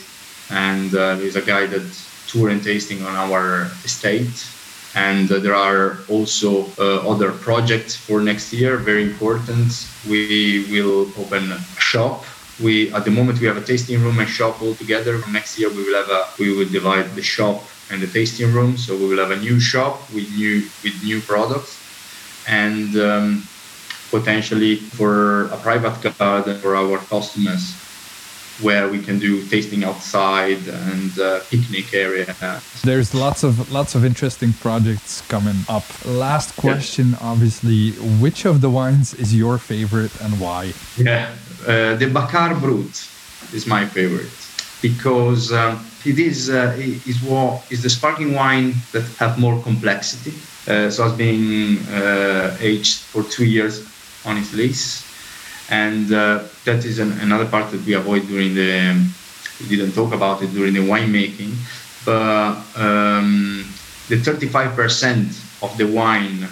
and 0.51 0.95
uh, 0.95 1.16
there's 1.16 1.36
a 1.36 1.43
guided 1.43 1.97
tour 2.26 2.51
and 2.51 2.62
tasting 2.62 3.03
on 3.03 3.16
our 3.16 3.80
estate 3.84 4.58
and 4.95 5.30
uh, 5.30 5.39
there 5.39 5.55
are 5.55 6.05
also 6.09 6.74
uh, 6.78 7.09
other 7.09 7.32
projects 7.32 7.95
for 7.97 8.20
next 8.20 8.53
year 8.53 8.78
very 8.78 9.03
important. 9.03 9.72
We 10.09 10.66
will 10.70 11.12
open 11.16 11.53
a 11.53 11.80
shop. 11.80 12.24
We 12.61 12.93
at 12.93 13.05
the 13.05 13.11
moment 13.11 13.41
we 13.41 13.47
have 13.47 13.57
a 13.57 13.64
tasting 13.64 14.01
room 14.03 14.18
and 14.18 14.28
shop 14.28 14.61
all 14.62 14.74
together. 14.74 15.22
Next 15.30 15.59
year 15.59 15.68
we 15.68 15.84
will 15.84 15.95
have 15.95 16.11
a 16.11 16.22
we 16.39 16.57
will 16.57 16.68
divide 16.68 17.14
the 17.14 17.22
shop 17.22 17.68
and 17.91 18.03
the 18.03 18.09
tasting 18.09 18.53
room. 18.53 18.76
So 18.76 18.97
we 18.97 19.07
will 19.07 19.18
have 19.18 19.30
a 19.30 19.41
new 19.41 19.61
shop 19.61 20.11
with 20.11 20.28
new 20.30 20.70
with 20.82 20.95
new 21.03 21.20
products. 21.22 21.84
And 22.47 22.97
um, 22.97 23.49
potentially 24.11 24.76
for 24.97 25.49
a 25.49 25.59
private 25.59 26.01
garden 26.18 26.61
for 26.61 26.74
our 26.74 26.99
customers 27.07 27.88
where 28.61 28.89
we 28.89 29.01
can 29.01 29.19
do 29.19 29.43
tasting 29.47 29.85
outside 29.85 30.67
and 30.67 31.19
uh, 31.19 31.41
picnic 31.51 31.95
area. 31.95 32.35
There's 32.83 33.15
lots 33.15 33.45
of 33.45 33.71
lots 33.71 33.95
of 33.95 34.05
interesting 34.05 34.53
projects 34.53 35.23
coming 35.29 35.57
up. 35.69 35.85
Last 36.05 36.57
question, 36.57 37.11
yes. 37.11 37.21
obviously, 37.23 37.93
which 38.21 38.45
of 38.45 38.61
the 38.61 38.71
wines 38.71 39.15
is 39.15 39.35
your 39.35 39.59
favorite 39.59 40.15
and 40.21 40.41
why? 40.41 40.73
Yeah, 40.97 41.35
uh, 41.67 41.95
the 41.97 42.07
Bacquaert 42.07 42.61
Brut 42.61 42.95
is 43.55 43.67
my 43.67 43.87
favorite 43.87 44.31
because 44.83 45.53
um, 45.53 45.85
it 46.05 46.19
is 46.19 46.51
uh, 46.51 46.75
is 46.79 47.23
what 47.23 47.65
is 47.71 47.83
the 47.83 47.91
sparkling 47.91 48.35
wine 48.35 48.75
that 48.93 49.05
have 49.19 49.39
more 49.39 49.61
complexity. 49.63 50.35
Uh, 50.67 50.91
so 50.91 51.07
it's 51.07 51.17
been 51.17 51.79
uh, 51.89 52.57
aged 52.61 52.99
for 52.99 53.23
two 53.23 53.47
years 53.47 53.87
on 54.25 54.37
its 54.37 54.53
lease 54.53 55.08
and 55.71 56.12
uh, 56.12 56.43
that 56.64 56.85
is 56.85 56.99
an, 56.99 57.12
another 57.21 57.47
part 57.47 57.71
that 57.71 57.85
we 57.85 57.95
avoid 57.95 58.27
during 58.27 58.55
the 58.55 58.91
um, 58.91 59.12
we 59.61 59.77
didn't 59.77 59.93
talk 59.93 60.12
about 60.12 60.43
it 60.43 60.53
during 60.53 60.73
the 60.75 60.81
winemaking 60.81 61.55
but 62.05 62.57
um, 62.77 63.66
the 64.09 64.16
35% 64.16 65.62
of 65.62 65.77
the 65.77 65.87
wine 65.87 66.49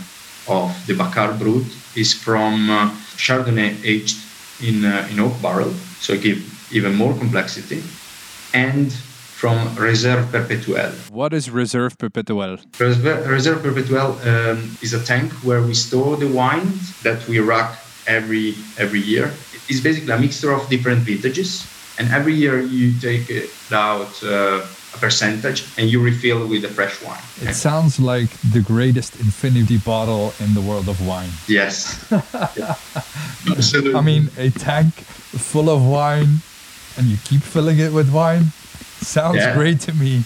of 0.48 0.86
the 0.86 0.94
Bacquaert 0.94 1.38
Brut 1.38 1.64
is 1.96 2.12
from 2.12 2.68
uh, 2.70 2.90
Chardonnay 3.16 3.82
aged 3.84 4.18
in, 4.62 4.84
uh, 4.84 5.08
in 5.10 5.18
oak 5.20 5.40
barrel, 5.40 5.72
so 6.00 6.12
it 6.12 6.22
gives 6.22 6.72
even 6.72 6.94
more 6.94 7.14
complexity, 7.14 7.82
and 8.52 8.92
from 8.92 9.74
Reserve 9.76 10.30
Perpetuelle. 10.30 10.92
What 11.10 11.32
is 11.32 11.50
Reserve 11.50 11.98
Perpetuelle? 11.98 12.58
Reserve 12.78 13.62
Perpetuelle 13.62 14.18
um, 14.28 14.76
is 14.82 14.92
a 14.92 15.02
tank 15.02 15.32
where 15.44 15.62
we 15.62 15.74
store 15.74 16.16
the 16.16 16.28
wine 16.28 16.72
that 17.02 17.26
we 17.28 17.38
rack 17.40 17.78
every 18.06 18.54
every 18.78 19.00
year. 19.00 19.32
It's 19.68 19.80
basically 19.80 20.12
a 20.12 20.18
mixture 20.18 20.52
of 20.52 20.68
different 20.68 21.00
vintages, 21.00 21.66
and 21.98 22.10
every 22.12 22.34
year 22.34 22.60
you 22.60 22.92
take 23.00 23.28
out 23.72 24.22
uh, 24.22 24.64
a 24.94 24.98
percentage 24.98 25.66
and 25.76 25.90
you 25.90 26.00
refill 26.00 26.46
with 26.46 26.62
the 26.62 26.68
fresh 26.68 27.02
wine. 27.02 27.22
It 27.42 27.54
sounds 27.54 27.98
like 27.98 28.30
the 28.52 28.60
greatest 28.60 29.16
infinity 29.16 29.78
bottle 29.78 30.32
in 30.40 30.54
the 30.54 30.60
world 30.60 30.88
of 30.88 31.04
wine. 31.06 31.30
Yes, 31.48 32.10
absolutely. 33.50 33.94
I 33.94 34.00
mean, 34.00 34.30
a 34.38 34.50
tank 34.50 34.94
full 34.94 35.68
of 35.68 35.84
wine, 35.84 36.40
and 36.96 37.06
you 37.06 37.16
keep 37.24 37.42
filling 37.42 37.78
it 37.78 37.92
with 37.92 38.12
wine. 38.12 38.52
Sounds 39.00 39.38
yeah. 39.38 39.54
great 39.54 39.80
to 39.80 39.92
me. 39.92 40.24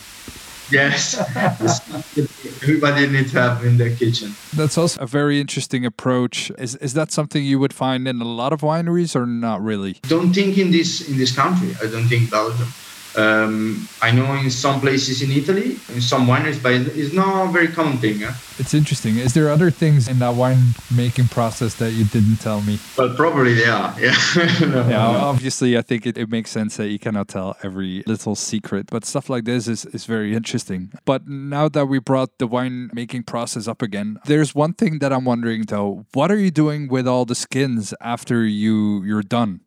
Yes, 0.71 1.19
everybody 2.63 3.07
needs 3.09 3.33
to 3.33 3.41
have 3.41 3.65
in 3.65 3.77
their 3.77 3.95
kitchen. 3.95 4.35
That's 4.55 4.79
also 4.79 5.01
a 5.01 5.07
very 5.07 5.41
interesting 5.41 5.85
approach. 5.85 6.51
Is 6.59 6.77
is 6.77 6.95
that 6.95 7.11
something 7.11 7.45
you 7.45 7.59
would 7.59 7.73
find 7.73 8.07
in 8.07 8.21
a 8.21 8.25
lot 8.25 8.53
of 8.53 8.61
wineries, 8.61 9.17
or 9.17 9.27
not 9.27 9.63
really? 9.63 9.99
Don't 10.03 10.33
think 10.33 10.59
in 10.59 10.71
this 10.71 11.09
in 11.09 11.17
this 11.17 11.35
country. 11.35 11.75
I 11.83 11.91
don't 11.91 12.09
think 12.09 12.31
Belgium. 12.31 12.69
Um, 13.17 13.89
I 14.01 14.13
know 14.13 14.33
in 14.35 14.51
some 14.51 14.81
places 14.81 15.23
in 15.23 15.31
Italy, 15.33 15.79
in 15.93 16.01
some 16.01 16.27
wineries, 16.27 16.63
but 16.63 16.73
it's 16.73 17.13
not 17.13 17.49
a 17.49 17.53
very 17.53 17.69
common 17.69 17.99
thing. 17.99 18.23
Eh? 18.23 18.33
It's 18.59 18.75
interesting. 18.75 19.17
Is 19.17 19.35
there 19.35 19.49
other 19.49 19.71
things 19.71 20.07
in 20.07 20.19
that 20.21 20.35
wine 20.35 20.75
making 20.95 21.29
process 21.29 21.75
that 21.75 21.93
you 21.93 22.05
didn't 22.05 22.37
tell 22.37 22.61
me? 22.63 22.79
Well, 22.97 23.15
probably 23.15 23.55
they 23.55 23.67
are. 23.67 23.95
Yeah. 23.99 24.15
no, 24.61 24.89
yeah. 24.89 25.07
Obviously, 25.07 25.77
I 25.77 25.83
think 25.83 26.07
it, 26.07 26.17
it 26.17 26.31
makes 26.31 26.51
sense 26.51 26.77
that 26.77 26.89
you 26.89 26.99
cannot 26.99 27.29
tell 27.29 27.57
every 27.63 28.05
little 28.07 28.35
secret, 28.35 28.87
but 28.91 29.05
stuff 29.05 29.29
like 29.29 29.45
this 29.45 29.67
is, 29.67 29.87
is 29.87 30.05
very 30.05 30.35
interesting. 30.35 30.93
But 31.05 31.27
now 31.27 31.69
that 31.69 31.87
we 31.87 31.99
brought 31.99 32.39
the 32.39 32.47
wine 32.47 32.91
making 32.93 33.25
process 33.25 33.67
up 33.67 33.83
again, 33.83 34.19
there's 34.27 34.55
one 34.55 34.75
thing 34.75 34.99
that 35.01 35.13
I'm 35.13 35.25
wondering 35.25 35.63
though. 35.63 36.07
What 36.13 36.31
are 36.31 36.39
you 36.39 36.51
doing 36.51 36.89
with 36.89 37.09
all 37.09 37.25
the 37.25 37.35
skins 37.35 37.95
after 38.01 38.45
you 38.45 39.03
you're 39.05 39.23
done? 39.23 39.61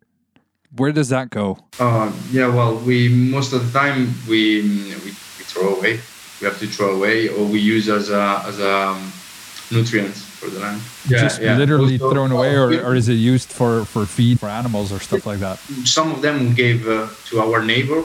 Where 0.75 0.91
does 0.91 1.09
that 1.09 1.29
go? 1.29 1.57
Uh, 1.79 2.11
yeah, 2.31 2.47
well, 2.47 2.75
we 2.75 3.09
most 3.09 3.53
of 3.53 3.65
the 3.65 3.79
time 3.79 4.13
we, 4.27 4.61
we, 4.61 4.95
we 5.05 5.11
throw 5.51 5.75
away. 5.75 5.99
We 6.41 6.47
have 6.47 6.59
to 6.59 6.67
throw 6.67 6.95
away, 6.95 7.29
or 7.29 7.45
we 7.45 7.59
use 7.59 7.87
as 7.89 8.09
a 8.09 8.43
as 8.45 8.59
a 8.59 8.71
um, 8.71 9.11
nutrients 9.71 10.21
for 10.21 10.49
the 10.49 10.59
land. 10.59 10.81
Yeah, 11.07 11.19
Just 11.19 11.41
yeah. 11.41 11.57
literally 11.57 11.93
also, 11.93 12.11
thrown 12.11 12.31
away, 12.31 12.55
or, 12.55 12.69
or 12.85 12.95
is 12.95 13.07
it 13.07 13.13
used 13.13 13.51
for 13.51 13.85
for 13.85 14.05
feed 14.05 14.39
for 14.39 14.49
animals 14.49 14.91
or 14.91 14.99
stuff 14.99 15.25
like 15.25 15.39
that? 15.39 15.57
Some 15.85 16.11
of 16.11 16.21
them 16.21 16.49
we 16.49 16.53
gave 16.53 16.87
uh, 16.87 17.07
to 17.29 17.39
our 17.39 17.63
neighbor. 17.63 18.03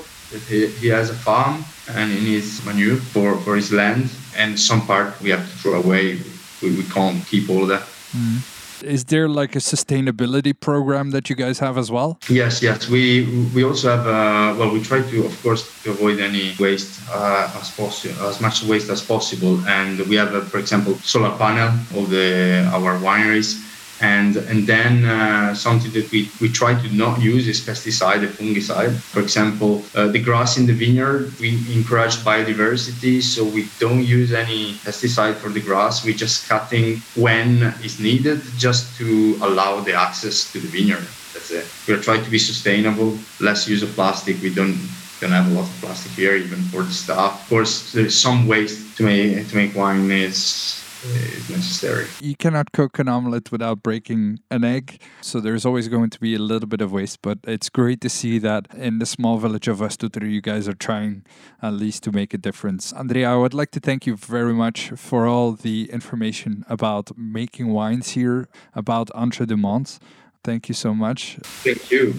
He, 0.49 0.67
he 0.67 0.89
has 0.89 1.09
a 1.09 1.15
farm 1.15 1.65
and 1.89 2.13
he 2.13 2.21
needs 2.21 2.63
manure 2.67 2.97
for, 2.97 3.39
for 3.39 3.57
his 3.57 3.73
land, 3.73 4.11
and 4.37 4.61
some 4.61 4.87
part 4.87 5.19
we 5.23 5.31
have 5.31 5.41
to 5.41 5.57
throw 5.57 5.81
away. 5.81 6.21
We, 6.61 6.77
we 6.77 6.85
can't 6.85 7.25
keep 7.27 7.49
all 7.49 7.63
of 7.63 7.69
that. 7.69 7.83
Mm-hmm. 8.13 8.58
Is 8.83 9.05
there 9.05 9.29
like 9.29 9.57
a 9.57 9.61
sustainability 9.61 10.59
program 10.59 11.11
that 11.11 11.29
you 11.31 11.37
guys 11.37 11.59
have 11.59 11.79
as 11.79 11.91
well? 11.91 12.19
Yes, 12.29 12.63
yes. 12.63 12.89
We 12.89 13.49
we 13.55 13.65
also 13.65 13.97
have. 13.97 14.07
Uh, 14.07 14.59
well, 14.59 14.71
we 14.73 14.83
try 14.83 15.03
to, 15.03 15.25
of 15.25 15.43
course, 15.43 15.63
to 15.83 15.91
avoid 15.91 16.21
any 16.21 16.55
waste 16.59 17.01
uh, 17.11 17.51
as 17.61 17.71
possible, 17.71 18.27
as 18.27 18.41
much 18.41 18.63
waste 18.65 18.91
as 18.91 19.03
possible. 19.03 19.61
And 19.69 20.01
we 20.09 20.17
have, 20.17 20.35
uh, 20.35 20.41
for 20.43 20.59
example, 20.59 20.95
solar 21.03 21.37
panel 21.37 21.69
of 21.99 22.11
the 22.11 22.69
our 22.73 22.99
wineries, 22.99 23.57
and 24.01 24.37
and 24.37 24.67
then 24.67 25.05
uh, 25.05 25.55
something 25.55 25.91
that 25.93 26.11
we, 26.13 26.31
we 26.41 26.49
try 26.49 26.75
to 26.75 26.89
not 26.95 27.21
use 27.21 27.49
is 27.49 27.61
pesticide 27.61 28.23
and 28.23 28.31
fungicide. 28.31 28.95
For 29.13 29.21
example, 29.21 29.85
uh, 29.95 30.09
the 30.09 30.21
grass 30.21 30.57
in 30.57 30.67
the 30.67 30.73
vineyard 30.73 31.33
we 31.41 31.59
encourage 31.75 32.17
biodiversity, 32.17 33.23
so 33.23 33.45
we 33.45 33.69
don't 33.79 34.05
use 34.05 34.33
any 34.33 34.75
pesticide 34.87 35.37
for 35.37 35.49
the 35.49 35.61
grass. 35.61 36.05
we're 36.05 36.15
just 36.15 36.49
cutting 36.49 37.01
when 37.17 37.75
is 37.83 37.99
needed, 38.01 38.41
just 38.57 38.97
to 38.99 39.39
allow 39.43 39.81
the 39.81 39.95
access 39.95 40.51
to 40.53 40.61
the 40.61 40.69
vineyard. 40.69 41.07
That's 41.35 41.51
it. 41.51 41.67
We're 41.87 42.03
trying 42.03 42.25
to 42.25 42.31
be 42.31 42.39
sustainable, 42.39 43.19
less 43.41 43.69
use 43.69 43.83
of 43.83 43.91
plastic. 43.95 44.41
We 44.43 44.55
don't 44.55 44.79
don't 45.21 45.33
have 45.33 45.51
a 45.51 45.55
lot 45.55 45.67
of 45.67 45.77
plastic 45.81 46.13
here, 46.13 46.37
even 46.37 46.63
for 46.71 46.83
the 46.83 46.93
staff. 46.93 47.43
Of 47.43 47.49
course, 47.49 47.93
there's 47.93 48.17
some 48.17 48.47
waste 48.47 48.97
to 48.99 49.03
make 49.03 49.49
to 49.49 49.57
make 49.57 49.75
wine 49.75 50.11
is 50.11 50.88
is 51.05 51.51
necessary. 51.51 52.07
You 52.21 52.37
cannot 52.37 52.73
cook 52.73 52.99
an 52.99 53.09
omelette 53.09 53.53
without 53.53 53.83
breaking 53.83 54.41
an 54.51 54.65
egg, 54.65 55.01
so 55.21 55.41
there's 55.41 55.65
always 55.65 55.89
going 55.89 56.11
to 56.11 56.21
be 56.21 56.35
a 56.35 56.39
little 56.39 56.69
bit 56.69 56.81
of 56.81 56.93
waste. 56.93 57.23
But 57.23 57.39
it's 57.45 57.69
great 57.69 58.01
to 58.03 58.09
see 58.09 58.39
that 58.39 58.67
in 58.75 58.99
the 58.99 59.07
small 59.07 59.39
village 59.39 59.69
of 59.69 59.79
Westouter, 59.79 60.31
you 60.31 60.41
guys 60.41 60.69
are 60.69 60.75
trying 60.75 61.25
at 61.63 61.75
least 61.75 62.03
to 62.05 62.13
make 62.13 62.35
a 62.35 62.39
difference. 62.39 62.93
Andrea, 62.93 63.33
I 63.33 63.37
would 63.37 63.55
like 63.55 63.71
to 63.73 63.81
thank 63.81 64.07
you 64.07 64.17
very 64.17 64.55
much 64.55 64.91
for 64.91 65.27
all 65.27 65.53
the 65.53 65.91
information 65.93 66.65
about 66.69 67.17
making 67.17 67.69
wines 67.69 68.11
here, 68.11 68.49
about 68.75 69.11
Entre 69.15 69.47
deux 69.47 69.57
Monts. 69.57 70.01
Thank 70.43 70.69
you 70.69 70.75
so 70.75 70.95
much. 70.95 71.39
Thank 71.65 71.91
you. 71.91 72.15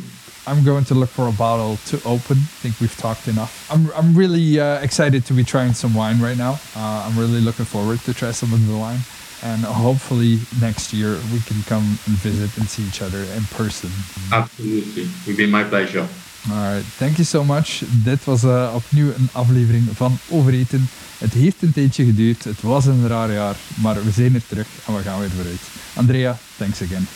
I'm 0.48 0.64
going 0.64 0.86
to 0.86 0.96
look 0.96 1.10
for 1.10 1.28
a 1.28 1.32
bottle 1.32 1.78
to 1.88 1.98
open. 2.06 2.38
I 2.38 2.60
think 2.62 2.80
we've 2.80 2.96
talked 2.98 3.28
enough. 3.28 3.70
I'm, 3.72 3.92
I'm 3.96 4.16
really 4.16 4.60
uh, 4.60 4.80
excited 4.82 5.26
to 5.26 5.34
be 5.34 5.44
trying 5.44 5.74
some 5.74 5.94
wine 5.94 6.20
right 6.20 6.38
now. 6.38 6.60
Uh, 6.76 7.06
I'm 7.06 7.18
really 7.20 7.42
looking 7.42 7.66
forward 7.66 8.00
to 8.06 8.14
try 8.14 8.32
some 8.32 8.54
of 8.54 8.66
the 8.68 8.76
wine. 8.76 9.00
And 9.42 9.64
hopefully 9.64 10.40
next 10.60 10.92
year 10.92 11.18
we 11.32 11.40
can 11.42 11.62
come 11.68 11.86
and 12.08 12.16
visit 12.18 12.58
and 12.58 12.68
see 12.68 12.84
each 12.84 13.02
other 13.02 13.24
in 13.38 13.44
person. 13.56 13.90
Absolutely. 14.32 15.04
It 15.04 15.28
would 15.28 15.38
be 15.38 15.48
my 15.48 15.64
pleasure. 15.64 16.08
Alright, 16.52 16.86
thank 16.98 17.18
you 17.18 17.26
so 17.26 17.44
much. 17.44 17.84
Dit 18.04 18.26
was 18.26 18.44
uh, 18.44 18.72
opnieuw 18.76 19.14
een 19.18 19.30
aflevering 19.32 19.88
van 19.94 20.18
Overeten. 20.30 20.90
Het 21.18 21.34
heeft 21.34 21.62
een 21.62 21.74
tijdje 21.74 22.06
geduurd. 22.06 22.44
Het 22.44 22.62
was 22.62 22.86
een 22.86 23.08
raar 23.08 23.32
jaar, 23.32 23.56
maar 23.82 24.04
we 24.04 24.12
zijn 24.12 24.36
er 24.36 24.48
terug 24.48 24.68
en 24.88 24.96
we 24.96 25.02
gaan 25.02 25.20
weer 25.20 25.30
vooruit. 25.30 25.62
Andrea, 25.96 26.38
thanks 26.58 26.82
again. 26.82 27.08